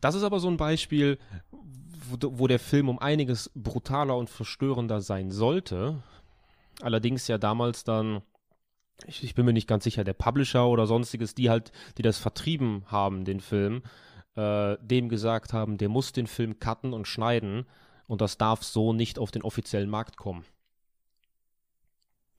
das 0.01 0.15
ist 0.15 0.23
aber 0.23 0.41
so 0.41 0.49
ein 0.49 0.57
Beispiel, 0.57 1.19
wo, 1.51 2.17
wo 2.39 2.47
der 2.47 2.59
Film 2.61 2.89
um 2.89 2.99
einiges 2.99 3.51
brutaler 3.55 4.17
und 4.17 4.31
verstörender 4.31 5.01
sein 5.01 5.31
sollte. 5.31 6.03
Allerdings 6.81 7.29
ja 7.29 7.37
damals 7.39 7.85
dann, 7.85 8.23
ich, 9.07 9.25
ich 9.25 9.35
bin 9.35 9.45
mir 9.47 9.53
nicht 9.53 9.69
ganz 9.69 9.85
sicher, 9.85 10.05
der 10.05 10.13
Publisher 10.15 10.67
oder 10.69 10.87
sonstiges, 10.87 11.35
die 11.35 11.51
halt, 11.51 11.73
die 11.99 12.03
das 12.03 12.19
vertrieben 12.19 12.85
haben, 12.87 13.25
den 13.25 13.41
Film, 13.41 13.83
äh, 14.37 14.77
dem 14.81 15.09
gesagt 15.09 15.53
haben, 15.53 15.79
der 15.79 15.89
muss 15.89 16.13
den 16.13 16.27
Film 16.27 16.59
cutten 16.59 16.93
und 16.93 17.09
schneiden 17.09 17.67
und 18.07 18.21
das 18.21 18.39
darf 18.39 18.63
so 18.63 18.93
nicht 18.93 19.19
auf 19.19 19.31
den 19.31 19.43
offiziellen 19.43 19.91
Markt 19.91 20.17
kommen. 20.17 20.45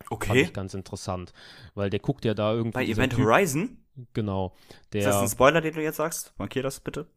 Fand 0.09 0.11
Okay. 0.11 0.41
ich 0.41 0.53
ganz 0.53 0.73
interessant, 0.73 1.34
weil 1.75 1.89
der 1.89 1.99
guckt 1.99 2.25
ja 2.25 2.34
da 2.34 2.51
irgendwie. 2.53 2.73
Bei 2.73 2.86
Event 2.86 3.13
Typ, 3.13 3.25
Horizon? 3.25 3.77
Genau. 4.13 4.55
Ist 4.97 5.05
das 5.07 5.15
Der, 5.15 5.19
ein 5.21 5.27
Spoiler, 5.30 5.61
den 5.61 5.73
du 5.75 5.82
jetzt 5.84 5.97
sagst? 5.97 6.34
Markier 6.38 6.63
das 6.63 6.80
bitte. 6.80 7.07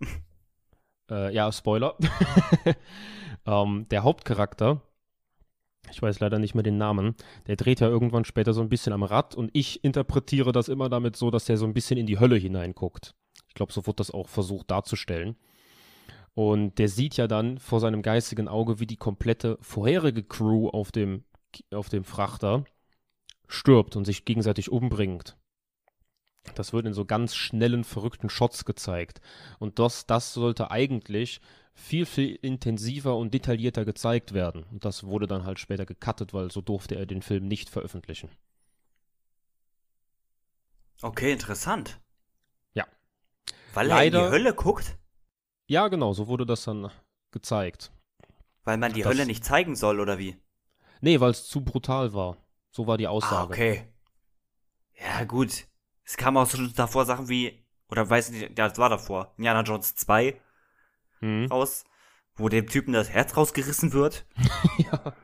äh, 1.11 1.33
ja, 1.35 1.51
Spoiler. 1.53 1.97
ähm, 3.47 3.87
der 3.91 4.03
Hauptcharakter, 4.03 4.81
ich 5.91 6.03
weiß 6.03 6.21
leider 6.21 6.39
nicht 6.39 6.55
mehr 6.55 6.63
den 6.63 6.79
Namen, 6.79 7.15
der 7.47 7.57
dreht 7.57 7.81
ja 7.81 7.89
irgendwann 7.89 8.25
später 8.25 8.53
so 8.53 8.61
ein 8.61 8.69
bisschen 8.69 8.93
am 8.93 9.03
Rad 9.03 9.35
und 9.35 9.51
ich 9.53 9.85
interpretiere 9.85 10.53
das 10.53 10.69
immer 10.69 10.89
damit 10.89 11.17
so, 11.17 11.31
dass 11.31 11.45
der 11.45 11.57
so 11.57 11.67
ein 11.67 11.75
bisschen 11.75 11.99
in 11.99 12.07
die 12.07 12.19
Hölle 12.19 12.37
hineinguckt. 12.37 13.15
Ich 13.49 13.55
glaube, 13.55 13.73
so 13.73 13.87
wird 13.87 14.01
das 14.01 14.11
auch 14.11 14.29
versucht 14.29 14.71
darzustellen. 14.71 15.37
Und 16.35 16.79
der 16.79 16.89
sieht 16.89 17.17
ja 17.17 17.27
dann 17.27 17.59
vor 17.59 17.81
seinem 17.81 18.03
geistigen 18.03 18.47
Auge, 18.47 18.79
wie 18.79 18.87
die 18.87 18.99
komplette 18.99 19.57
vorherige 19.63 20.23
Crew 20.23 20.69
auf 20.69 20.93
dem, 20.93 21.25
auf 21.73 21.89
dem 21.89 22.05
Frachter 22.05 22.65
stirbt 23.49 23.97
und 23.97 24.05
sich 24.05 24.27
gegenseitig 24.27 24.71
umbringt. 24.71 25.39
Das 26.55 26.73
wird 26.73 26.87
in 26.87 26.93
so 26.93 27.05
ganz 27.05 27.35
schnellen, 27.35 27.85
verrückten 27.85 28.29
Shots 28.29 28.65
gezeigt. 28.65 29.21
Und 29.59 29.79
das, 29.79 30.07
das 30.07 30.35
sollte 30.35 30.71
eigentlich 30.71 31.41
viel, 31.77 32.07
viel 32.07 32.35
intensiver 32.43 33.17
und 33.17 33.33
detaillierter 33.33 33.85
gezeigt 33.85 34.33
werden. 34.33 34.65
Und 34.73 34.85
das 34.85 35.05
wurde 35.05 35.27
dann 35.27 35.45
halt 35.45 35.61
später 35.61 35.87
gecuttet, 35.87 36.33
weil 36.33 36.51
so 36.51 36.61
durfte 36.61 36.97
er 36.97 37.07
den 37.07 37.23
Film 37.23 37.47
nicht 37.47 37.69
veröffentlichen. 37.69 38.31
Okay, 41.03 41.33
interessant. 41.33 42.01
Ja. 42.73 42.87
Weil 43.75 43.89
Leider, 43.89 44.19
er 44.19 44.25
in 44.25 44.31
die 44.31 44.33
Hölle 44.33 44.55
guckt? 44.55 44.99
Ja, 45.69 45.89
genau, 45.89 46.15
so 46.15 46.27
wurde 46.29 46.47
das 46.47 46.65
dann 46.65 46.91
gezeigt. 47.31 47.93
Weil 48.65 48.79
man 48.79 48.95
die 48.95 49.03
das, 49.03 49.13
Hölle 49.13 49.27
nicht 49.27 49.45
zeigen 49.45 49.77
soll, 49.77 50.01
oder 50.01 50.19
wie? 50.19 50.41
Nee, 51.03 51.21
weil 51.21 51.31
es 51.31 51.47
zu 51.47 51.63
brutal 51.63 52.15
war. 52.15 52.39
So 52.71 52.87
war 52.87 52.97
die 52.97 53.07
Aussage. 53.07 53.37
Ah, 53.37 53.45
okay. 53.45 53.93
Ja, 54.99 55.25
gut. 55.25 55.67
Es 56.05 56.17
kam 56.17 56.37
auch 56.39 56.49
schon 56.49 56.73
davor 56.75 57.05
Sachen 57.05 57.29
wie, 57.29 57.65
oder 57.89 58.09
weiß 58.09 58.31
nicht, 58.31 58.43
ja, 58.43 58.69
das 58.69 58.79
war 58.79 58.89
davor, 58.89 59.35
Indiana 59.37 59.63
Jones 59.63 59.95
2 59.95 60.41
hm. 61.21 61.47
raus, 61.51 61.85
wo 62.35 62.49
dem 62.49 62.69
Typen 62.69 62.93
das 62.93 63.11
Herz 63.11 63.37
rausgerissen 63.37 63.93
wird. 63.93 64.27
ja. 64.79 65.15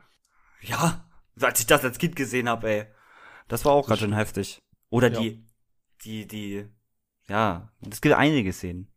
Ja, 0.61 1.05
als 1.41 1.59
ich 1.59 1.67
das 1.67 1.83
als 1.83 1.97
Kind 1.97 2.15
gesehen 2.15 2.47
habe, 2.47 2.69
ey. 2.69 2.85
Das 3.47 3.65
war 3.65 3.73
auch 3.73 3.87
ganz 3.87 3.99
schön 3.99 4.13
heftig. 4.13 4.61
Oder 4.89 5.11
ja. 5.11 5.19
die, 5.19 5.45
die, 6.03 6.27
die, 6.27 6.65
ja, 7.27 7.71
es 7.89 8.01
gibt 8.01 8.15
einige 8.15 8.53
Szenen. 8.53 8.89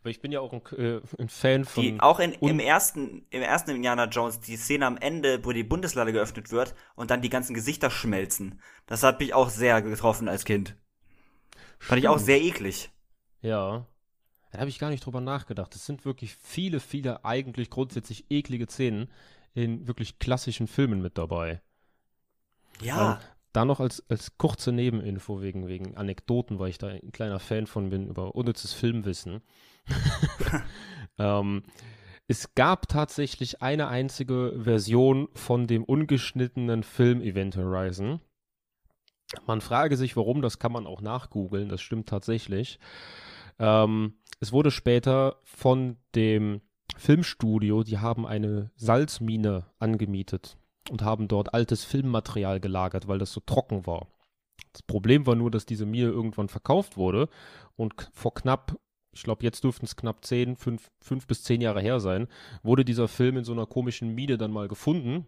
Aber 0.00 0.10
ich 0.10 0.20
bin 0.20 0.32
ja 0.32 0.40
auch 0.40 0.52
ein, 0.52 0.62
äh, 0.78 1.00
ein 1.18 1.28
Fan 1.28 1.64
von. 1.64 1.82
Die, 1.82 2.00
auch 2.00 2.18
in, 2.18 2.32
im 2.32 2.58
ersten, 2.58 3.26
im 3.30 3.42
ersten 3.42 3.70
Indiana 3.70 4.06
Jones, 4.06 4.40
die 4.40 4.56
Szene 4.56 4.86
am 4.86 4.96
Ende, 4.96 5.44
wo 5.44 5.52
die 5.52 5.64
Bundeslade 5.64 6.12
geöffnet 6.12 6.50
wird 6.50 6.74
und 6.94 7.10
dann 7.10 7.20
die 7.20 7.28
ganzen 7.28 7.54
Gesichter 7.54 7.90
schmelzen. 7.90 8.60
Das 8.86 9.02
hat 9.02 9.20
mich 9.20 9.34
auch 9.34 9.50
sehr 9.50 9.82
getroffen 9.82 10.28
als 10.28 10.44
Kind. 10.44 10.68
Stimmt. 10.68 10.84
Fand 11.78 11.98
ich 11.98 12.08
auch 12.08 12.18
sehr 12.18 12.40
eklig. 12.40 12.90
Ja. 13.40 13.86
Da 14.54 14.60
habe 14.60 14.70
ich 14.70 14.78
gar 14.78 14.90
nicht 14.90 15.04
drüber 15.04 15.20
nachgedacht. 15.20 15.74
Es 15.74 15.84
sind 15.84 16.04
wirklich 16.04 16.36
viele, 16.36 16.78
viele 16.78 17.24
eigentlich 17.24 17.70
grundsätzlich 17.70 18.26
eklige 18.30 18.66
Szenen 18.66 19.10
in 19.52 19.88
wirklich 19.88 20.20
klassischen 20.20 20.68
Filmen 20.68 21.02
mit 21.02 21.18
dabei. 21.18 21.60
Ja. 22.80 23.14
Ähm, 23.14 23.18
da 23.52 23.64
noch 23.64 23.80
als, 23.80 24.08
als 24.08 24.38
kurze 24.38 24.70
Nebeninfo 24.70 25.42
wegen, 25.42 25.66
wegen 25.66 25.96
Anekdoten, 25.96 26.60
weil 26.60 26.70
ich 26.70 26.78
da 26.78 26.86
ein 26.86 27.10
kleiner 27.10 27.40
Fan 27.40 27.66
von 27.66 27.90
bin 27.90 28.06
über 28.06 28.36
unnützes 28.36 28.72
Filmwissen. 28.72 29.42
ähm, 31.18 31.64
es 32.28 32.54
gab 32.54 32.86
tatsächlich 32.86 33.60
eine 33.60 33.88
einzige 33.88 34.54
Version 34.62 35.26
von 35.34 35.66
dem 35.66 35.82
ungeschnittenen 35.82 36.84
Film 36.84 37.20
Event 37.22 37.56
Horizon. 37.56 38.20
Man 39.48 39.60
frage 39.60 39.96
sich, 39.96 40.16
warum, 40.16 40.42
das 40.42 40.60
kann 40.60 40.70
man 40.70 40.86
auch 40.86 41.00
nachgoogeln, 41.00 41.68
das 41.68 41.82
stimmt 41.82 42.08
tatsächlich. 42.08 42.78
Ähm, 43.58 44.14
es 44.40 44.52
wurde 44.52 44.70
später 44.70 45.36
von 45.44 45.96
dem 46.14 46.60
Filmstudio, 46.96 47.82
die 47.82 47.98
haben 47.98 48.26
eine 48.26 48.70
Salzmine 48.76 49.66
angemietet 49.78 50.56
und 50.90 51.02
haben 51.02 51.28
dort 51.28 51.54
altes 51.54 51.84
Filmmaterial 51.84 52.60
gelagert, 52.60 53.08
weil 53.08 53.18
das 53.18 53.32
so 53.32 53.40
trocken 53.40 53.86
war. 53.86 54.08
Das 54.72 54.82
Problem 54.82 55.26
war 55.26 55.34
nur, 55.34 55.50
dass 55.50 55.66
diese 55.66 55.86
Mine 55.86 56.08
irgendwann 56.08 56.48
verkauft 56.48 56.96
wurde 56.96 57.28
und 57.76 57.94
vor 58.12 58.34
knapp, 58.34 58.76
ich 59.12 59.22
glaube, 59.22 59.44
jetzt 59.44 59.64
dürften 59.64 59.86
es 59.86 59.96
knapp 59.96 60.24
zehn, 60.24 60.56
fünf, 60.56 60.90
fünf 61.00 61.26
bis 61.26 61.42
zehn 61.42 61.60
Jahre 61.60 61.80
her 61.80 62.00
sein, 62.00 62.28
wurde 62.62 62.84
dieser 62.84 63.08
Film 63.08 63.36
in 63.36 63.44
so 63.44 63.52
einer 63.52 63.66
komischen 63.66 64.14
Mine 64.14 64.36
dann 64.36 64.52
mal 64.52 64.68
gefunden 64.68 65.26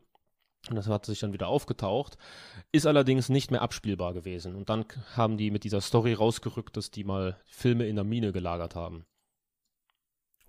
und 0.69 0.77
das 0.77 0.89
hat 0.89 1.07
sich 1.07 1.21
dann 1.21 1.33
wieder 1.33 1.49
aufgetaucht, 1.49 2.19
ist 2.73 2.87
allerdings 2.87 3.29
nicht 3.29 3.51
mehr 3.51 3.63
abspielbar 3.63 4.15
gewesen. 4.15 4.57
Und 4.57 4.69
dann 4.69 4.85
haben 5.15 5.37
die 5.37 5.51
mit 5.51 5.65
dieser 5.65 5.81
Story 5.81 6.13
rausgerückt, 6.13 6.77
dass 6.77 6.91
die 6.91 7.05
mal 7.05 7.41
Filme 7.47 7.87
in 7.87 7.97
der 7.97 8.05
Mine 8.05 8.33
gelagert 8.33 8.75
haben. 8.75 9.07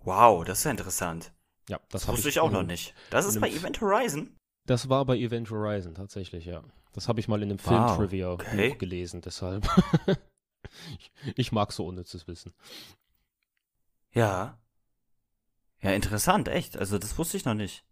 Wow, 0.00 0.44
das 0.44 0.58
ist 0.58 0.64
ja 0.64 0.70
interessant. 0.70 1.32
Ja, 1.68 1.78
das, 1.90 2.02
das 2.02 2.08
wusste 2.08 2.28
ich, 2.28 2.36
ich 2.36 2.40
auch 2.40 2.50
noch 2.50 2.62
nicht. 2.62 2.94
Das 3.10 3.26
ist 3.26 3.40
bei 3.40 3.50
Event 3.50 3.80
Horizon? 3.80 4.36
Das 4.66 4.88
war 4.88 5.04
bei 5.04 5.16
Event 5.16 5.50
Horizon 5.50 5.94
tatsächlich, 5.94 6.46
ja. 6.46 6.62
Das 6.92 7.08
habe 7.08 7.20
ich 7.20 7.28
mal 7.28 7.42
in 7.42 7.50
einem 7.50 7.58
wow, 7.64 7.96
Film-Trivia 7.96 8.30
okay. 8.32 8.74
gelesen, 8.74 9.20
deshalb. 9.20 9.68
ich, 10.98 11.12
ich 11.36 11.52
mag 11.52 11.72
so 11.72 11.86
unnützes 11.86 12.26
Wissen. 12.26 12.52
Ja. 14.12 14.58
Ja, 15.80 15.92
interessant, 15.92 16.48
echt. 16.48 16.76
Also 16.76 16.98
das 16.98 17.16
wusste 17.18 17.36
ich 17.36 17.44
noch 17.44 17.54
nicht. 17.54 17.84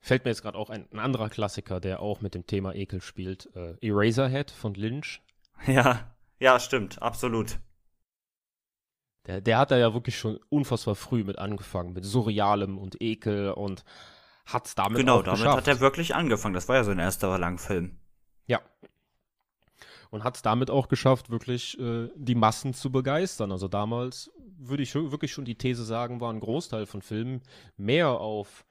Fällt 0.00 0.24
mir 0.24 0.30
jetzt 0.30 0.42
gerade 0.42 0.56
auch 0.56 0.70
ein, 0.70 0.88
ein, 0.92 0.98
anderer 0.98 1.28
Klassiker, 1.28 1.78
der 1.78 2.00
auch 2.00 2.20
mit 2.20 2.34
dem 2.34 2.46
Thema 2.46 2.74
Ekel 2.74 3.02
spielt. 3.02 3.54
Äh, 3.54 3.74
Eraserhead 3.86 4.50
von 4.50 4.74
Lynch. 4.74 5.20
Ja, 5.66 6.14
ja, 6.38 6.58
stimmt, 6.58 7.02
absolut. 7.02 7.58
Der, 9.26 9.42
der 9.42 9.58
hat 9.58 9.70
da 9.70 9.76
ja 9.76 9.92
wirklich 9.92 10.18
schon 10.18 10.40
unfassbar 10.48 10.94
früh 10.94 11.22
mit 11.22 11.38
angefangen, 11.38 11.92
mit 11.92 12.06
Surrealem 12.06 12.78
und 12.78 13.00
Ekel 13.02 13.50
und 13.50 13.84
hat 14.46 14.66
es 14.66 14.74
damit 14.74 14.98
genau, 14.98 15.22
damit 15.22 15.40
geschafft. 15.40 15.56
hat 15.58 15.68
er 15.68 15.80
wirklich 15.80 16.14
angefangen. 16.14 16.54
Das 16.54 16.68
war 16.68 16.76
ja 16.76 16.84
sein 16.84 16.98
erster 16.98 17.38
Langfilm. 17.38 17.98
Ja. 18.46 18.60
Und 20.10 20.24
hat 20.24 20.36
es 20.36 20.42
damit 20.42 20.70
auch 20.70 20.88
geschafft, 20.88 21.30
wirklich 21.30 21.78
äh, 21.78 22.08
die 22.16 22.34
Massen 22.34 22.72
zu 22.72 22.90
begeistern. 22.90 23.52
Also 23.52 23.68
damals 23.68 24.32
würde 24.58 24.82
ich 24.82 24.94
wirklich 24.94 25.32
schon 25.32 25.44
die 25.44 25.56
These 25.56 25.84
sagen, 25.84 26.20
war 26.20 26.32
ein 26.32 26.40
Großteil 26.40 26.86
von 26.86 27.02
Filmen 27.02 27.42
mehr 27.76 28.08
auf 28.08 28.64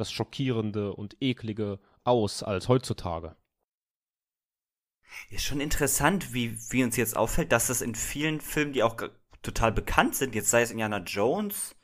das 0.00 0.10
Schockierende 0.10 0.94
und 0.94 1.16
Eklige 1.20 1.78
aus 2.04 2.42
als 2.42 2.68
heutzutage. 2.68 3.36
Ist 5.28 5.44
schon 5.44 5.60
interessant, 5.60 6.32
wie, 6.32 6.58
wie 6.70 6.84
uns 6.84 6.96
jetzt 6.96 7.16
auffällt, 7.16 7.52
dass 7.52 7.68
es 7.68 7.82
in 7.82 7.94
vielen 7.94 8.40
Filmen, 8.40 8.72
die 8.72 8.82
auch 8.82 8.96
total 9.42 9.72
bekannt 9.72 10.14
sind, 10.14 10.34
jetzt 10.34 10.50
sei 10.50 10.62
es 10.62 10.70
Indiana 10.70 10.98
Jones, 10.98 11.76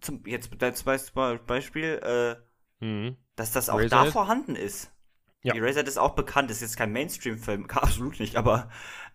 zum, 0.00 0.24
jetzt 0.26 0.50
als 0.62 0.84
Beispiel, 0.84 2.00
äh, 2.80 2.84
mhm. 2.84 3.16
dass 3.36 3.52
das 3.52 3.68
auch 3.68 3.78
Razorhead? 3.78 3.92
da 3.92 4.10
vorhanden 4.10 4.56
ist. 4.56 4.92
Ja. 5.42 5.54
Eraserhead 5.54 5.88
ist 5.88 5.98
auch 5.98 6.14
bekannt, 6.14 6.50
ist 6.50 6.60
jetzt 6.60 6.76
kein 6.76 6.92
Mainstream-Film, 6.92 7.66
absolut 7.70 8.20
nicht, 8.20 8.36
aber 8.36 8.70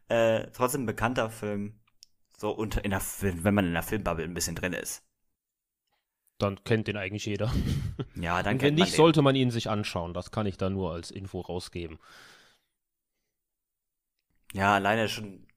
äh, 0.10 0.48
trotzdem 0.52 0.84
ein 0.84 0.88
bekannter 0.88 1.30
Film. 1.30 1.80
So 2.36 2.52
unter 2.52 2.84
in 2.84 2.92
der, 2.92 3.02
wenn 3.22 3.54
man 3.54 3.68
in 3.68 3.74
der 3.74 3.84
Filmbubble 3.84 4.26
ein 4.26 4.34
bisschen 4.34 4.56
drin 4.56 4.74
ist. 4.74 5.04
Dann 6.40 6.64
kennt 6.64 6.88
den 6.88 6.98
eigentlich 6.98 7.26
jeder. 7.26 7.52
Ja, 8.16 8.42
dann 8.42 8.56
Und 8.56 8.62
wenn 8.62 8.76
nicht, 8.76 8.94
sollte 8.94 9.22
man 9.22 9.36
ihn 9.36 9.52
sich 9.52 9.70
anschauen. 9.70 10.14
Das 10.14 10.32
kann 10.32 10.46
ich 10.46 10.58
da 10.58 10.70
nur 10.70 10.94
als 10.94 11.12
Info 11.12 11.42
rausgeben. 11.42 12.00
Ja, 14.54 14.76
alleine 14.76 15.10
schon. 15.10 15.48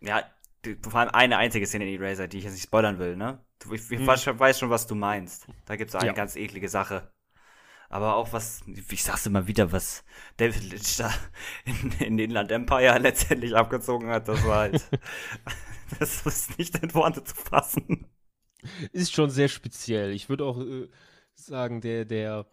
Ja, 0.00 0.24
vor 0.82 0.96
allem 0.96 1.10
eine 1.10 1.36
einzige 1.36 1.66
Szene 1.66 1.88
in 1.88 2.00
Eraser, 2.00 2.26
die 2.26 2.38
ich 2.38 2.44
jetzt 2.44 2.54
nicht 2.54 2.64
spoilern 2.64 2.98
will, 2.98 3.16
ne? 3.16 3.44
Ich, 3.70 3.90
ich 3.90 3.98
hm. 3.98 4.06
weiß 4.06 4.58
schon, 4.58 4.70
was 4.70 4.86
du 4.86 4.94
meinst. 4.94 5.46
Da 5.66 5.76
gibt 5.76 5.90
es 5.90 5.94
eine 5.96 6.08
ja. 6.08 6.12
ganz 6.12 6.34
eklige 6.34 6.68
Sache. 6.68 7.12
Aber 7.90 8.16
auch 8.16 8.32
was, 8.32 8.62
ich 8.66 9.02
sag's 9.02 9.26
immer 9.26 9.46
wieder, 9.46 9.72
was 9.72 10.04
David 10.36 10.70
Lynch 10.70 10.96
da 10.96 11.12
in, 11.64 11.92
in 12.00 12.18
Inland 12.18 12.52
Empire 12.52 12.98
letztendlich 12.98 13.56
abgezogen 13.56 14.08
hat, 14.08 14.28
das 14.28 14.44
war 14.44 14.58
halt, 14.58 14.88
das 15.98 16.26
ist 16.26 16.58
nicht 16.58 16.76
in 16.82 16.92
Worte 16.94 17.24
zu 17.24 17.34
fassen. 17.34 18.06
Ist 18.92 19.14
schon 19.14 19.30
sehr 19.30 19.48
speziell. 19.48 20.12
Ich 20.12 20.28
würde 20.28 20.44
auch 20.44 20.58
äh, 20.60 20.88
sagen, 21.34 21.80
der, 21.80 22.04
der, 22.04 22.46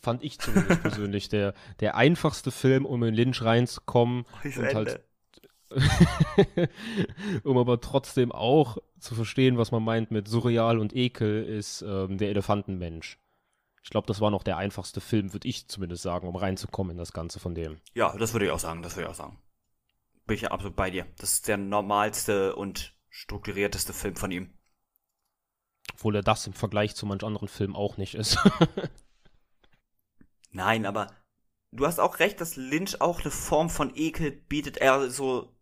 fand 0.00 0.22
ich 0.24 0.38
zumindest 0.38 0.82
persönlich, 0.82 1.28
der, 1.28 1.54
der 1.80 1.96
einfachste 1.96 2.50
Film, 2.50 2.86
um 2.86 3.02
in 3.02 3.14
Lynch 3.14 3.42
reinzukommen 3.42 4.24
oh, 4.44 4.60
und 4.60 4.74
halt 4.74 5.04
um 7.42 7.58
aber 7.58 7.80
trotzdem 7.80 8.30
auch 8.32 8.78
zu 8.98 9.14
verstehen, 9.14 9.58
was 9.58 9.72
man 9.72 9.82
meint 9.82 10.10
mit 10.10 10.28
surreal 10.28 10.78
und 10.78 10.94
Ekel, 10.94 11.44
ist 11.44 11.82
ähm, 11.82 12.18
der 12.18 12.28
Elefantenmensch. 12.28 13.18
Ich 13.82 13.90
glaube, 13.90 14.06
das 14.06 14.20
war 14.20 14.30
noch 14.30 14.42
der 14.42 14.56
einfachste 14.56 15.00
Film, 15.00 15.32
würde 15.32 15.48
ich 15.48 15.68
zumindest 15.68 16.02
sagen, 16.02 16.26
um 16.26 16.36
reinzukommen 16.36 16.92
in 16.92 16.98
das 16.98 17.12
Ganze 17.12 17.38
von 17.38 17.54
dem. 17.54 17.80
Ja, 17.92 18.16
das 18.16 18.32
würde 18.32 18.46
ich 18.46 18.52
auch 18.52 18.58
sagen, 18.58 18.82
das 18.82 18.96
würde 18.96 19.08
ich 19.08 19.10
auch 19.10 19.16
sagen. 19.16 19.38
Bin 20.26 20.36
ich 20.36 20.42
ja 20.42 20.52
absolut 20.52 20.76
bei 20.76 20.90
dir. 20.90 21.06
Das 21.18 21.34
ist 21.34 21.48
der 21.48 21.58
normalste 21.58 22.56
und 22.56 22.94
strukturierteste 23.10 23.92
Film 23.92 24.16
von 24.16 24.30
ihm. 24.30 24.53
Obwohl 25.92 26.16
er 26.16 26.22
das 26.22 26.46
im 26.46 26.52
Vergleich 26.52 26.94
zu 26.94 27.06
manch 27.06 27.22
anderen 27.24 27.48
Filmen 27.48 27.76
auch 27.76 27.96
nicht 27.96 28.14
ist. 28.14 28.38
Nein, 30.50 30.86
aber 30.86 31.08
du 31.72 31.86
hast 31.86 32.00
auch 32.00 32.18
recht, 32.18 32.40
dass 32.40 32.56
Lynch 32.56 33.00
auch 33.00 33.20
eine 33.20 33.30
Form 33.30 33.70
von 33.70 33.92
Ekel 33.94 34.30
bietet. 34.30 34.78
Er 34.78 35.10
so 35.10 35.54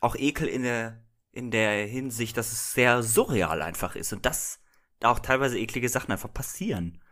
auch 0.00 0.16
Ekel 0.16 0.48
in 0.48 0.62
der, 0.62 1.04
in 1.32 1.50
der 1.50 1.86
Hinsicht, 1.86 2.36
dass 2.36 2.52
es 2.52 2.72
sehr 2.72 3.02
surreal 3.02 3.62
einfach 3.62 3.94
ist 3.94 4.12
und 4.12 4.26
dass 4.26 4.60
da 5.00 5.10
auch 5.10 5.18
teilweise 5.18 5.58
eklige 5.58 5.88
Sachen 5.88 6.12
einfach 6.12 6.32
passieren. 6.32 7.02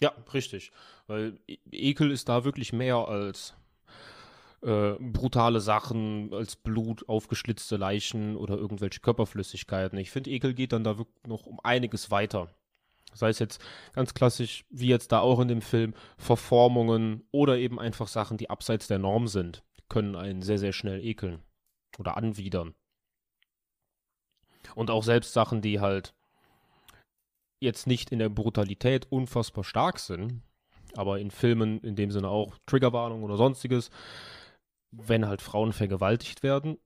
Ja, 0.00 0.10
richtig. 0.32 0.72
Weil 1.06 1.40
e-, 1.46 1.58
Ekel 1.70 2.10
ist 2.10 2.28
da 2.28 2.44
wirklich 2.44 2.72
mehr 2.72 2.96
als 2.96 3.54
äh, 4.62 4.94
brutale 5.00 5.60
Sachen, 5.60 6.32
als 6.32 6.56
Blut, 6.56 7.08
aufgeschlitzte 7.08 7.76
Leichen 7.76 8.36
oder 8.36 8.56
irgendwelche 8.56 9.00
Körperflüssigkeiten. 9.00 9.98
Ich 9.98 10.10
finde, 10.10 10.30
Ekel 10.30 10.54
geht 10.54 10.72
dann 10.72 10.84
da 10.84 10.98
wirklich 10.98 11.26
noch 11.26 11.46
um 11.46 11.58
einiges 11.62 12.10
weiter. 12.10 12.48
Sei 13.14 13.28
es 13.28 13.38
jetzt 13.38 13.62
ganz 13.92 14.14
klassisch, 14.14 14.64
wie 14.70 14.88
jetzt 14.88 15.12
da 15.12 15.20
auch 15.20 15.40
in 15.40 15.48
dem 15.48 15.62
Film, 15.62 15.94
Verformungen 16.16 17.26
oder 17.30 17.58
eben 17.58 17.78
einfach 17.78 18.08
Sachen, 18.08 18.38
die 18.38 18.50
abseits 18.50 18.86
der 18.86 18.98
Norm 18.98 19.28
sind, 19.28 19.62
können 19.88 20.16
einen 20.16 20.42
sehr, 20.42 20.58
sehr 20.58 20.72
schnell 20.72 21.04
ekeln 21.04 21.42
oder 21.98 22.16
anwidern. 22.16 22.74
Und 24.74 24.90
auch 24.90 25.02
selbst 25.02 25.32
Sachen, 25.32 25.60
die 25.60 25.80
halt 25.80 26.14
jetzt 27.60 27.86
nicht 27.86 28.10
in 28.10 28.18
der 28.18 28.28
Brutalität 28.28 29.06
unfassbar 29.10 29.64
stark 29.64 29.98
sind, 29.98 30.40
aber 30.94 31.18
in 31.18 31.30
Filmen 31.30 31.80
in 31.80 31.96
dem 31.96 32.10
Sinne 32.10 32.28
auch 32.28 32.56
Triggerwarnung 32.66 33.22
oder 33.22 33.36
sonstiges, 33.36 33.90
wenn 34.92 35.26
halt 35.26 35.42
Frauen 35.42 35.72
vergewaltigt 35.72 36.42
werden, 36.42 36.78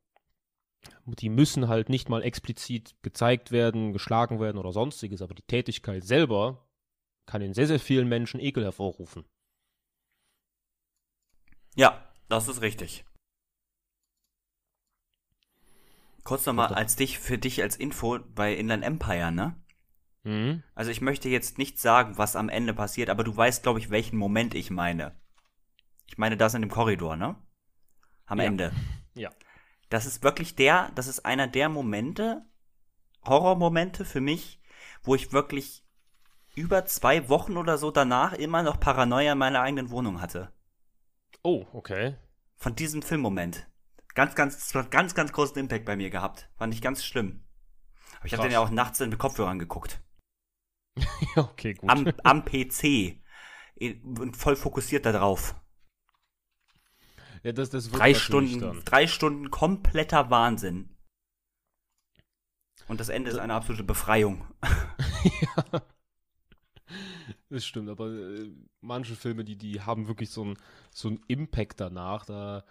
die 1.04 1.28
müssen 1.28 1.68
halt 1.68 1.88
nicht 1.88 2.09
mal 2.09 2.22
explizit 2.22 2.94
gezeigt 3.02 3.50
werden, 3.50 3.92
geschlagen 3.92 4.40
werden 4.40 4.59
oder 4.59 4.72
sonstiges, 4.72 5.22
aber 5.22 5.34
die 5.34 5.42
Tätigkeit 5.42 6.04
selber 6.04 6.68
kann 7.26 7.42
in 7.42 7.54
sehr, 7.54 7.66
sehr 7.66 7.80
vielen 7.80 8.09
Menschen 8.09 8.40
Ekel 8.40 8.64
hervorrufen. 8.64 9.24
Ja, 11.74 12.09
das 12.28 12.48
ist 12.48 12.62
richtig. 12.62 13.04
Kurz 16.24 16.46
nochmal 16.46 16.74
als 16.74 16.96
dich, 16.96 17.18
für 17.18 17.38
dich 17.38 17.62
als 17.62 17.76
Info 17.76 18.18
bei 18.34 18.54
Inland 18.54 18.84
Empire, 18.84 19.30
ne? 19.30 19.62
Mhm. 20.24 20.62
Also 20.74 20.90
ich 20.90 21.00
möchte 21.00 21.28
jetzt 21.28 21.59
nicht 21.59 21.78
sagen, 21.78 22.18
was 22.18 22.34
am 22.34 22.48
Ende 22.48 22.74
passiert, 22.74 23.11
aber 23.11 23.22
du 23.22 23.36
weißt, 23.36 23.62
glaube 23.62 23.78
ich, 23.78 23.90
welchen 23.90 24.16
Moment 24.16 24.54
ich 24.54 24.70
meine. 24.70 25.20
Ich 26.07 26.18
meine 26.18 26.36
das 26.36 26.54
in 26.54 26.62
dem 26.62 26.70
Korridor, 26.70 27.16
ne? 27.16 27.36
Am 28.27 28.39
ja. 28.39 28.45
Ende. 28.45 28.72
Ja. 29.14 29.31
Das 29.89 30.05
ist 30.07 30.22
wirklich 30.22 30.57
der, 30.57 30.91
das 30.95 31.07
ist 31.07 31.24
einer 31.24 31.47
der 31.47 31.68
Momente, 31.68 32.45
Horrormomente 33.24 34.05
für 34.05 34.20
mich, 34.20 34.61
wo 35.03 35.14
ich 35.14 35.33
wirklich 35.33 35.85
über 36.55 36.87
zwei 36.87 37.29
Wochen 37.29 37.57
oder 37.57 37.79
so 37.79 37.91
danach 37.91 38.33
immer 38.33 38.62
noch 38.62 38.81
Paranoia 38.81 39.33
in 39.33 39.39
meiner 39.39 39.61
eigenen 39.61 39.91
Wohnung 39.91 40.20
hatte. 40.20 40.53
Oh, 41.43 41.66
okay. 41.72 42.16
Von 42.57 42.74
diesem 42.74 43.03
Filmmoment. 43.03 43.68
Ganz, 44.14 44.35
ganz, 44.35 44.72
ganz, 44.91 45.14
ganz 45.14 45.33
großen 45.33 45.59
Impact 45.59 45.85
bei 45.85 45.95
mir 45.95 46.11
gehabt. 46.11 46.49
Fand 46.57 46.72
ich 46.72 46.81
ganz 46.81 47.05
schlimm. 47.05 47.45
Aber 48.16 48.27
ich 48.27 48.33
habe 48.33 48.45
den 48.45 48.53
ja 48.53 48.61
auch 48.61 48.70
nachts 48.70 49.01
in 49.01 49.11
den 49.11 49.18
Kopfhörern 49.18 49.59
geguckt. 49.59 50.01
okay, 51.37 51.74
gut. 51.74 51.91
Am, 51.91 52.11
am 52.24 52.45
PC. 52.45 53.20
Und 53.79 54.37
voll 54.37 54.57
fokussiert 54.57 55.05
darauf. 55.05 55.55
Ja, 57.47 57.53
das, 57.53 57.70
das 57.70 57.88
drei 57.92 58.12
Stunden, 58.12 58.82
drei 58.84 59.07
Stunden 59.07 59.53
kompletter 59.53 60.30
Wahnsinn. 60.30 60.90
Und 62.88 62.99
das 62.99 63.09
Ende 63.09 63.30
ist 63.30 63.38
eine 63.38 63.55
absolute 63.55 63.84
Befreiung. 63.84 64.44
ja. 65.22 65.82
Das 67.49 67.64
stimmt, 67.64 67.88
aber 67.88 68.09
äh, 68.09 68.51
manche 68.80 69.14
Filme, 69.14 69.44
die, 69.44 69.57
die 69.57 69.80
haben 69.80 70.09
wirklich 70.09 70.30
so 70.30 70.42
einen 70.42 70.59
so 70.90 71.16
Impact 71.28 71.78
danach, 71.78 72.24
da 72.26 72.64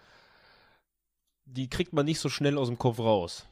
die 1.46 1.70
kriegt 1.70 1.94
man 1.94 2.04
nicht 2.04 2.20
so 2.20 2.28
schnell 2.28 2.58
aus 2.58 2.68
dem 2.68 2.76
Kopf 2.76 2.98
raus. 2.98 3.48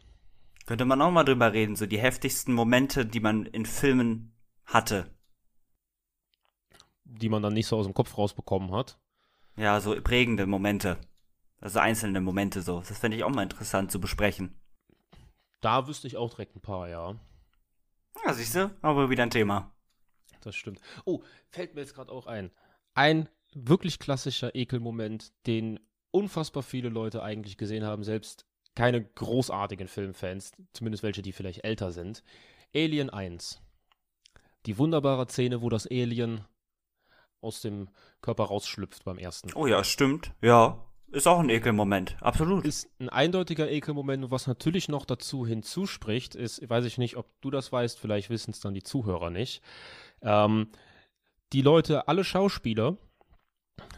Könnte 0.66 0.84
man 0.84 1.00
auch 1.00 1.10
mal 1.10 1.24
drüber 1.24 1.54
reden, 1.54 1.74
so 1.74 1.86
die 1.86 1.98
heftigsten 1.98 2.52
Momente, 2.52 3.06
die 3.06 3.20
man 3.20 3.46
in 3.46 3.64
Filmen 3.64 4.34
hatte. 4.66 5.10
Die 7.04 7.30
man 7.30 7.42
dann 7.42 7.54
nicht 7.54 7.66
so 7.66 7.78
aus 7.78 7.86
dem 7.86 7.94
Kopf 7.94 8.18
rausbekommen 8.18 8.72
hat. 8.72 9.00
Ja, 9.56 9.80
so 9.80 9.98
prägende 10.02 10.44
Momente. 10.44 10.98
Also 11.60 11.78
einzelne 11.78 12.20
Momente 12.20 12.62
so. 12.62 12.80
Das 12.80 12.98
fände 12.98 13.16
ich 13.16 13.24
auch 13.24 13.30
mal 13.30 13.42
interessant 13.42 13.90
zu 13.90 14.00
besprechen. 14.00 14.54
Da 15.60 15.86
wüsste 15.86 16.06
ich 16.06 16.16
auch 16.16 16.30
direkt 16.30 16.56
ein 16.56 16.60
paar, 16.60 16.88
ja. 16.88 17.14
Ja, 18.24 18.32
siehst 18.34 18.54
du, 18.54 18.70
aber 18.82 19.10
wieder 19.10 19.22
ein 19.22 19.30
Thema. 19.30 19.72
Das 20.42 20.56
stimmt. 20.56 20.80
Oh, 21.04 21.22
fällt 21.48 21.74
mir 21.74 21.80
jetzt 21.80 21.94
gerade 21.94 22.12
auch 22.12 22.26
ein. 22.26 22.50
Ein 22.94 23.28
wirklich 23.54 23.98
klassischer 23.98 24.54
Ekelmoment, 24.54 25.32
den 25.46 25.80
unfassbar 26.10 26.62
viele 26.62 26.90
Leute 26.90 27.22
eigentlich 27.22 27.56
gesehen 27.56 27.84
haben, 27.84 28.04
selbst 28.04 28.46
keine 28.74 29.02
großartigen 29.02 29.88
Filmfans, 29.88 30.52
zumindest 30.72 31.02
welche, 31.02 31.22
die 31.22 31.32
vielleicht 31.32 31.64
älter 31.64 31.92
sind. 31.92 32.22
Alien 32.74 33.10
1. 33.10 33.62
Die 34.66 34.78
wunderbare 34.78 35.26
Szene, 35.28 35.62
wo 35.62 35.68
das 35.68 35.86
Alien 35.86 36.44
aus 37.40 37.60
dem 37.60 37.88
Körper 38.20 38.44
rausschlüpft 38.44 39.04
beim 39.04 39.18
ersten. 39.18 39.52
Oh 39.54 39.66
ja, 39.66 39.84
stimmt. 39.84 40.32
Ja, 40.40 40.84
ist 41.10 41.26
auch 41.28 41.38
ein 41.38 41.48
Ekelmoment, 41.48 42.16
absolut. 42.20 42.64
Ist 42.64 42.88
ein 42.98 43.08
eindeutiger 43.08 43.70
Ekelmoment. 43.70 44.30
Was 44.30 44.46
natürlich 44.46 44.88
noch 44.88 45.04
dazu 45.06 45.46
hinzuspricht, 45.46 46.34
ist, 46.34 46.68
weiß 46.68 46.84
ich 46.84 46.98
nicht, 46.98 47.16
ob 47.16 47.30
du 47.40 47.50
das 47.50 47.70
weißt, 47.70 47.98
vielleicht 47.98 48.30
wissen 48.30 48.50
es 48.50 48.60
dann 48.60 48.74
die 48.74 48.82
Zuhörer 48.82 49.30
nicht. 49.30 49.62
Ähm, 50.22 50.68
die 51.52 51.62
Leute, 51.62 52.08
alle 52.08 52.24
Schauspieler, 52.24 52.96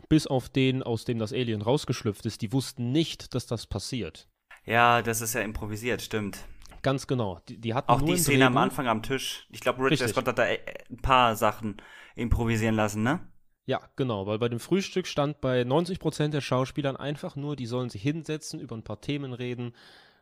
bis 0.09 0.27
auf 0.27 0.49
den, 0.49 0.83
aus 0.83 1.05
dem 1.05 1.19
das 1.19 1.33
Alien 1.33 1.63
rausgeschlüpft 1.63 2.27
ist, 2.27 2.43
die 2.43 2.53
wussten 2.53 2.93
nicht, 2.93 3.35
dass 3.35 3.47
das 3.47 3.67
passiert. 3.67 4.29
Ja, 4.65 5.03
das 5.03 5.21
ist 5.21 5.35
ja 5.35 5.41
improvisiert, 5.41 6.03
stimmt. 6.03 6.45
Ganz 6.83 7.07
genau. 7.07 7.41
Die, 7.49 7.59
die 7.59 7.75
hatten 7.75 7.91
auch 7.91 8.03
die 8.03 8.17
Szene 8.17 8.45
Drehbuch. 8.45 8.47
am 8.47 8.57
Anfang 8.59 8.87
am 8.89 9.03
Tisch. 9.03 9.47
Ich 9.51 9.61
glaube, 9.61 9.83
Ridley 9.83 10.09
Scott 10.09 10.29
hat 10.29 10.39
da 10.39 10.47
äh, 10.47 10.59
ein 10.91 10.99
paar 10.99 11.35
Sachen 11.35 11.77
improvisieren 12.15 12.75
lassen, 12.75 13.03
ne? 13.03 13.21
Ja, 13.67 13.81
genau, 13.97 14.27
weil 14.27 14.39
bei 14.39 14.49
dem 14.49 14.61
Frühstück 14.61 15.09
stand 15.09 15.41
bei 15.41 15.63
90% 15.63 16.29
der 16.29 16.41
Schauspielern 16.41 16.97
einfach 16.97 17.35
nur, 17.35 17.57
die 17.57 17.67
sollen 17.67 17.91
sich 17.91 18.01
hinsetzen, 18.01 18.61
über 18.61 18.77
ein 18.77 18.85
paar 18.85 19.01
Themen 19.01 19.33
reden 19.33 19.75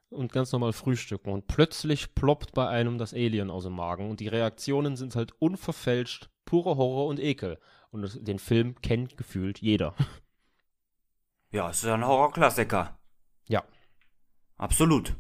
und 0.09 0.33
ganz 0.33 0.51
normal 0.53 0.73
frühstücken. 0.73 1.31
Und 1.31 1.47
plötzlich 1.47 2.15
ploppt 2.15 2.53
bei 2.53 2.67
einem 2.69 2.97
das 2.97 3.13
Alien 3.13 3.51
aus 3.51 3.65
dem 3.65 3.75
Magen 3.75 4.09
und 4.09 4.21
die 4.21 4.29
Reaktionen 4.29 4.97
sind 4.97 5.15
halt 5.15 5.33
unverfälscht, 5.41 6.31
purer 6.47 6.77
Horror 6.77 7.07
und 7.07 7.21
Ekel. 7.21 7.59
Und 7.91 8.03
das, 8.03 8.19
den 8.19 8.39
Film 8.39 8.81
kennt 8.81 9.17
gefühlt 9.17 9.61
jeder. 9.61 9.95
Ja, 11.53 11.71
es 11.71 11.85
ist 11.85 11.89
ein 11.89 12.05
Horrorklassiker. 12.05 12.99
Ja. 13.47 13.63
Absolut. 14.57 15.15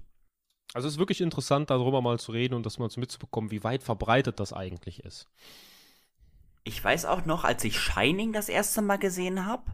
Also 0.72 0.89
es 0.89 0.95
ist 0.95 0.99
wirklich 0.99 1.20
interessant, 1.20 1.70
darüber 1.70 2.03
mal 2.03 2.18
zu 2.18 2.33
reden 2.33 2.55
und 2.55 2.66
das 2.66 2.81
mal 2.81 2.89
mitzubekommen, 2.97 3.53
wie 3.53 3.62
weit 3.62 3.85
verbreitet 3.85 4.41
das 4.41 4.53
eigentlich 4.53 5.05
ist. 5.05 5.29
Ich 6.65 6.83
weiß 6.83 7.05
auch 7.05 7.27
noch, 7.27 7.45
als 7.45 7.62
ich 7.65 7.79
Shining 7.79 8.33
das 8.33 8.49
erste 8.49 8.83
Mal 8.83 8.97
gesehen 8.97 9.45
habe. 9.45 9.71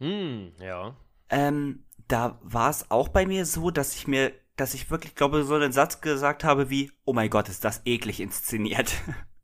Hm, 0.00 0.52
ja. 0.60 0.96
Ähm, 1.30 1.84
da 2.08 2.38
war 2.42 2.70
es 2.70 2.90
auch 2.90 3.08
bei 3.08 3.24
mir 3.24 3.46
so, 3.46 3.70
dass 3.70 3.94
ich 3.94 4.08
mir, 4.08 4.32
dass 4.56 4.74
ich 4.74 4.90
wirklich, 4.90 5.14
glaube, 5.14 5.44
so 5.44 5.54
einen 5.54 5.72
Satz 5.72 6.00
gesagt 6.00 6.44
habe 6.44 6.70
wie, 6.70 6.90
oh 7.04 7.12
mein 7.12 7.30
Gott, 7.30 7.48
ist 7.48 7.64
das 7.64 7.82
eklig 7.84 8.20
inszeniert. 8.20 8.94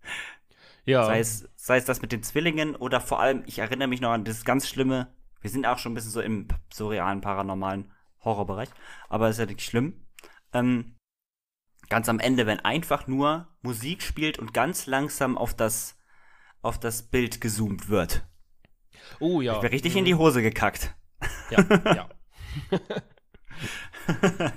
Ja. 0.87 1.05
Sei 1.05 1.21
es, 1.21 1.49
sei 1.57 1.77
es 1.77 1.85
das 1.85 2.01
mit 2.01 2.11
den 2.11 2.23
Zwillingen 2.23 2.75
oder 2.75 3.03
vor 3.03 3.21
allem, 3.21 3.45
ich 3.47 3.59
erinnere 3.59 3.87
mich 3.87 4.01
noch 4.01 4.11
an 4.11 4.25
das 4.25 4.47
ganz 4.47 4.67
Schlimme, 4.67 5.15
wir 5.41 5.51
sind 5.51 5.67
auch 5.67 5.79
schon 5.79 5.93
ein 5.93 5.95
bisschen 5.95 6.11
so 6.11 6.21
im 6.21 6.49
surrealen, 6.73 7.21
paranormalen 7.21 7.93
Horrorbereich, 8.25 8.71
aber 9.09 9.29
ist 9.29 9.39
ja 9.39 9.47
nicht 9.47 9.63
schlimm. 9.63 10.07
Ähm, 10.53 10.97
ganz 11.89 12.09
am 12.09 12.19
Ende, 12.19 12.47
wenn 12.47 12.61
einfach 12.61 13.07
nur 13.07 13.47
Musik 13.63 14.03
spielt 14.03 14.39
und 14.39 14.55
ganz 14.55 14.87
langsam 14.87 15.37
auf 15.37 15.55
das 15.55 16.00
auf 16.63 16.79
das 16.79 17.03
Bild 17.03 17.41
gezoomt 17.41 17.89
wird. 17.89 18.25
Oh 19.19 19.41
ja. 19.41 19.55
Ich 19.55 19.61
bin 19.61 19.71
richtig 19.71 19.93
mhm. 19.93 19.99
in 19.99 20.05
die 20.05 20.15
Hose 20.15 20.43
gekackt. 20.43 20.95
Ja, 21.51 21.65
ja. 21.85 22.09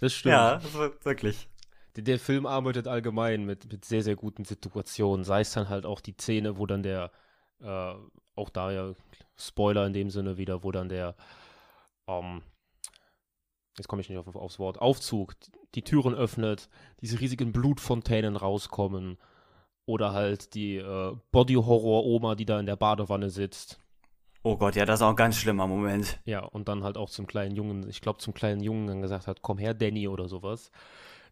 das 0.00 0.12
stimmt. 0.12 0.32
Ja, 0.32 0.60
wirklich. 1.02 1.48
Der, 1.96 2.02
der, 2.02 2.18
Film 2.18 2.46
arbeitet 2.46 2.88
allgemein 2.88 3.44
mit, 3.44 3.70
mit 3.70 3.84
sehr, 3.84 4.02
sehr 4.02 4.16
guten 4.16 4.44
Situationen. 4.44 5.24
Sei 5.24 5.40
es 5.40 5.52
dann 5.52 5.68
halt 5.68 5.86
auch 5.86 6.00
die 6.00 6.14
Szene, 6.14 6.58
wo 6.58 6.66
dann 6.66 6.82
der, 6.82 7.10
äh, 7.60 7.94
auch 8.34 8.50
da 8.50 8.72
ja 8.72 8.94
Spoiler 9.36 9.86
in 9.86 9.92
dem 9.92 10.10
Sinne 10.10 10.36
wieder, 10.36 10.64
wo 10.64 10.72
dann 10.72 10.88
der, 10.88 11.14
ähm, 12.08 12.42
jetzt 13.76 13.88
komme 13.88 14.02
ich 14.02 14.08
nicht 14.08 14.18
auf, 14.18 14.34
aufs 14.34 14.58
Wort, 14.58 14.80
Aufzug, 14.80 15.34
die 15.74 15.82
Türen 15.82 16.14
öffnet, 16.14 16.68
diese 17.00 17.20
riesigen 17.20 17.52
Blutfontänen 17.52 18.36
rauskommen 18.36 19.18
oder 19.86 20.12
halt 20.12 20.54
die 20.54 20.76
äh, 20.76 21.16
Body-Horror-Oma, 21.32 22.34
die 22.34 22.46
da 22.46 22.58
in 22.60 22.66
der 22.66 22.76
Badewanne 22.76 23.30
sitzt. 23.30 23.80
Oh 24.42 24.56
Gott, 24.56 24.76
ja, 24.76 24.84
das 24.84 25.00
ist 25.00 25.02
auch 25.02 25.10
ein 25.10 25.16
ganz 25.16 25.36
schlimmer 25.36 25.66
Moment. 25.66 26.20
Ja, 26.26 26.40
und 26.40 26.68
dann 26.68 26.84
halt 26.84 26.98
auch 26.98 27.08
zum 27.08 27.26
kleinen 27.26 27.56
Jungen, 27.56 27.88
ich 27.88 28.00
glaube 28.00 28.18
zum 28.18 28.34
kleinen 28.34 28.62
Jungen 28.62 28.86
dann 28.86 29.00
gesagt 29.00 29.26
hat, 29.26 29.40
komm 29.40 29.58
her, 29.58 29.72
Danny 29.72 30.06
oder 30.06 30.28
sowas. 30.28 30.70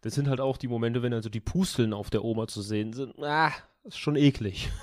Das 0.01 0.15
sind 0.15 0.27
halt 0.27 0.41
auch 0.41 0.57
die 0.57 0.67
Momente, 0.67 1.01
wenn 1.03 1.13
also 1.13 1.29
die 1.29 1.39
Pusteln 1.39 1.93
auf 1.93 2.09
der 2.09 2.23
Oma 2.23 2.47
zu 2.47 2.61
sehen 2.61 2.91
sind. 2.91 3.17
Ah, 3.19 3.51
das 3.83 3.93
ist 3.93 3.99
schon 3.99 4.15
eklig. 4.15 4.69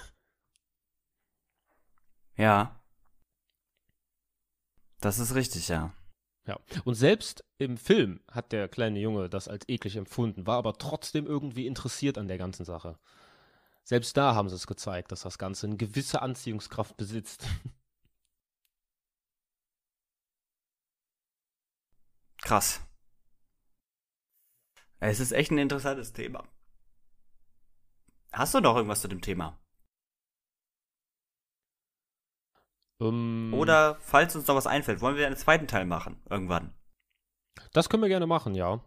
Ja. 2.37 2.81
Das 5.01 5.19
ist 5.19 5.35
richtig, 5.35 5.69
ja. 5.69 5.93
Ja. 6.47 6.59
Und 6.85 6.95
selbst 6.95 7.45
im 7.59 7.77
Film 7.77 8.21
hat 8.31 8.53
der 8.53 8.67
kleine 8.69 8.99
Junge 8.99 9.29
das 9.29 9.47
als 9.47 9.69
eklig 9.69 9.97
empfunden, 9.97 10.47
war 10.47 10.57
aber 10.57 10.79
trotzdem 10.79 11.27
irgendwie 11.27 11.67
interessiert 11.67 12.17
an 12.17 12.29
der 12.29 12.39
ganzen 12.39 12.65
Sache. 12.65 12.99
Selbst 13.85 14.17
da 14.17 14.35
haben 14.35 14.49
sie 14.49 14.55
es 14.55 14.67
gezeigt, 14.67 15.13
dass 15.13 15.23
das 15.23 15.39
Ganze 15.39 15.67
eine 15.67 15.77
gewisse 15.77 16.23
Anziehungskraft 16.23 16.97
besitzt. 16.97 17.47
Krass. 22.43 22.81
Es 25.01 25.21
ist 25.21 25.33
echt 25.33 25.51
ein 25.51 25.59
interessantes 25.59 26.13
Thema. 26.13 26.47
Hast 28.33 28.55
du 28.55 28.61
noch 28.61 28.77
irgendwas 28.77 29.01
zu 29.01 29.09
dem 29.09 29.21
Thema? 29.21 29.59
Ähm, 33.01 33.53
Oder 33.55 33.97
falls 34.01 34.37
uns 34.37 34.47
noch 34.47 34.55
was 34.55 34.67
einfällt, 34.67 35.01
wollen 35.01 35.17
wir 35.17 35.27
einen 35.27 35.37
zweiten 35.37 35.67
Teil 35.67 35.87
machen 35.87 36.23
irgendwann? 36.29 36.75
Das 37.73 37.89
können 37.89 38.03
wir 38.03 38.09
gerne 38.09 38.27
machen, 38.27 38.55
ja. 38.55 38.85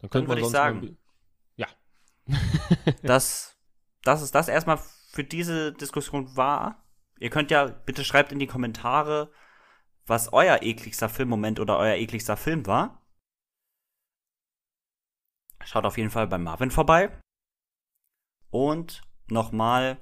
Dann, 0.00 0.10
Dann 0.10 0.28
würde 0.28 0.42
ich 0.42 0.48
sagen. 0.48 0.96
dass, 3.02 3.56
dass 4.02 4.22
es 4.22 4.30
das 4.30 4.48
erstmal 4.48 4.78
für 5.10 5.24
diese 5.24 5.72
Diskussion 5.72 6.36
war. 6.36 6.84
Ihr 7.18 7.30
könnt 7.30 7.50
ja, 7.50 7.66
bitte 7.66 8.04
schreibt 8.04 8.32
in 8.32 8.38
die 8.38 8.46
Kommentare, 8.46 9.32
was 10.06 10.32
euer 10.32 10.62
ekligster 10.62 11.08
Filmmoment 11.08 11.60
oder 11.60 11.78
euer 11.78 11.94
ekligster 11.94 12.36
Film 12.36 12.66
war. 12.66 13.02
Schaut 15.64 15.86
auf 15.86 15.96
jeden 15.96 16.10
Fall 16.10 16.26
bei 16.26 16.38
Marvin 16.38 16.70
vorbei. 16.70 17.18
Und 18.50 19.02
nochmal 19.28 20.00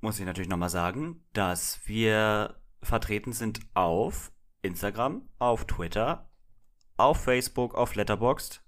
muss 0.00 0.20
ich 0.20 0.26
natürlich 0.26 0.48
nochmal 0.48 0.70
sagen, 0.70 1.26
dass 1.32 1.86
wir 1.88 2.62
vertreten 2.82 3.32
sind 3.32 3.60
auf 3.74 4.32
Instagram, 4.62 5.28
auf 5.38 5.66
Twitter, 5.66 6.30
auf 6.96 7.22
Facebook, 7.22 7.74
auf 7.74 7.94
Letterboxd. 7.94 8.62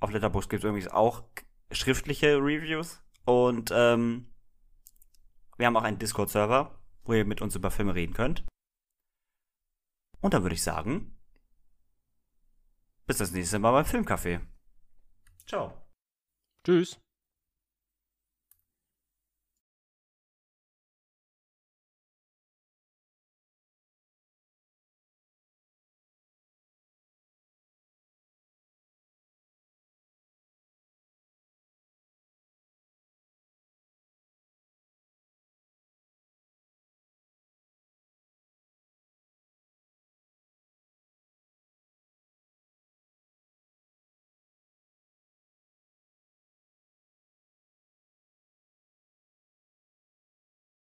Auf 0.00 0.10
Letterboxd 0.10 0.50
gibt 0.50 0.64
es 0.64 0.68
übrigens 0.68 0.90
auch 0.90 1.24
schriftliche 1.70 2.36
Reviews. 2.36 3.02
Und 3.24 3.70
ähm, 3.74 4.26
wir 5.56 5.66
haben 5.66 5.76
auch 5.76 5.82
einen 5.82 5.98
Discord-Server, 5.98 6.78
wo 7.04 7.12
ihr 7.12 7.24
mit 7.24 7.40
uns 7.40 7.56
über 7.56 7.70
Filme 7.70 7.94
reden 7.94 8.14
könnt. 8.14 8.44
Und 10.20 10.34
dann 10.34 10.42
würde 10.42 10.54
ich 10.54 10.62
sagen, 10.62 11.18
bis 13.06 13.18
das 13.18 13.32
nächste 13.32 13.58
Mal 13.58 13.72
beim 13.72 13.84
Filmcafé. 13.84 14.40
Ciao. 15.46 15.72
Tschüss. 16.64 17.03